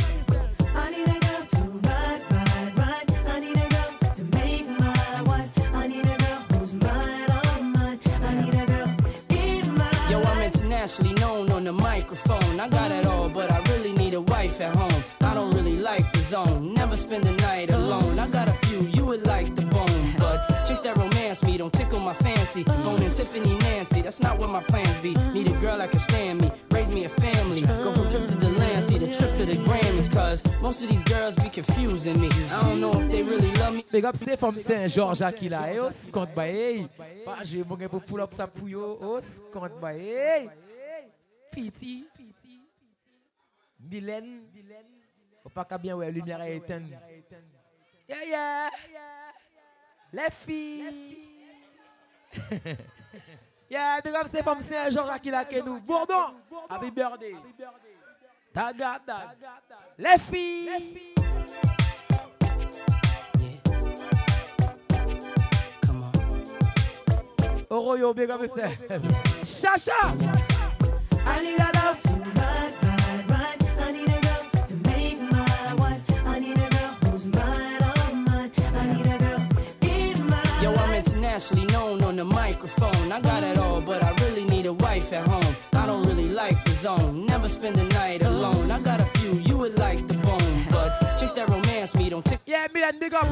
[0.75, 3.11] I need a girl to ride, ride, ride.
[3.27, 5.51] I need a girl to make my wife.
[5.75, 8.01] I need a girl who's right on mine.
[8.23, 8.89] I need a girl
[9.31, 12.61] in my Yo, I'm internationally known on the microphone.
[12.61, 15.03] I got it all, but I really need a wife at home.
[15.23, 18.00] I don't really like the zone, never spend the night alone.
[22.51, 22.65] Fancy.
[22.65, 25.15] Boning Tiffany Nancy, that's not what my plans be.
[25.33, 27.61] Need a girl that can stand me, raise me a family.
[27.61, 30.89] Go from trips to the land, see the trip to the Grammys, cause most of
[30.89, 32.29] these girls be confusing me.
[32.29, 33.85] I don't know if they really love me.
[33.91, 35.73] Big up, c'est from Saint-Georges à qui là.
[35.73, 36.89] Eh, oh, compte ba, hey.
[37.25, 38.99] Pas j'ai pour pull up sa pouyo.
[39.01, 39.21] Oh,
[39.53, 40.49] compte ba, hey.
[41.53, 42.07] Piti.
[43.79, 44.43] Mylène.
[45.43, 46.85] Faut pas qu'à bien, ouais, lumière est éteinte.
[48.09, 48.71] Yeah, yeah.
[50.13, 51.30] Les filles.
[53.71, 55.81] yeah, big up, c'est from Saint-Georges qui que nous.
[55.81, 56.35] Bourdon.
[56.69, 57.35] Happy birthday.
[58.53, 59.35] Tagada.
[59.99, 61.15] Les filles.
[67.71, 68.77] Oroyo, big up yourself.
[71.27, 72.09] I need a girl to
[72.41, 73.59] ride, ride, ride.
[73.79, 76.03] I need a girl to make my wife.
[76.27, 78.51] I need a girl who's right on mine.
[78.75, 79.41] I need a girl
[79.83, 81.70] in my Yo, I'm internationally known on
[82.21, 83.11] the microphone.
[83.11, 85.57] I got it all, but I really need a wife at home.
[85.73, 88.71] I don't really like the zone, never spend the night alone.
[88.71, 89.33] I got a few,
[92.11, 92.41] me don't tick.
[92.47, 93.27] Yeah, Milan, big up.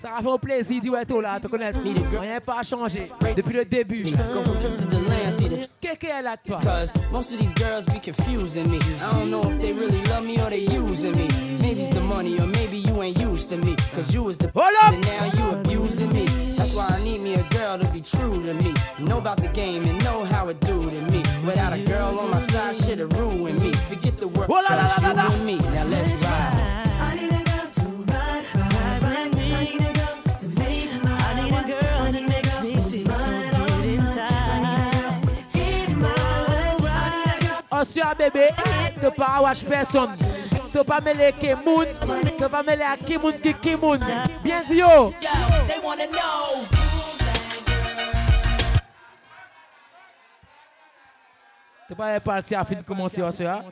[0.00, 1.78] Ça faire un plaisir d'y être là, te connaître.
[2.18, 4.02] Rien pas changé depuis le début.
[4.02, 6.58] Go from trips to the land, see the Qu'est-ce qu'elle a toi?
[6.62, 8.78] Cause most of these girls be confusing me.
[8.78, 11.28] I don't know if they really love me or they using me.
[11.60, 13.76] Maybe it's the money or maybe you ain't used to me.
[13.94, 14.92] Cause you was the Hold up.
[14.92, 16.24] and now you abusing me.
[16.56, 18.74] That's why I need me a girl to be true to me.
[18.98, 21.22] Know about the game and know how it do to me.
[21.44, 23.72] Without a girl on my side, shit'll ruin me.
[23.88, 25.34] Forget the work, Hold on, but it's la, you la, la, la.
[25.34, 25.56] and me.
[25.58, 26.97] Now let's ride.
[37.88, 38.04] Life.
[38.04, 38.48] Ossia bébé,
[39.00, 40.14] te pas watch personne.
[40.72, 41.86] Te pas mêler Kimoun,
[42.38, 44.00] te pas mêler à Kimoun qui Kimoun.
[44.42, 45.12] Bien dit yo.
[51.88, 53.64] T'es pas parti à fin de commencer, aussi, hein?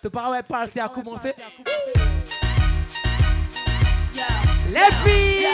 [0.00, 1.34] T'es pas parti à commencer?
[4.68, 5.48] Les filles!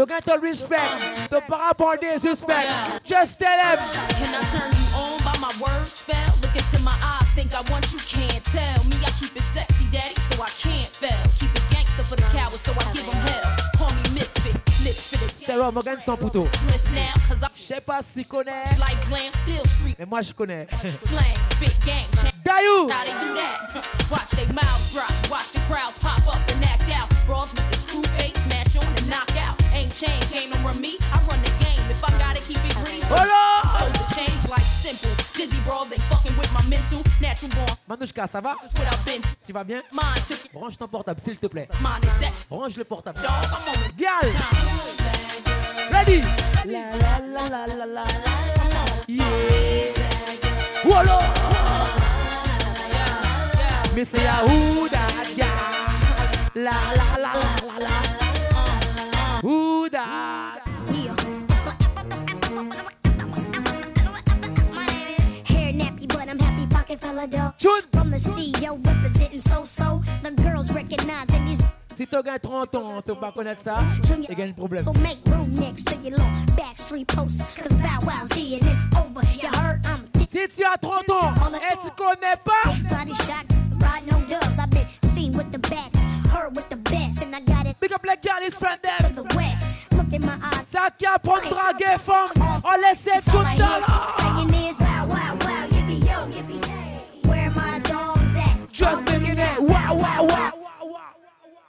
[0.00, 3.78] To get the respect, rapport des suspects, just tell them.
[4.16, 6.34] Can I turn you on by my words spell?
[6.40, 8.84] Look into my eyes, think I want you, can't tell.
[8.84, 11.22] Me, I keep it sexy, daddy, so I can't fail.
[11.38, 13.56] Keep it gangster for the cowards, so I give them hell.
[13.76, 14.54] Call me misfit,
[14.84, 16.44] lips for the là, Morgan sans poteau.
[16.44, 20.22] list now, cause I Je sais pas si connais, like glam, still street mais moi
[20.22, 20.66] je connais.
[21.00, 22.32] slang, spit gang, change.
[22.42, 22.88] Dayou!
[22.90, 23.84] How they do that?
[24.10, 27.08] Watch they mouths drop, watch the crowds pop up and act out.
[27.26, 27.79] Brawls with the
[30.02, 31.90] Ain't no run me, I run the game.
[31.90, 33.90] If I gotta keep it greasy, Hold on!
[33.92, 35.10] supposed to change like simple.
[35.36, 37.76] Dizzy brawls ain't fucking with my mental, natural born.
[37.86, 38.54] Manouchka, ça va?
[38.76, 39.82] What I've been, Tu vas bien?
[39.92, 41.68] mine took it, Branche ton portable, s'il te plaît.
[41.82, 42.00] mine.
[42.50, 43.20] Range le portable.
[43.20, 43.90] Dog, I'm on!
[45.92, 46.22] Ready?
[46.64, 47.18] La la
[47.48, 48.04] la la la la.
[49.06, 49.24] Yeah!
[50.84, 51.18] Wolo!
[54.90, 55.44] That girl?
[56.54, 58.19] La la la la la la.
[59.42, 60.60] Who that?
[65.44, 67.54] Hair nappy, but I'm happy pocket fella though.
[67.56, 67.82] Chun!
[67.92, 70.02] From the CEO representing so so.
[70.22, 71.58] The girls recognizing these
[71.94, 74.82] Si gagnes 30 ans, tu pas connaître ça, un problème.
[74.82, 77.38] So make room next to your little backstreet post.
[77.56, 79.26] Cause Bow Wow's here and it's over.
[79.36, 83.46] You heard I'm Si tu as 30 ans et tu connais pas, body shot,
[83.80, 84.58] ride no dubs.
[84.58, 88.04] I've been seen with the baddest, heard with the best, and I got Big up
[88.04, 89.26] les girlies friend them.
[90.66, 91.96] Ça qui a pour draguer
[92.64, 94.10] on laisse tout dollar.
[98.72, 99.04] Just
[99.60, 100.52] wow, wow, wow.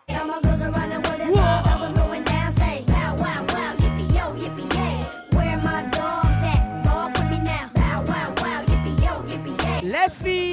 [0.07, 2.51] All my girls around the world, that's all going down.
[2.51, 5.03] Say, wow, wow, wow, yippee, yo, yippee, yay.
[5.35, 6.61] Where my dogs at?
[7.29, 7.69] Me now.
[7.75, 9.89] Wow, wow, wow, yippee, yo, yippee, yay.
[9.89, 10.50] Les filles.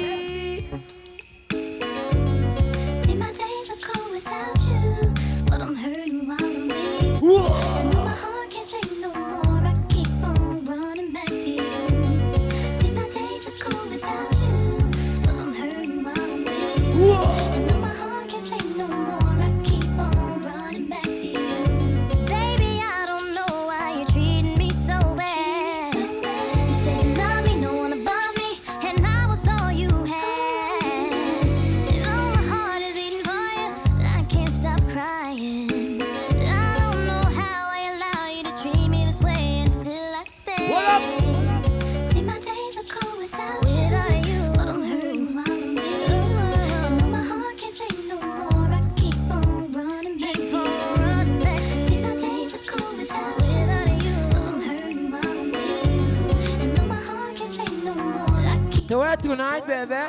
[59.29, 60.01] Tonight, baby.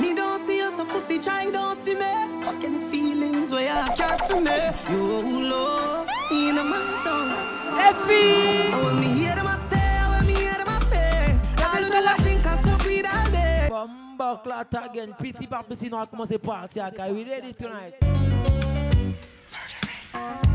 [0.00, 2.42] Me don't see you, so pussy try don't see me.
[2.44, 4.58] Fucking feelings where you care for me.
[4.90, 7.28] You low in my song.
[7.78, 10.78] Les filles, I want me hear them I say, I want me hear them I
[10.90, 11.38] say.
[11.56, 13.68] I do I drink and smoke weed all day.
[13.70, 16.84] Bumbo clat again, petit par petit, nous allons commencer par partir.
[17.12, 17.94] We ready tonight?
[20.12, 20.49] Chun!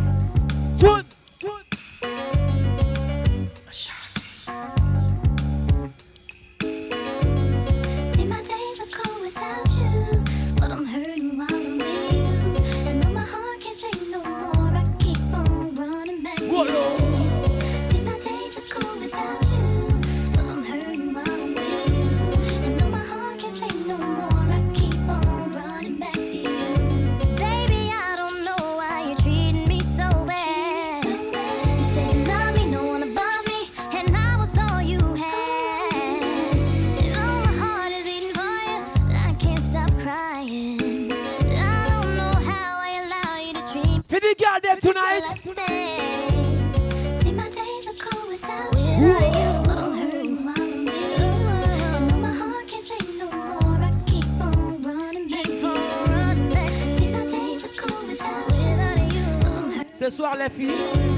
[60.05, 60.71] Ce soir, les filles,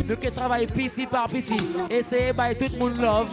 [0.08, 1.58] nous qui travaillons petit par petit,
[1.90, 3.28] essayez by tout le monde love.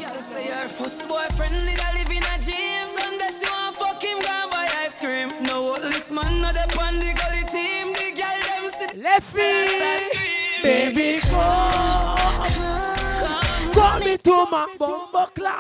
[8.97, 10.10] Les filles,
[10.60, 12.16] baby, come,
[13.72, 15.52] come to my bumbo club.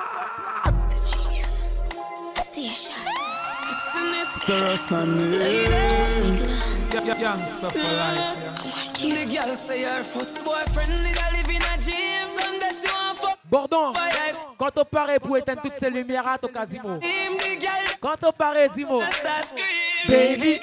[2.42, 2.96] Station.
[4.44, 5.68] Sarah Sunday.
[7.20, 8.83] Youngster for life.
[8.94, 11.82] The girl say her first boyfriend did a live in a.
[11.82, 13.38] Sunday she want fuck.
[13.50, 13.92] Bordon,
[14.56, 16.98] quand on paraît pour éteindre toutes ces lumières, à ton cas, dis-moi.
[18.00, 19.04] Quand on paraît, dis-moi.
[20.08, 20.60] Baby,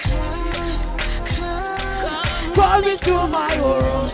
[2.56, 4.12] come into my world.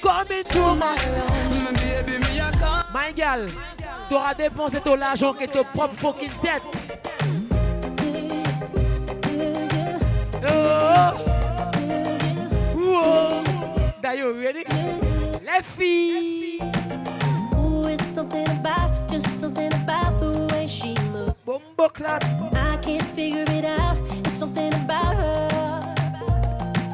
[0.00, 1.38] Come into my world.
[2.92, 3.48] My girl,
[4.08, 6.62] t'auras dépensé ton argent que ton propre fucking tête.
[10.48, 11.12] Oh.
[12.74, 13.42] Whoa.
[14.02, 14.64] D'ailleurs, ready?
[15.42, 16.58] Les filles.
[17.56, 21.34] Ooh, it's something about, just something about the way she moves?
[21.44, 22.24] Bumbo clap.
[22.54, 23.96] I can't figure it out.
[24.24, 25.48] It's something about her.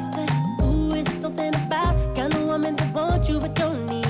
[0.02, 0.26] Say,
[0.62, 1.94] ooh, it's something about?
[2.16, 4.03] Kind of woman that wants you but don't need.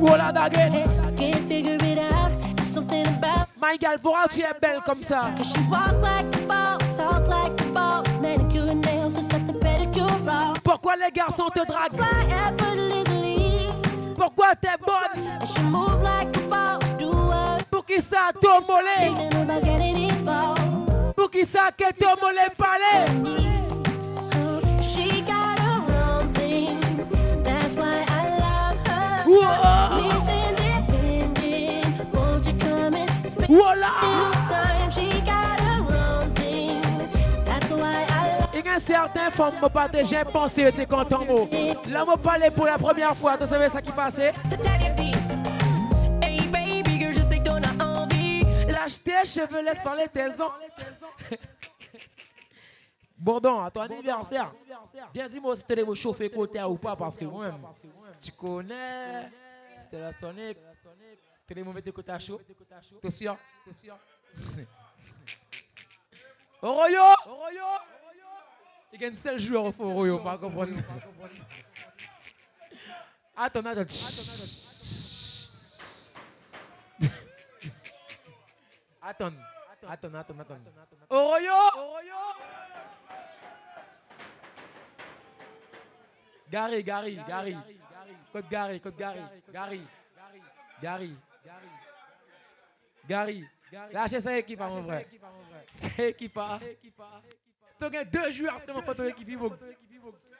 [0.00, 0.74] Roll out again.
[0.74, 2.32] I can't figure it out.
[2.58, 3.48] It's something about.
[3.60, 5.30] My girl, pourquoi tu es belle comme ça?
[5.36, 9.46] Cause she walk like a boss, talk like a boss, manicure and nails, just set
[9.46, 10.58] the pedicure off.
[10.62, 11.96] Pourquoi les garçons te draguent?
[11.96, 13.68] Fly effortlessly.
[14.16, 15.22] Pourquoi t'es bonne?
[15.40, 17.64] And she move like a boss, do what?
[17.70, 19.12] Pour qui ça ton mollet?
[19.18, 21.14] Ain't about getting involved.
[21.14, 22.48] Pour qui ça que ton mollet?
[29.34, 30.20] Love
[38.52, 41.26] Il y a certaines femmes qui pas déjà pensé, t'es content.
[41.88, 44.32] Là, m'a parlé pour la première fois, tu savais ça qui passait?
[44.50, 44.56] Je.
[48.72, 50.52] Lâche tes cheveux, laisse parler tes ans.
[53.18, 54.52] Bourdon, à ton anniversaire,
[55.12, 57.60] bien dis-moi si tu allais me chauffer côté ou pas, parce que moi-même,
[58.20, 59.30] tu connais,
[59.80, 60.58] c'était la Sonic,
[61.50, 62.38] allais me mettre côté à chaud,
[63.00, 63.38] t'es sûr?
[63.64, 63.98] T'es sûr?
[66.62, 67.00] Oroyo!
[67.26, 67.64] Oroyo!
[68.92, 70.74] Il y a un seul joueur au Oroyo, pas comprendre.
[73.36, 73.82] Attends, attends.
[79.02, 79.32] Attends,
[79.88, 80.58] attends, attends, attends.
[81.08, 81.54] Oroyo!
[86.50, 87.56] Gary, Gary, Gary.
[88.32, 89.20] Code Gary, code Gary,
[89.52, 89.82] Gary.
[90.80, 91.16] Gary.
[93.08, 93.44] Gary.
[93.92, 95.06] Lâchez ça équipe, mon frère.
[95.68, 96.38] C'est équipe.
[97.78, 99.38] Tu as deux joueurs seulement pour ton équipe.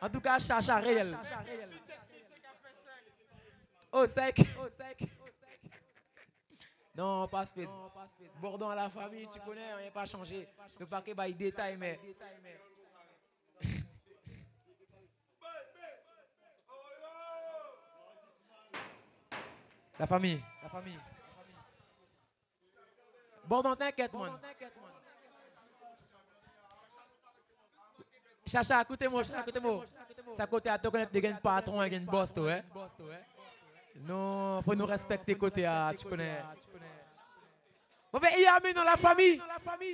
[0.00, 1.16] En tout cas, Chacha réel.
[3.92, 4.40] Oh, sec.
[6.94, 7.68] Non, pas speed.
[8.40, 10.46] Bourdon à la famille, tu connais, on n'a pas changé.
[10.78, 11.98] Ne pas que des détails, mais.
[20.00, 20.98] La famille, la famille.
[23.44, 24.30] Bourdon, t'inquiète, man.
[28.46, 29.84] Chacha, écoutez-moi, Chacha, écoutez-moi.
[30.32, 32.62] Ça côté à toi connaître des patron un boss, toi, hein?
[33.96, 36.40] Non, faut nous respecter côté à, tu connais.
[38.12, 39.40] Bon, ben, il y a mis dans la famille.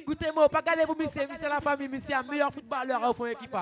[0.01, 3.55] Écoutez-moi, pas garder pour monsieur, monsieur la famille, monsieur meilleur footballeur au fond équipe.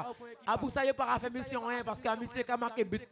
[0.47, 3.03] À pour ça, il pas fait mission rien parce qu'un monsieur qui a marqué but.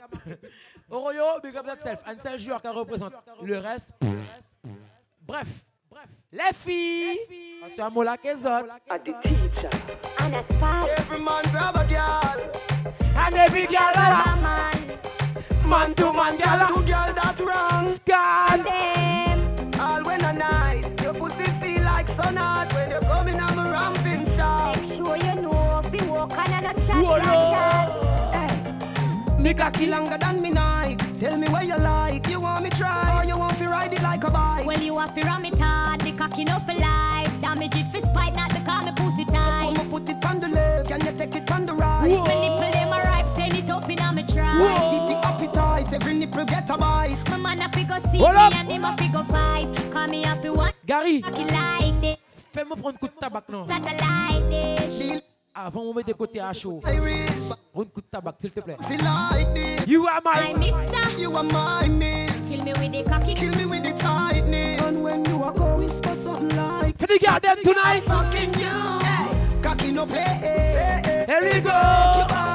[0.90, 2.00] Oroyo, big up yourself.
[2.06, 3.14] Un seul joueur qui représente.
[3.42, 3.92] Le reste,
[5.22, 5.48] bref.
[6.30, 7.18] Les filles,
[7.74, 8.78] c'est un mot là qu'elles autres.
[10.98, 12.52] Every man grab a girl.
[13.16, 14.70] And every girl a
[15.66, 17.86] Man to man girl Two girl that wrong.
[17.96, 18.66] Scan
[19.78, 20.02] All
[22.92, 24.76] you're coming on my ramping shot.
[24.80, 26.72] Make sure you know be walking on a
[29.42, 30.98] Me cocky longer than me night.
[31.18, 32.28] Tell me where you like.
[32.28, 34.66] You want me try or you want to ride it like a bike?
[34.66, 37.32] Well, you have to ram it hard, the cocky no for life.
[37.40, 39.60] Damage it for spite, not because me pussy tight.
[39.62, 42.08] So Put my foot it on the left, can you take it on the right?
[42.08, 44.52] When nipple them a ripe, send it up in a me try.
[44.90, 47.18] Titty appetite, every nipple get a bite.
[47.30, 48.54] My man a fi go see Hold me up.
[48.54, 49.68] and him a fi go fight.
[49.90, 50.74] Call me a fi what?
[50.86, 52.16] Gary, Cocky like this,
[52.52, 53.66] fais-moi prendre un coup de tabac, non?
[53.66, 55.22] that I like this.
[55.54, 56.80] Avant, ah, on met des côtés à chaud.
[56.86, 58.76] Iris, Un coup de tabac, s'il te plaît.
[58.80, 59.86] see like this.
[59.86, 60.58] You are My my.
[60.58, 62.48] mister, You are my miss.
[62.48, 63.34] kill me with the cocky.
[63.34, 64.80] Kill me with the tightness.
[64.80, 68.02] And when you are go whisper something like, For the goddamn tonight.
[68.04, 68.98] Fucking you.
[69.04, 71.26] hey, cocky no play.
[71.26, 72.51] Here we go.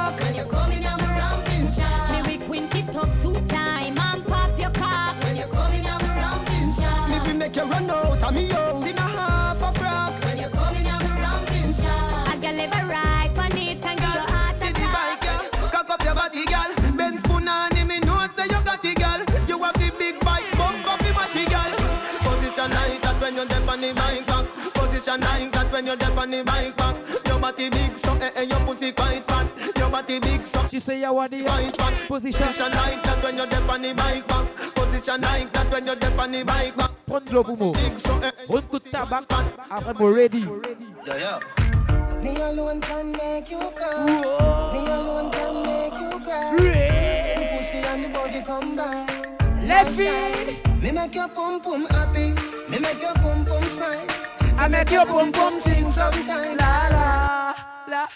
[25.08, 26.96] Position like that when you're deaf on the bike back.
[27.28, 29.48] Your body big so eh eh your pussy quite fat.
[29.78, 31.94] Your body big so She say you want the quite fat.
[32.10, 32.48] position.
[32.48, 34.56] Position like that when you're deaf on the bike back.
[34.76, 36.92] Position like that when you're deaf on the bike back.
[37.08, 37.72] Prends de l'eau pour moi.
[37.72, 39.24] Big so eh Un coup de tabac.
[39.72, 40.46] Après, moi, ready.
[41.06, 41.40] Yeah, yeah.
[42.22, 44.08] Me alone can make you come.
[44.74, 46.52] Me alone can make you cry.
[46.58, 49.06] The pussy and the body come by.
[49.66, 50.84] Left Nice feet.
[50.84, 52.34] Me make your pum pum happy.
[52.70, 54.06] Me make your pum pum smile.
[54.58, 56.58] I make your pum pum sing sometime.
[56.58, 57.56] La la
[57.88, 58.08] la.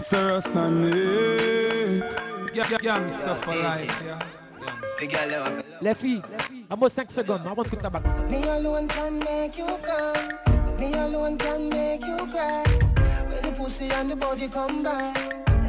[0.00, 2.82] Stir us and Nick.
[2.82, 4.18] Gangster for life, yeah.
[5.82, 6.22] Les filles,
[6.70, 8.00] à moi 5 secondes, avant de coup de tabac.
[8.30, 10.78] Me alone can make you come.
[10.80, 12.64] Me alone can make you cry.
[13.28, 15.12] When the pussy and the body come by.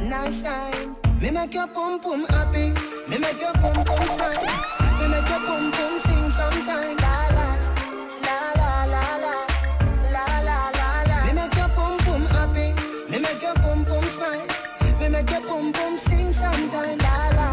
[0.08, 0.96] Nice time.
[1.20, 2.72] Me make your pum pum happy.
[3.08, 4.87] Me make your pum pum smile.
[5.38, 6.96] Me make your pum pum sing sometime.
[6.96, 7.48] La la.
[8.26, 9.34] La la la la.
[10.10, 11.26] La la la la.
[11.26, 12.74] Me make your pum pum happy.
[13.08, 14.46] Me make your pum pum smile.
[15.00, 16.98] Me make your pum pum sing sometime.
[16.98, 17.48] La la.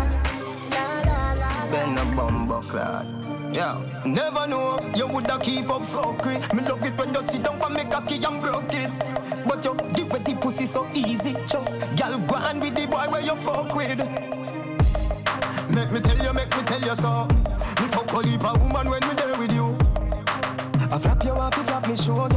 [0.72, 1.72] La la la la.
[1.72, 3.06] Ben a bumbo clot.
[3.54, 6.42] Yeah, never know you woulda keep up fuckery.
[6.54, 8.90] Me love it when you sit down for me cocky and broke it.
[9.46, 11.66] But you give me the pussy so easy, chop.
[11.96, 14.00] Girl, go on with the boy where you fuck with.
[15.76, 17.28] Make me tell you, make me tell you so.
[17.82, 19.78] Me fuck a heap of woman when me there with you.
[20.90, 22.30] I flap you off, you flap me girl.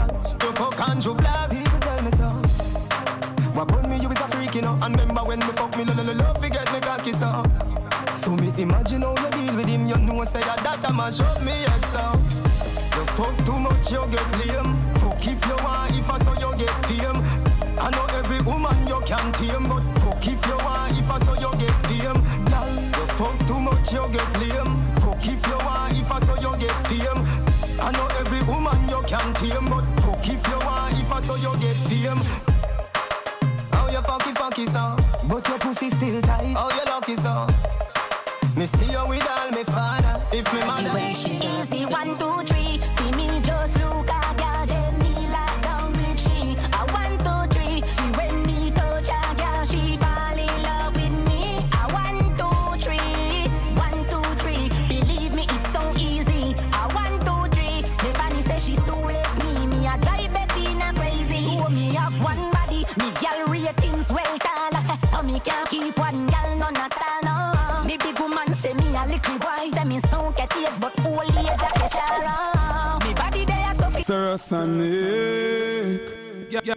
[0.42, 2.28] You fuck Andrew Black, people tell me so.
[3.54, 4.76] What burn me, you is a freak, you know.
[4.82, 7.44] And remember when me fuck me, lo lo lo love, forget me cocky so.
[8.16, 11.20] So me imagine how you deal with him, you know say that that a mash
[11.20, 12.18] up me head so.
[12.98, 14.76] You fuck too much, you get lame.
[14.98, 17.22] Fuck if you want, if I saw you get fame.
[17.78, 19.87] I know every woman you can tame, but
[24.08, 24.94] you get lame.
[25.00, 27.22] Fuck if you want, if I saw you get fame.
[27.80, 31.36] I know every woman you can tame, but fuck if you want, if I saw
[31.36, 32.20] you get fame.
[33.72, 36.54] How you funky funky so, but your pussy still tight.
[36.54, 37.46] How you lucky so?
[38.56, 39.17] Me see you with
[65.38, 67.82] me can't keep one girl none at all.
[67.82, 67.84] No.
[67.84, 69.70] Me big woman say me a little boy.
[69.72, 73.06] Say me so catchy but old age a catch her.
[73.06, 74.02] Me body there so fit.
[74.02, 76.18] Stir us and Nick.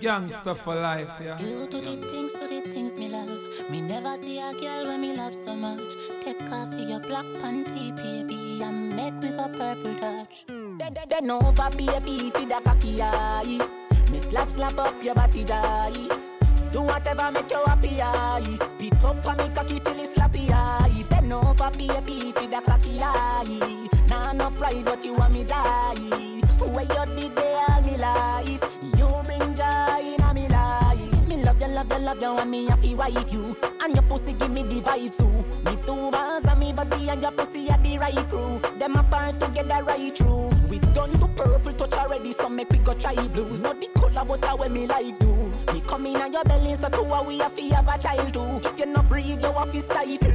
[0.02, 1.40] Gangster for life, yeah.
[1.40, 3.30] You do the things, do the things me love.
[3.70, 5.82] Me never see a girl when me love so much.
[6.24, 10.46] Take off your black panty, baby, and make me go purple touch.
[10.48, 13.68] Then, then, then over baby fi da cocky eye.
[14.12, 16.41] Me slap slap up your body jai.
[16.72, 18.57] Do whatever make you happy eye.
[18.68, 21.03] Spit up on me cocky till it's slappy eye.
[21.10, 23.88] Then over baby fi da cocky eye.
[24.07, 25.95] Nah no pride but you want me die.
[26.60, 28.80] Where you did they all me life.
[28.98, 31.27] You bring joy in me life.
[31.27, 33.57] Me love you, love you, love you, and me happy wife you.
[33.84, 35.45] And your pussy give me the vibes too.
[35.69, 38.61] Me two bars and me body and your pussy are the right crew.
[38.80, 40.52] Them apart together right through.
[40.69, 43.61] We done to purple touch already, so make we go try blues.
[43.64, 45.51] Not the color, but how when me like do.
[45.74, 48.34] Me come in on your belly, so two a we have to have a child
[48.34, 48.60] too.
[48.68, 50.32] If you not breathe, you have to stifle.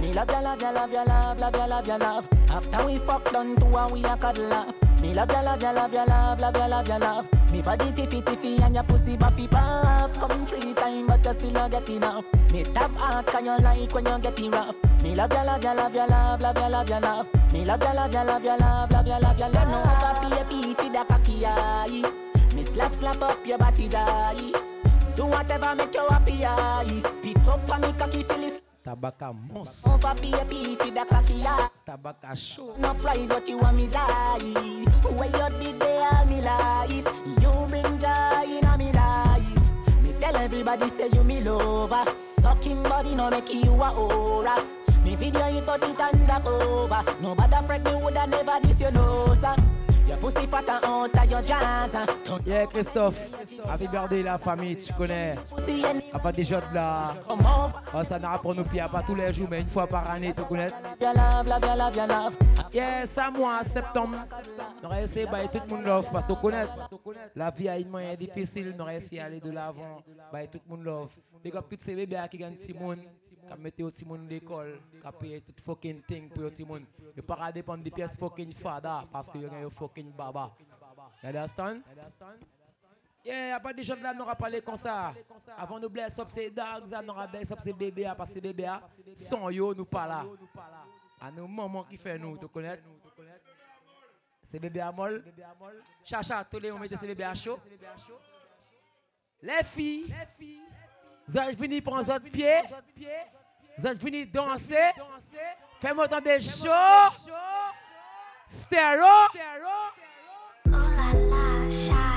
[0.00, 2.28] Me love ya, love ya, love ya, love, love ya, love ya, love.
[2.50, 4.74] After we fuck done, two a we a cuddle up.
[5.00, 7.28] Me love ya, love ya, love ya, love, love ya, love ya, love.
[7.52, 10.18] Me body tiffy tiffy and your pussy buffy puff.
[10.20, 12.24] Come three times, but you still not get enough.
[12.52, 14.76] Me tap hard, can you like when you getting rough?
[15.02, 17.28] Me love ya, love ya, love ya, love, love ya, love ya, love.
[17.52, 19.68] Me love ya, love ya, love ya, love, love ya, love ya, love.
[19.68, 22.02] No over baby, fi da cocky eye.
[22.72, 24.34] Slap slap up your body jai.
[25.14, 27.02] Do whatever make you happy eye.
[27.04, 29.82] Spit up on me cocky till it's Tabaka mons.
[29.86, 31.68] over baby, fi da cocky eye.
[31.88, 32.74] Tabaka show.
[32.78, 34.38] No pride, but you want me die.
[35.02, 37.08] Where you did they all me life.
[37.40, 40.02] You bring joy in me life.
[40.02, 42.04] Me tell everybody say you me lover.
[42.16, 44.62] Sucking body no make you a aura.
[45.02, 47.04] Me video you put it but it undercover.
[47.22, 49.56] Nobody fret me woulda never this you know sir.
[50.06, 51.96] Your pussy fat and out of your jazz.
[52.44, 53.18] Yeah, Christophe.
[53.66, 55.36] Happy birthday, la famille, tu connais.
[56.12, 57.14] A pas des jeux de là.
[57.28, 60.32] Oh, ça n'aura pour nous pieds, pas tous les jours, mais une fois par année,
[60.32, 60.68] tu connais.
[62.72, 64.18] Yes, à moi, septembre.
[64.82, 66.66] On aurait essayé de tout le monde love parce que tu connais.
[67.34, 70.02] La vie a une moyen difficile, on aurait essayé d'aller de l'avant.
[70.32, 71.08] Bah, tout le monde love.
[71.42, 72.74] Big up toutes ces bébés qui gagnent petit
[73.48, 76.84] Quand mettez au petit monde d'école, qui paye tout fucking thing pour petit monde.
[77.16, 80.52] Et pas dépendre des pièces fucking fada parce que vous avez fucking baba.
[81.22, 81.82] You understand?
[83.24, 85.12] Yeah, y'a pas des gens là n'aura parlé comme ça.
[85.58, 88.70] Avant nous blesse up c'est dogs, on aura blesse up c'est bébé parce que bébé
[89.14, 90.24] sans yo nous pas là.
[91.20, 92.80] À nos mamans qui fait nous, tu connais?
[94.42, 95.24] C'est bébé à molle?
[96.04, 97.58] Chacha, tous les moments c'est bébé à chaud.
[99.42, 100.14] Les filles,
[101.34, 102.62] êtes venus prendre votre pied.
[103.84, 104.92] Êtes venus danser.
[105.80, 107.30] Fais-moi des shows.
[108.46, 109.04] Stéro.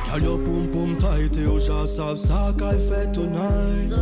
[0.06, 3.94] Girl, your pum pum tight et au ja savent ça qu'elle fait tonight.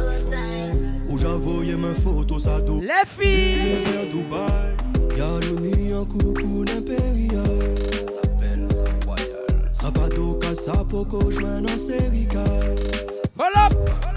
[1.09, 2.81] Où j'avoue mes photos ça doux.
[2.81, 3.75] Les filles.
[3.75, 4.77] Désert Dubaï.
[5.15, 7.17] Girl, on y coucou l'impérial.
[13.45, 14.16] En.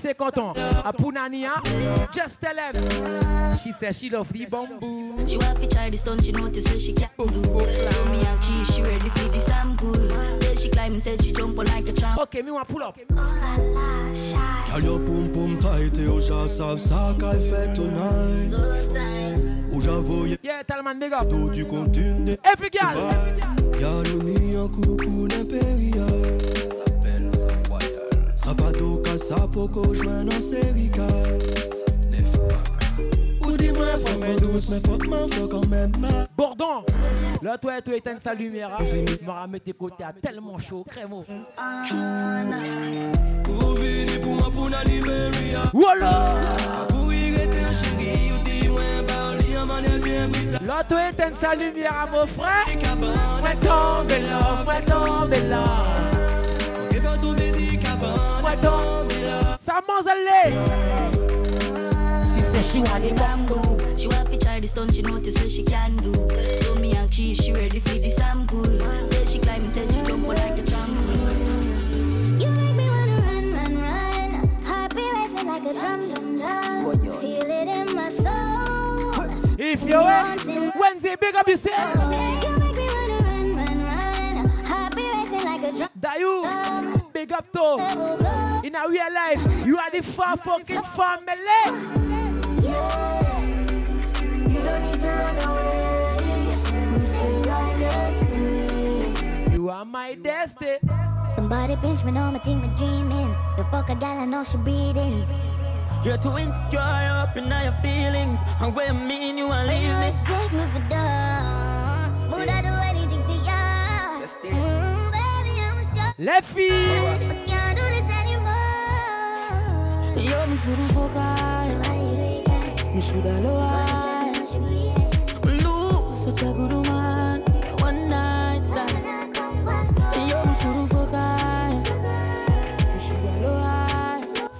[0.00, 0.52] Sami c'est content.
[0.84, 1.62] A Punania.
[2.12, 3.58] Just tell him.
[3.62, 5.26] She said she love the bamboo.
[5.26, 7.42] She want to try the stunt, she notice she can't do.
[7.42, 9.92] So me and cheese, she ready for the sample.
[9.92, 12.18] Then she climb instead, she jump on like a tramp.
[12.20, 12.98] Okay, me want pull up.
[14.70, 18.54] Girl, your pum pum tight et au ja savent ça qu'elle fait tonight.
[19.72, 21.28] Où j'avoue Yeah, Talman, big up.
[21.28, 22.96] D'où tu continues Every girl.
[23.78, 25.28] Girl, on y a coucou
[28.50, 28.60] l'impérial.
[28.60, 31.38] Sapato casapoco joint en sérical.
[33.42, 33.56] Ou
[34.36, 35.92] douce, mais fuck mon fuck quand même.
[36.36, 36.84] Bordon.
[37.42, 38.76] Là, toi, tu éteins sa lumière.
[39.22, 40.84] M'aura mis tes côtés à tellement chaud.
[40.88, 41.24] Crémo.
[43.48, 44.18] Ou vini
[44.86, 45.62] Liberia.
[47.82, 50.28] Chéri, ou bien.
[50.66, 52.66] Là, éteins sa lumière à mon frère.
[53.60, 55.64] Tombe là, tombe tombe là.
[59.60, 59.82] Ça
[62.36, 63.98] She said she want the bamboo.
[63.98, 66.12] She want to try the stunt, she notice so she can do.
[66.62, 68.62] So me and cheese, she ready for the sample.
[68.62, 72.40] Then she climb instead, she jump on like a trampoline.
[72.40, 74.48] You make me wanna run, run, run.
[74.64, 77.20] Heart be racing like a drum, drum, drum.
[77.20, 79.28] Feel it in my soul.
[79.58, 81.94] If you win, Wednesday, big up yourself.
[81.94, 84.48] You make me wanna run, run, run.
[84.64, 85.88] Heart be racing like a drum.
[86.00, 88.62] Dayu, big up to.
[88.64, 91.62] In a real life, you are the far fucking family.
[94.52, 96.56] You don't need to run away.
[96.92, 99.54] You stay right next to me.
[99.54, 100.78] You are my destiny.
[101.36, 103.34] Somebody pinch me on my team, I'm dreaming.
[103.58, 105.26] The fuck a gal I know she breathing.
[106.02, 108.38] You're too insecure up in all your feelings.
[108.60, 110.06] And when I mean you want But leave you me.
[110.06, 112.30] respect me for dumb.
[112.32, 113.60] Would I do anything for ya?
[114.16, 114.89] Mm, baby, I'm sure.
[116.22, 116.68] Les filles.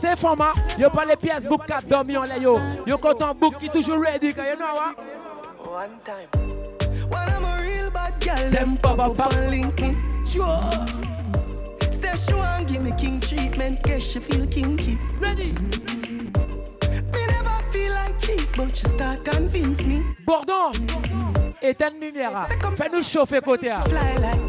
[0.01, 0.55] C'est format.
[0.79, 2.59] Yo pas les pièces book 4 dormi en yo.
[2.87, 4.33] Yo content book qui toujours ready.
[4.33, 4.97] Cause you know what?
[5.63, 6.27] One time.
[7.11, 9.95] When I'm a real bad girl, them pop up and link me.
[12.11, 14.99] Say she want give me king treatment, guess she feel kinky.
[15.19, 15.53] Ready?
[17.13, 20.03] Me never feel like cheap, but she start convince me.
[20.27, 20.73] Bordon.
[21.63, 22.49] Éteins une lumière.
[22.77, 23.71] Fais-nous chauffer côté.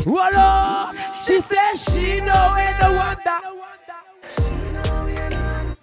[0.05, 0.91] Voilà.
[1.13, 3.41] She said she know ain't no wonder.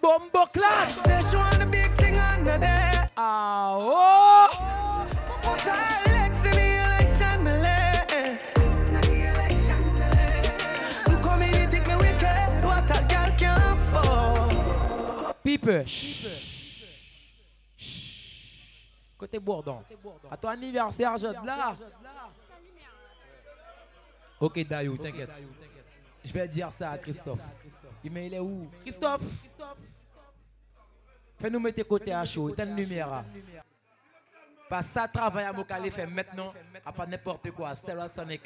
[0.01, 0.91] Bombo clap.
[0.91, 1.37] Say she
[15.87, 16.59] Chut.
[19.17, 19.83] Côté Bourdon.
[20.31, 21.77] À ton anniversaire, je de là.
[24.41, 25.31] Ok, Dayou, t'inquiète.
[26.25, 27.41] Je vais dire ça à Christophe.
[28.05, 28.71] Mais il est où?
[28.81, 29.23] Christophe
[31.41, 33.25] Fais-nous mettre côté à chaud, une lumière.
[34.69, 36.53] Pas ça travail à Mokale fait maintenant,
[36.85, 37.75] à pas n'importe quoi.
[37.75, 38.43] Sonic.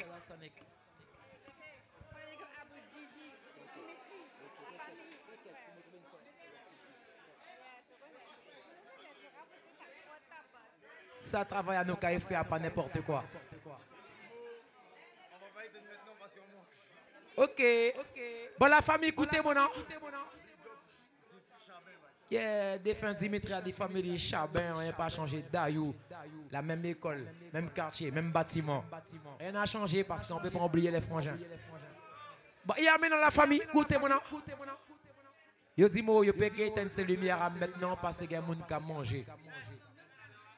[11.23, 13.23] Ça travaille à nos cas à pas n'importe quoi.
[17.35, 17.63] Ok.
[18.59, 19.69] Bon, la famille, écoutez mon nom.
[22.29, 25.45] Yeah, défunt Dimitri a des familles Chabin, rien pas changé.
[25.51, 25.95] Dayou,
[26.51, 28.83] la même école, même quartier, même bâtiment.
[29.39, 31.37] Rien n'a changé parce qu'on peut pas oublier les frangins.
[32.65, 34.19] Bon, il y a maintenant la famille, écoutez mon nom.
[35.77, 38.53] Yo dis moi, yo peut éteindre ces lumières maintenant parce qu'il y a des gens
[38.53, 39.25] qui manger.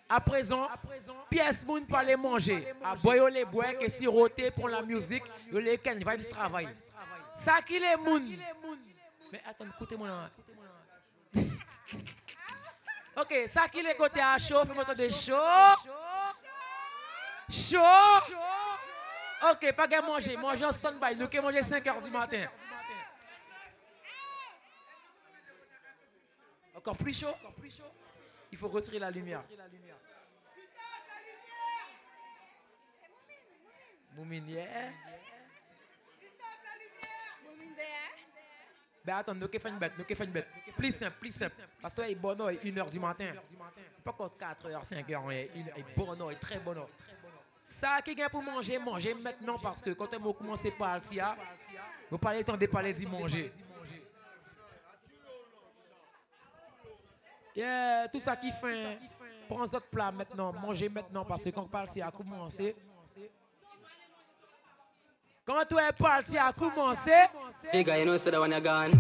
[0.08, 0.70] À présent,
[1.30, 2.74] pièce moun pas les manger.
[2.84, 6.68] À boyo les bois que siroter pour la musique, yo les ken vibes travail.
[7.36, 8.38] Ça qui les moun.
[9.32, 10.06] Mais attends, écoutez mon
[13.18, 15.34] Ok, ça qui les côté à chaud, fais-moi de chaud.
[17.50, 17.80] Chaud.
[19.52, 21.16] Ok, pas de manger, manger en stand-by.
[21.16, 22.46] Nous qui manger 5 h du matin.
[26.76, 27.34] Encore plus chaud.
[28.56, 29.44] Il faut retirer la lumière.
[34.16, 34.92] Moumine, yeah.
[39.04, 40.48] Ben attends, nous qui faisons une bête, nous qui faisons une bête.
[40.78, 41.68] Plus simple, plus simple.
[41.82, 43.34] Parce que là, il est bon heure, 1h du matin.
[44.02, 46.90] Pas encore 4h, 5h, il est bon heure, très bon heure.
[47.68, 51.02] Ça qui gagne pour manger, manger maintenant parce que quand on commence par le
[52.10, 53.52] vous parlez temps de parler d'y manger.
[57.56, 59.00] Yeah, tout ça qui fait,
[59.48, 62.76] prends votre plat maintenant, mangez maintenant parce que quand on parle, a commencé.
[65.46, 67.12] Quand tu es parti à commencer,
[67.72, 68.92] Hey guy, you know so that when you're gone.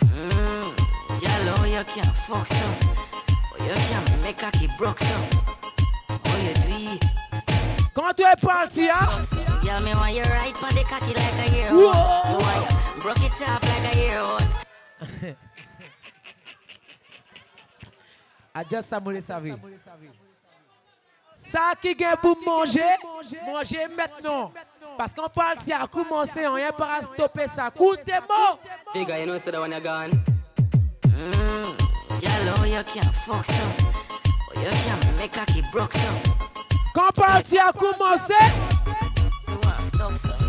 [0.00, 2.74] Mm, yellow, you can't fuck some.
[3.52, 5.22] Oh, you can't make a kid broke some.
[6.10, 6.94] Oh, you do?
[6.94, 7.20] It.
[7.94, 8.88] quand tu es parti?
[9.62, 11.74] Girl, me want you right on the cocky like a hero.
[11.74, 12.38] Whoa.
[12.96, 14.38] You broke it off like a hero.
[18.54, 19.52] Adieu Samuel Savi.
[21.36, 22.82] Ça qui gagne pour manger,
[23.46, 24.52] manger maintenant.
[24.98, 27.68] Parce qu'on parle si à commencer, on vient pas à stopper ça.
[27.74, 28.58] Écoutez-moi.
[28.94, 30.10] Hey guy, you know so that when you're gone?
[31.06, 34.60] Mm, yellow, you can't fuck some.
[34.62, 36.20] You can't make a kid broke some.
[36.94, 38.34] Quand on parle si à commencer,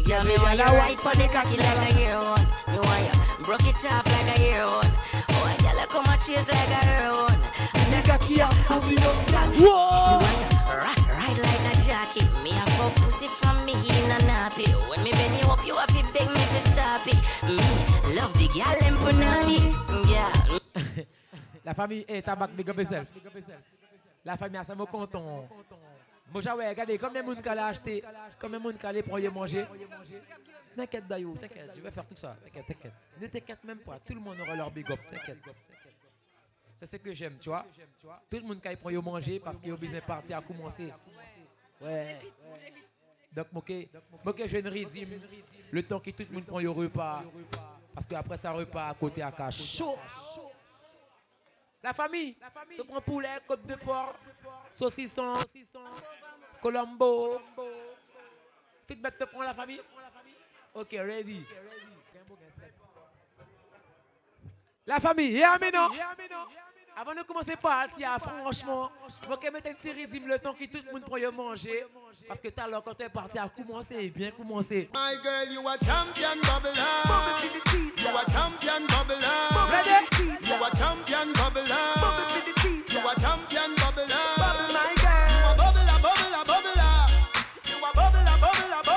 [0.08, 2.36] Yeah, me want you right on the cocky like a hero.
[2.68, 4.68] Me want you broke it off like a hero.
[4.68, 7.28] Oh, girl, you come and chase like a hero.
[21.64, 22.78] La famille est tabac, big up.
[24.26, 25.48] La famille a ça me content.
[26.34, 28.04] Moi, j'ai regardez, combien de monde a acheté,
[28.40, 29.66] combien de monde pour y manger.
[30.76, 32.36] T'inquiète, Dayou, t'inquiète, je vais faire tout ça.
[33.32, 35.00] T'inquiète, même pas, tout le monde aura leur big up.
[36.82, 37.64] C'est ce que j'aime, tu vois.
[38.28, 40.42] Tout le monde qui a pour y manger parce qu'il a besoin de partir à
[40.42, 40.92] commencer.
[41.80, 42.20] Ouais.
[43.32, 43.48] Donc,
[44.36, 45.22] que je ne rédime
[45.70, 47.24] le temps que tout le monde prend le repas.
[47.94, 49.62] Parce qu'après ça, repas à côté à cache.
[49.78, 49.96] Chaud.
[51.84, 52.36] La famille,
[52.76, 54.16] tu prends poulet, côte de porc,
[54.72, 55.36] saucisson,
[56.60, 57.40] colombo.
[58.88, 59.82] Toute bête te prend la famille?
[60.74, 61.46] Ok, ready.
[64.88, 65.90] La famille, yeah, mais non.
[66.98, 70.66] Avant de commencer par le tia, franchement, je mettre un petit rythme le temps que
[70.66, 71.86] tout le monde à manger.
[72.28, 74.90] Parce que tout à l'heure, quand tu es parti à commencer, bien commencer.
[74.94, 76.74] My girl, you a champion bubbler.
[77.98, 79.24] You a champion bubbler.
[80.42, 81.66] You a champion bubbler.
[82.90, 84.08] You a champion bubbler.
[84.38, 86.92] My You a bubbler, bubbler, bubbler.
[87.68, 88.91] You a bubbler, bubbler, bubbler.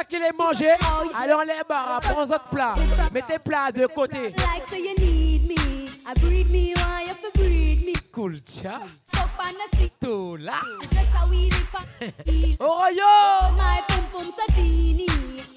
[0.00, 0.68] Ça qu'il est mangé,
[1.14, 2.74] alors les barres, prends votre plat.
[3.12, 4.34] Mettez plat de côté.
[4.72, 5.88] You need me.
[6.06, 7.92] I breed me, why you fi me?
[8.12, 8.80] Cool chat.
[9.12, 9.90] Fuck on the.
[10.00, 10.60] Tout là.
[10.62, 12.06] A wee uh,
[12.60, 13.56] Oh yo!
[13.56, 15.06] My pum pum so teeny.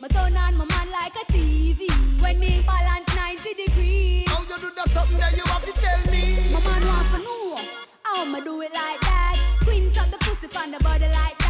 [0.01, 1.89] Me turn on my man like a TV.
[2.21, 4.27] When me balance 90 degrees.
[4.27, 6.51] How you do that something that you have to tell me?
[6.51, 7.59] My man want to know
[8.03, 9.37] how me do it like that.
[9.63, 11.42] Queen up the pussy on the body like that.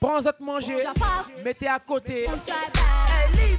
[0.00, 0.84] Prends votre manger,
[1.44, 2.26] mettez à côté.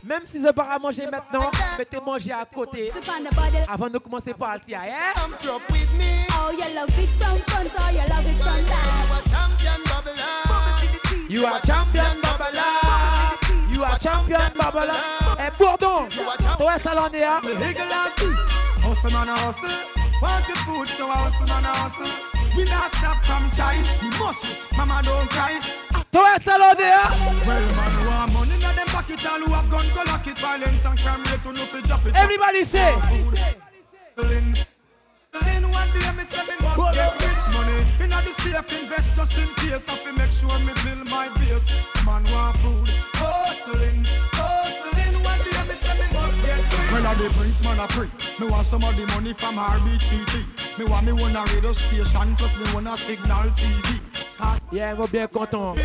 [0.04, 2.92] Même si je pars à manger maintenant, mettez manger à côté.
[3.68, 5.14] Avant de commencer par le tia, hein?
[6.36, 9.04] Oh, you love it from front or you love it from back.
[11.30, 12.64] You are champion Babala.
[13.74, 14.94] You are champion Babala.
[15.40, 16.08] Et Bourdon.
[16.58, 17.42] Toi, salonné, hein?
[18.84, 19.70] Hustle man a hustle.
[20.22, 22.33] Want the food, so I hustle man a hustle.
[22.56, 23.84] We not stop from trying.
[24.02, 24.78] We must it.
[24.78, 25.60] Mama don't cry.
[26.12, 27.10] Toi, salonné, hein?
[27.48, 29.26] Well, man, want money in them pocket.
[29.26, 30.38] All who have gun, go lock it.
[30.38, 32.16] Violence and crime rate, no fi drop it.
[32.16, 32.94] Everybody say.
[34.16, 34.54] Hustling.
[35.34, 37.80] Hustling one day, me say me must get rich money.
[38.04, 39.90] Inna the safe, invest just in case.
[39.90, 41.66] I fi make sure me build my base.
[42.06, 42.88] Man want food.
[43.18, 44.33] Hustling, hustling.
[46.94, 48.08] Well, I the prince man a pray.
[48.40, 50.78] Me want some of the money from RBTT.
[50.78, 54.00] Me want me one a radio station plus me one a signal TV.
[54.72, 55.80] Yeah, moi bien content.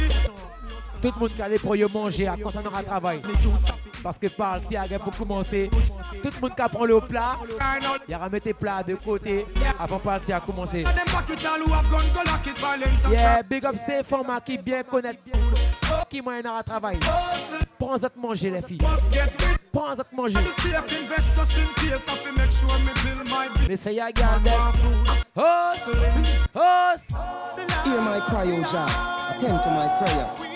[1.01, 3.21] Tout le monde qui allait pour y manger, à quand ça n'aura travail?
[4.03, 7.37] Parce que parle, si a pour commencer, tout le monde qui prend le plat,
[8.07, 9.47] il y aura mettre plat de côté
[9.79, 10.85] avant parle si à commencer.
[13.11, 15.17] Yeah, big up ces formats qui bien connaissent
[16.09, 16.99] qui moyen à travail.
[17.79, 18.79] Prends à te manger les filles.
[19.73, 20.37] Prends à te manger.
[23.69, 24.49] Mais c'est ya garde.
[26.55, 27.11] Host.
[27.85, 28.87] Hear my cry, O Jah.
[29.31, 30.48] Attend to my prayer.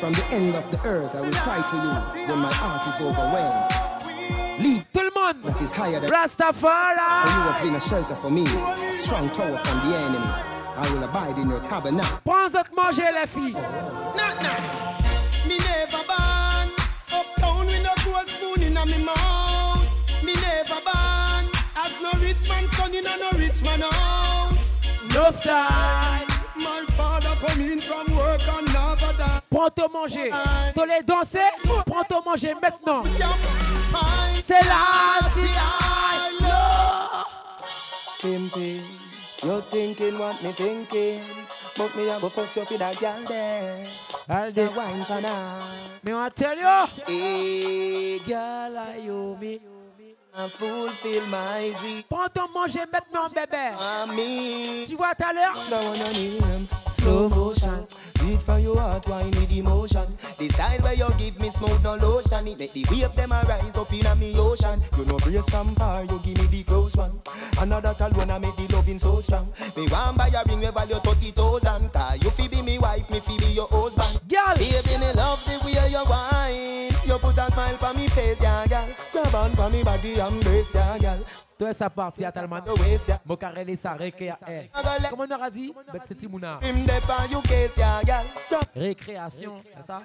[0.00, 3.00] From the end of the earth, I will cry to you when my heart is
[3.00, 4.60] overwhelmed.
[4.60, 7.22] Lead Tout that is higher than Rastafari.
[7.24, 10.56] For you have been a shelter for me, a strong tower from the enemy.
[10.76, 12.20] I will abide in your tabernacle.
[12.24, 13.56] Prends à manger les filles.
[13.56, 14.16] Oh, oh.
[14.16, 14.84] Not nice.
[15.48, 16.68] Me never born
[17.16, 19.86] uptown with no gold spoon in me mouth.
[20.22, 21.44] Me never born
[21.74, 24.76] as no rich man son in a no rich man house.
[25.14, 26.26] No style.
[26.56, 28.05] My father come in from
[29.50, 30.30] Prends te manger.
[30.74, 31.38] Tu les danser.
[31.86, 33.02] Prends te manger maintenant.
[34.44, 37.24] C'est là, c'est là.
[38.22, 38.82] Pimpin',
[39.42, 41.20] you thinking what me thinking,
[41.76, 43.84] but me a go fuss you for that girl there.
[44.28, 44.54] Alde.
[44.54, 45.60] The wine pan her.
[46.02, 46.86] Me want tell you.
[47.06, 49.60] Hey, girl, I you me?
[50.38, 52.02] I fulfill my dream.
[52.08, 53.74] Prends ton manger maintenant, bébé.
[54.14, 54.86] me.
[54.86, 55.56] Tu vois tout à l'heure?
[56.90, 57.86] Slow motion.
[58.26, 60.04] Beat for your heart, wine with emotion.
[60.38, 62.48] The style where you give me smooth no lotion.
[62.48, 64.82] It make the wave them a rise up in a me ocean.
[64.98, 67.20] You know brace from far, you give me the close one.
[67.60, 69.52] Another call when I make the loving so strong.
[69.76, 71.92] Me want buy a ring we value thirty thousand.
[71.92, 74.18] Cause you fi be me wife, me fi be your husband.
[74.28, 76.95] Girl, baby me love the way you wine.
[77.06, 77.76] You put a smile
[78.08, 78.40] face.
[78.40, 80.76] Grab on body, embrace.
[81.58, 82.62] Toi, ça parti à Talman.
[83.24, 84.38] Mokarele, ça récréa.
[85.10, 85.72] Comment on aura dit?
[85.92, 86.58] Bet c'est Timouna.
[88.74, 90.02] Récréation, c'est ça?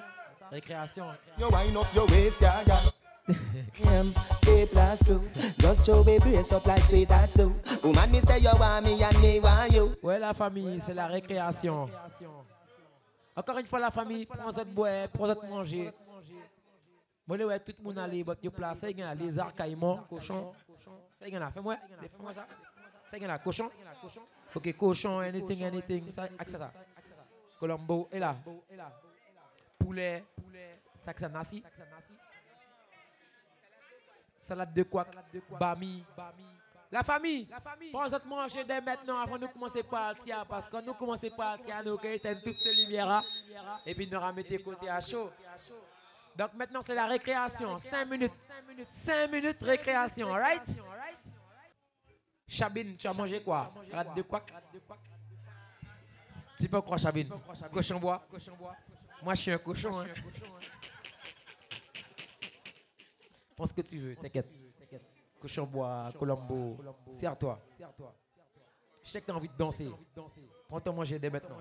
[0.51, 1.05] Récréation.
[1.39, 2.91] You wind up your waist, yeah, girl.
[3.73, 4.13] Him,
[4.47, 5.23] A plus two.
[5.59, 7.55] Just show me brace up like sweet as do.
[7.83, 9.95] Woman, me say you want me and me want you.
[10.03, 11.89] Ouais, la famille, c'est la récréation.
[13.35, 15.91] Encore une fois, la famille, prends ça de boire, prends ça de manger.
[17.27, 18.83] Moi, ouais, tout le monde a les bottes de place.
[18.89, 20.53] Il y a les arcs, caïmans, cochons.
[21.13, 21.51] Ça, il y a.
[21.51, 22.47] Fais-moi, fais-moi ça.
[23.07, 23.39] Ça, il y en a.
[23.39, 23.69] Cochon.
[24.53, 26.11] Ok, cochon, anything, anything.
[26.11, 26.71] Ça, accès ça.
[27.59, 28.35] Colombo, et là.
[29.77, 30.25] Poulet.
[30.99, 31.63] Ça, ça nasi.
[34.39, 35.05] Salade de quoi
[35.59, 36.03] Bami.
[36.91, 37.47] La famille,
[37.93, 40.93] prends votre manger dès maintenant avant de commencer par le tia, parce que quand nous
[40.93, 43.23] commençons par le tia, nous éteignons toutes ces lumières
[43.85, 45.31] et puis nous remettons côté à chaud.
[46.35, 48.31] Donc maintenant c'est la récréation, 5 minutes.
[48.89, 50.63] 5 minutes récréation, alright?
[52.47, 53.73] Chabine, tu as mangé quoi?
[53.81, 54.45] Salade de quoi?
[56.57, 57.29] Tu peux croire Chabine?
[57.71, 58.27] Cochon bois?
[59.23, 59.99] Moi je suis un cochon.
[59.99, 60.07] Hein.
[63.55, 64.51] Prends ce que tu veux, t'inquiète.
[65.39, 66.77] Cochon bois, Colombo,
[67.11, 67.59] serre-toi.
[69.03, 69.91] Je sais que tu as envie de danser.
[70.67, 71.57] Prends ton manger dès maintenant.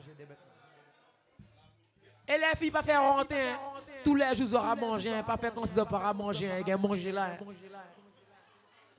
[2.32, 3.50] Et les filles, pas faire rentrer.
[3.50, 3.58] hein.
[4.04, 5.12] Tous les jours, ils auront mangé.
[5.12, 5.22] hein.
[5.22, 6.50] Pas faire comme si ils n'auraient pas mangé.
[6.50, 6.62] hein.
[6.66, 7.24] Ils mangé là.
[7.32, 7.38] hein.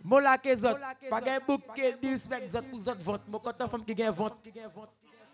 [0.03, 0.79] Mola ke zot,
[1.11, 3.27] pas gen bouk ke disrespect zot pour zot vente.
[3.29, 4.49] Mo kontan femme qui gen vente.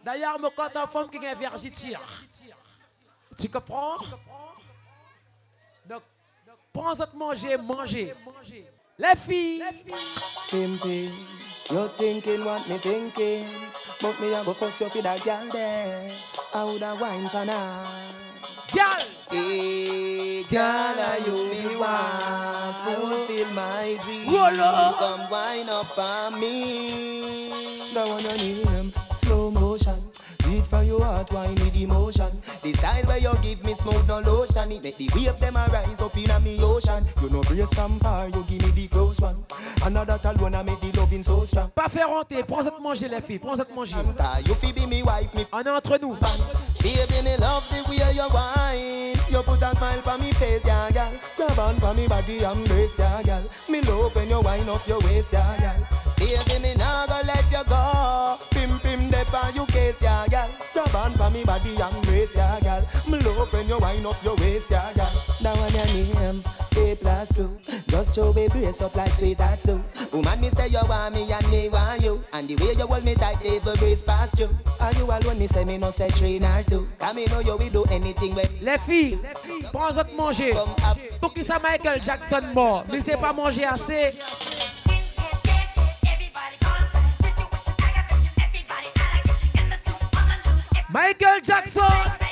[0.03, 2.01] D'ailleurs, mo kontan femme qui gen vergiture.
[3.39, 3.95] Tu comprends?
[5.85, 6.03] Donc,
[6.73, 8.13] prends zot manger, manger.
[8.99, 9.61] Les filles.
[10.49, 11.11] Pimpin',
[11.69, 13.45] you thinking what me thinking,
[14.01, 16.09] but me a go fuss you for that girl there.
[16.51, 17.85] I woulda wine pan her.
[18.73, 24.25] Girl, hey, girl, are you me want fulfill my dream?
[24.25, 27.51] Come wine up on me.
[27.93, 28.76] That one on him, slow motion.
[30.77, 32.29] For your heart, wine with emotion.
[32.61, 34.71] The style where you give me smooth no lotion.
[34.71, 37.03] It make the wave them a rise up in a me ocean.
[37.19, 39.43] You know brace from far, you give me the close one.
[39.83, 41.71] Another call when I make the loving so strong.
[41.73, 43.95] Pas faire rentrer, prends ça de manger les filles, prends ça de manger.
[44.45, 46.13] You fi be me wife, me On est entre nous.
[46.13, 49.17] Baby, me love the way you wine.
[49.31, 51.11] You put a smile on me face, yeah, gal.
[51.37, 53.41] Grab on for me body, embrace, yeah, gal.
[53.67, 55.87] Me love when you wine up your waist, yeah, gal.
[56.17, 58.37] Baby, me nah go let you go.
[59.09, 60.49] Dep on you case, yeah, gal.
[60.73, 62.81] Grab on for me body, yeah, gal.
[63.09, 64.91] Me love when you wind up your waist, yeah.
[64.93, 66.43] That one your name,
[66.77, 67.57] A plus two.
[67.87, 69.83] Just show me brace up like sweethearts do.
[70.13, 72.23] Woman, me say you want me and me want you.
[72.33, 74.49] And the way you hold me tight, even breeze past you.
[74.79, 75.39] Are you alone?
[75.39, 76.87] Me say me no say two.
[77.37, 79.17] Know you will do anything when Les filles,
[79.71, 80.53] prends autres manger.
[81.19, 84.13] Pour qui ça Michael Jackson mort Mais c'est pas manger assez.
[90.97, 92.26] Michael Jackson.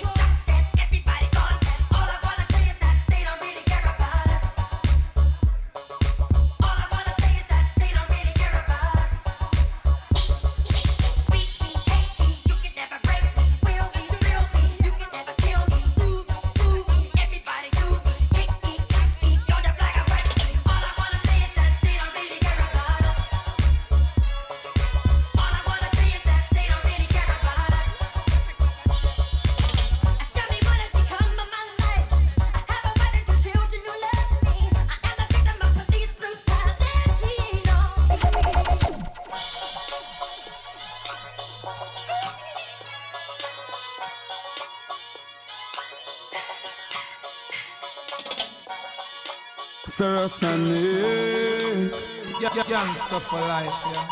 [52.86, 54.08] Gangster for life, yeah.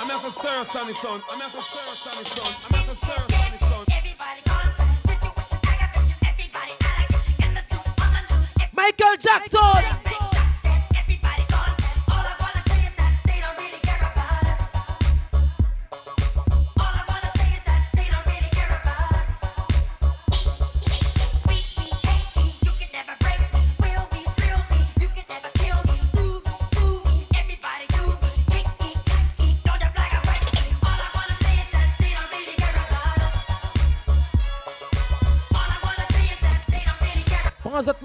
[0.00, 1.22] I'm here for stir sonic sound.
[1.30, 2.56] I'm here for stir sonic sound.
[2.64, 3.92] I'm here for stir sonic sound.
[8.72, 10.11] Michael Jackson.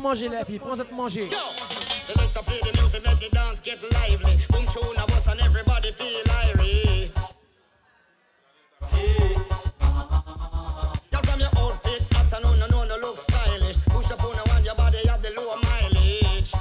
[0.07, 1.27] Manger les filles, prends autres manger.
[2.01, 4.37] Select play the music, make the dance get lively.
[4.51, 7.11] Boom tune a and everybody feel irie.
[11.11, 13.83] From your outfit, afternoon, no, no, no look stylish.
[13.89, 16.53] Push up on the one, your body have the mileage.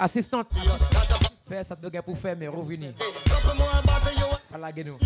[0.00, 0.69] Assistante.
[1.60, 2.34] Fais ça de gars pour faire
[4.72, 4.96] gueule, nous.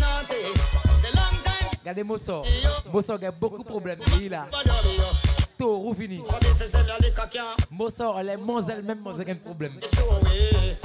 [1.81, 2.43] Regardez Mosso.
[2.93, 3.99] Mosso a beaucoup de problèmes.
[4.21, 4.47] Il a.
[5.57, 6.21] Tout revenu.
[7.69, 9.73] Mosso, elle est Moselle, même Moselle a un problème.
[9.81, 10.77] Repeat.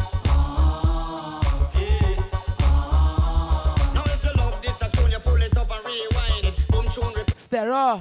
[7.36, 8.00] Stero,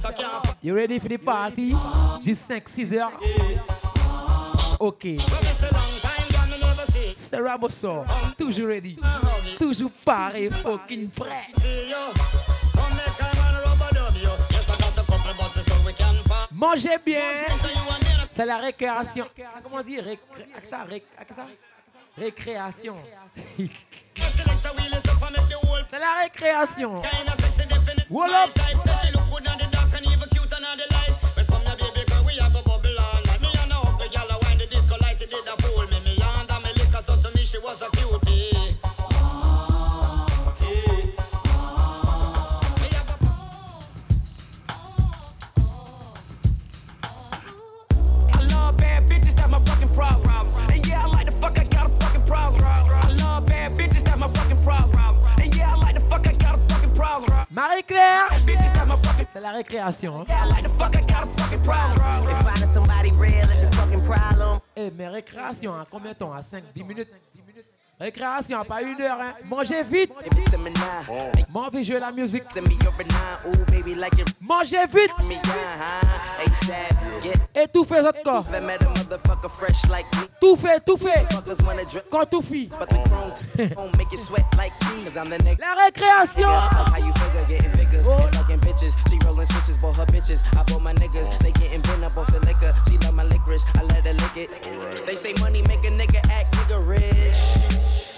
[0.63, 1.75] you ready for the party?
[2.23, 3.11] Just 5-6 heures?
[4.79, 5.19] Ok.
[7.29, 8.03] Stero Mosso,
[8.39, 8.97] toujours ready.
[9.59, 11.45] Toujours paré, fucking prêt.
[16.51, 17.21] Mangez bien.
[18.31, 19.27] C'est la récréation.
[19.61, 19.83] Comment
[20.63, 20.87] ça
[22.17, 22.97] Récréation.
[25.91, 27.01] C'est la récréation.
[49.99, 50.47] Problem.
[50.71, 52.63] And yeah, I like the fuck, I got a fucking problem.
[52.63, 55.15] I love bad bitches, that's my fucking problem.
[55.41, 57.45] And yeah, I like the fuck, I got a fucking problem.
[57.49, 58.29] Marie-Claire.
[59.31, 60.21] C'est la récréation.
[60.21, 60.25] Hein?
[60.29, 62.01] Yeah, I like the fuck, I got a fucking problem.
[62.31, 64.59] If finding somebody real is a fucking problem.
[64.75, 66.33] Eh, mais récréation, à combien de temps?
[66.33, 67.09] À 5, 10 minutes?
[67.99, 69.33] Récréation, pas une heure, hein.
[69.43, 70.13] Mangez vite.
[71.99, 72.43] La musique.
[73.97, 74.35] Like it.
[74.39, 75.11] Mangez vite.
[76.39, 76.95] ASAP.
[77.25, 77.63] Yeah.
[77.63, 78.45] Étouffez votre corps.
[80.39, 81.27] Tout fait, tout fait.
[82.09, 82.69] Quand tout fit.
[85.59, 86.47] La récréation.
[86.47, 88.95] How you figure getting figures and fucking bitches.
[89.09, 90.41] She rolling switches, bought her bitches.
[90.53, 91.27] I bought my niggas.
[91.39, 92.73] They getting bent up off the liquor.
[92.87, 93.65] She love my licorice.
[93.75, 95.05] I let her lick it.
[95.05, 97.68] They say money make a nigga act nigga rich.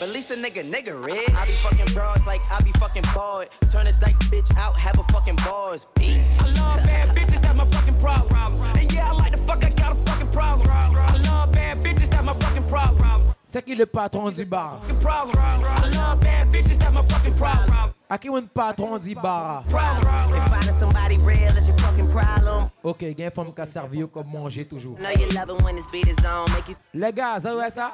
[0.02, 1.30] But at least a nigga nigga rich.
[1.30, 3.50] I be fucking broads like I be fucking bored.
[3.70, 5.86] Turn a dyke bitch out, have a fucking bars.
[5.94, 6.42] Peace.
[6.42, 8.60] I love bad bitches, that's my fucking problem.
[8.76, 10.68] And yeah, I like the fuck, I got a fucking problem.
[10.72, 13.22] I love bad bitches, that's my fucking problem.
[13.46, 14.80] C'est qui le patron du bar?
[15.02, 15.38] Problem.
[15.38, 17.94] I love bad bitches, that's my fucking problem.
[18.10, 19.64] À qui un patron du bar?
[19.68, 22.68] If finding somebody real is your fucking problem.
[22.82, 24.98] Ok, il y a une femme qui a servi comme manger toujours.
[24.98, 26.52] Know you love it when this beat is on.
[26.56, 27.94] Make you, Les gars, ça ouais ça?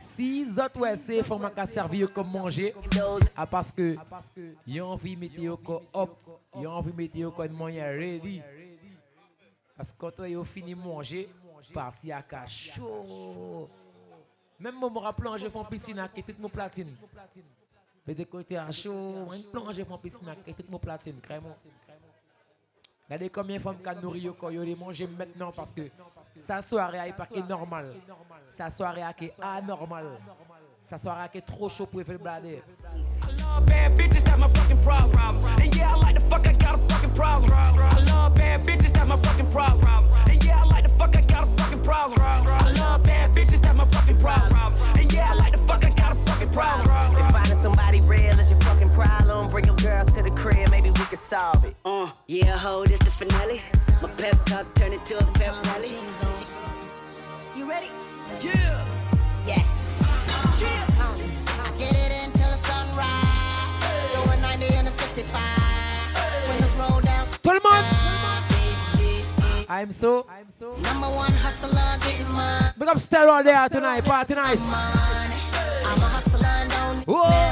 [0.00, 2.74] Si autres ouais c'est femme qui a servi comme manger,
[3.36, 3.96] ah parce que
[4.66, 6.10] y a envie de mettre ko up,
[6.56, 8.42] y a envie de mettre ko de moyen ready.
[9.76, 11.28] Parce que quand yo fini manger,
[11.72, 13.68] parti à ka chaud.
[14.58, 16.94] Même moi me rappelle je fais en piscine avec toute mon platine.
[18.06, 21.18] Mais de côté à chaud, moi plonge je fais en piscine avec toute mon platine,
[21.22, 21.56] vraiment.
[23.04, 25.82] Regardez combien de femmes qui nourri yo quand yo manger maintenant parce que
[26.40, 27.94] sa soirée est pas que normal.
[28.50, 30.06] Sa soirée est anormal.
[30.82, 32.62] Sa soirée est trop chaud pour faire le blader.
[32.92, 35.44] I love bad bitches, that's my fucking problem.
[35.60, 37.52] And yeah, I like the fuck, I got a fucking problem.
[37.52, 40.04] I love bad bitches, that's my fucking problem.
[40.26, 42.20] And yeah, I like the fuck, I got a fucking problem.
[42.20, 44.74] I love bad bitches, that's my fucking problem.
[44.98, 47.16] And yeah, I like the fuck, I got a fucking problem.
[47.16, 48.59] If finding somebody real is your
[49.00, 51.74] problem, bring your girls to the crib, maybe we can solve it.
[51.84, 53.60] Uh, yeah, ho, this the finale.
[54.02, 55.88] My pep talk turn it to a pep rally.
[57.56, 57.88] You ready?
[58.42, 58.84] Yeah.
[59.46, 59.62] Yeah.
[60.58, 60.84] Chill.
[61.78, 63.76] Get it until the sunrise.
[64.14, 65.40] Going 90 in a 65.
[66.48, 67.26] Windows roll down.
[67.42, 67.86] Tout le monde.
[69.68, 70.26] I'm so.
[70.82, 71.70] Number one hustler
[72.00, 72.66] getting money.
[72.76, 74.04] Big up Stereo there tonight.
[74.04, 74.66] Party nice.
[74.66, 77.50] I'm a hustler and don't need Whoa.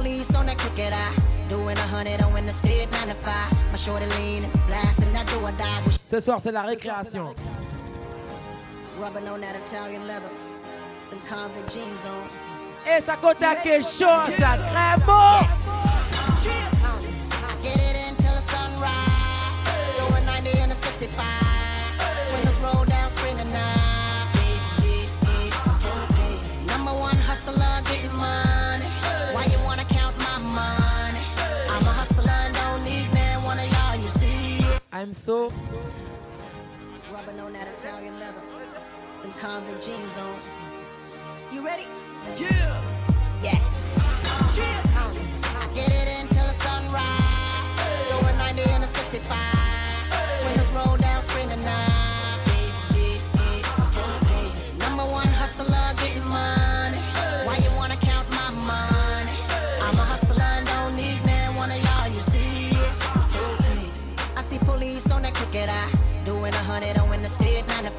[0.00, 1.14] Police on that crooked eye.
[1.48, 3.52] Doing a hundred on in the state 95.
[3.70, 5.82] My shorty leaning, blasting that do or die.
[6.04, 7.34] Ce soir, c'est la récréation.
[8.98, 10.30] rubbing on that Italian leather.
[11.10, 12.22] Them convict jeans on.
[12.88, 14.56] Et ça compte à quelque chose, ça.
[14.72, 15.44] Très beau.
[17.62, 19.60] Get it until the sunrise.
[19.98, 21.24] Going 90 in a 65.
[22.32, 23.90] Windows roll down, screaming now.
[26.68, 28.49] Number one hustler getting money.
[35.00, 35.44] I'm so.
[37.10, 38.42] Rubbing on that Italian leather.
[39.22, 40.36] Them convict jeans on.
[41.50, 41.84] You ready?
[42.36, 42.78] Yeah.
[43.42, 43.56] Yeah.
[44.52, 44.82] Chill.
[45.74, 48.10] Get it until the sunrise.
[48.10, 49.69] Going 90 in a 65.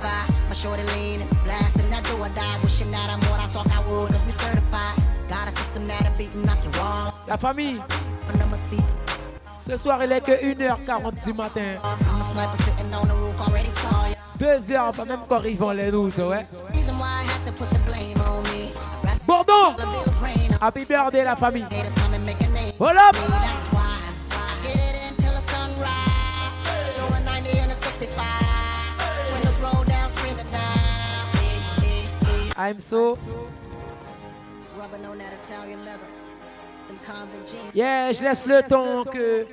[0.01, 0.49] State 95.
[0.49, 2.59] My shorty leaning, blasting that do or die.
[2.63, 4.97] Wishing that I'm what I saw I would, cause me certified.
[5.29, 7.13] Got a system that'll beat and knock your wall.
[7.27, 7.81] La famille.
[9.67, 11.77] Ce soir, il est que 1h40 du matin.
[11.83, 14.15] I'm a sniper sitting on the roof, already saw ya.
[14.39, 16.45] 2h, pas même quand ils vont les doutes, ouais.
[19.27, 21.65] On Happy birthday, la famille.
[21.71, 21.95] haters
[37.05, 37.71] convict jeans.
[37.73, 39.45] Yeah, je laisse le temps que.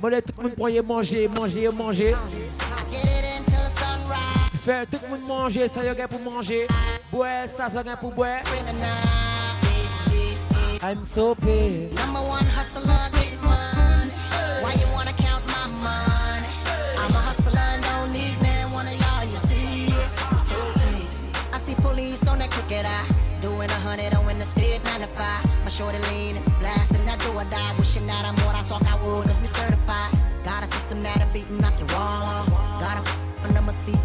[0.00, 2.14] Bon, là, tout le monde pourrait manger, manger, manger.
[4.64, 6.66] Faire tout le monde manger, ça y est pour manger.
[7.10, 8.40] Boire, ça, y est pour boire.
[10.82, 11.94] I'm so paid.
[11.94, 13.31] Number one hustler
[24.42, 25.64] hundred on in the state 95.
[25.64, 27.74] My shorty leaning, blasting that do or die.
[27.78, 30.12] Wishing that I'm what I saw I would, cause me certified.
[30.44, 32.48] Got a system that'll beat and knock your wall off.
[32.80, 34.00] Got a under my seat.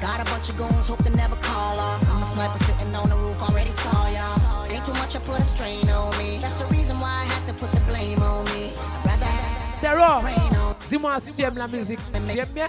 [0.00, 2.02] Got a bunch of goons, hope they never call off.
[2.10, 4.66] I'm a sniper sitting on the roof, already saw y'all.
[4.70, 6.38] Ain't too much, I put a strain on me.
[6.38, 8.72] That's the reason why I had to put the blame on me.
[8.76, 12.00] I'd rather have on dis-moi si tu aimes la musique.
[12.26, 12.68] Tu aimes bien?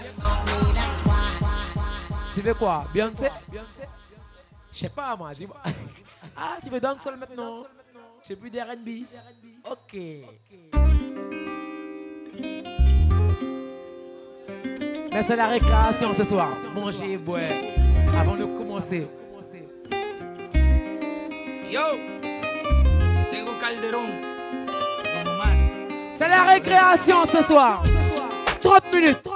[2.34, 2.84] Tu veux quoi?
[2.92, 3.28] Beyoncé?
[4.72, 5.56] Je sais pas, moi, dis-moi.
[6.42, 7.64] Ah, tu veux dancehall maintenant?
[8.26, 9.04] J'ai plus d'R&B.
[9.70, 9.94] Ok.
[15.12, 16.48] Mais c'est la récréation ce soir.
[16.74, 17.42] Manger, boire.
[18.18, 19.06] Avant de commencer.
[21.70, 21.80] Yo,
[23.30, 24.08] tengo Calderón.
[25.24, 25.58] Normal.
[26.16, 27.82] C'est la récréation ce soir.
[28.60, 29.28] 30 minutes.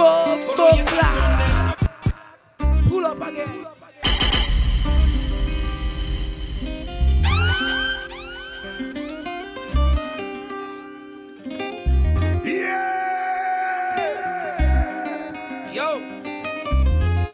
[0.00, 0.40] Yo.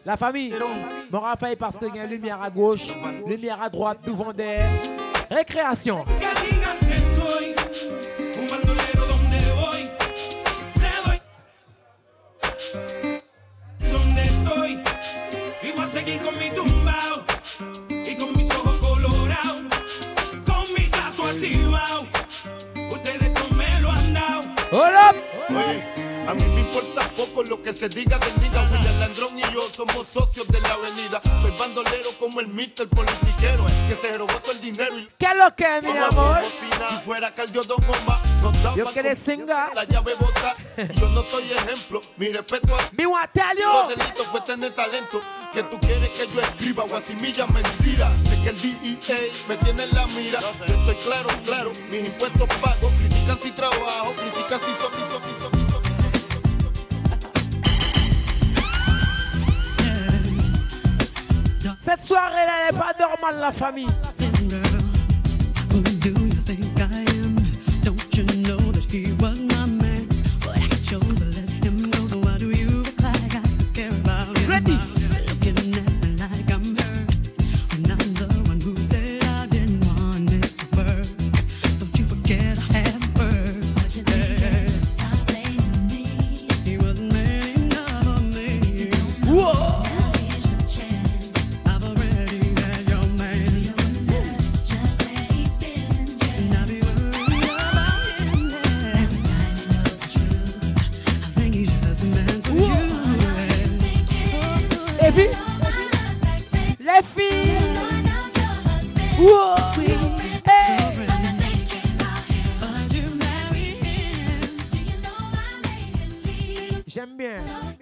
[0.05, 0.53] La famille,
[1.11, 2.87] mon Raphaël parce qu'il y a une lumière à gauche,
[3.25, 4.59] lumière à droite, nous vendait.
[5.29, 6.05] Récréation.
[16.07, 17.25] Y voy a seguir con mi tumbao
[17.89, 19.61] y con mis ojos colorados.
[20.45, 22.07] Con mi gato activado.
[22.91, 24.41] Ustedes no me lo han dado.
[24.71, 25.83] Oye,
[26.25, 28.33] a mí me importa poco lo que se diga del
[28.97, 31.21] William Landrón y yo somos socios de la avenida.
[31.41, 35.35] Soy bandolero como el mister politiquero que se robó todo el dinero y ¿Qué es
[35.35, 36.41] lo que, mi amor?
[36.41, 36.89] cocinar.
[36.89, 39.71] Si fuera cardiodón bomba, nos Yo con singa.
[39.73, 40.55] La llave bota.
[40.95, 42.01] Yo no soy ejemplo.
[42.17, 43.67] Mi respeto a Me want to tell you.
[43.67, 45.21] Lo delito fue tener talento.
[45.53, 48.09] Que tú quieres que yo escriba guasimilla mentira.
[48.09, 49.17] De que el DEA
[49.47, 50.39] me tiene en la mira.
[50.39, 51.71] Yo estoy claro, claro.
[51.89, 52.91] Mis impuestos pago.
[52.95, 54.13] Critican si trabajo.
[54.15, 55.21] Critican si toco,
[61.89, 63.87] Cette soirée-là, elle n'est pas normale, la famille.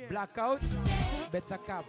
[0.09, 0.80] Blackouts,
[1.31, 1.85] better cab.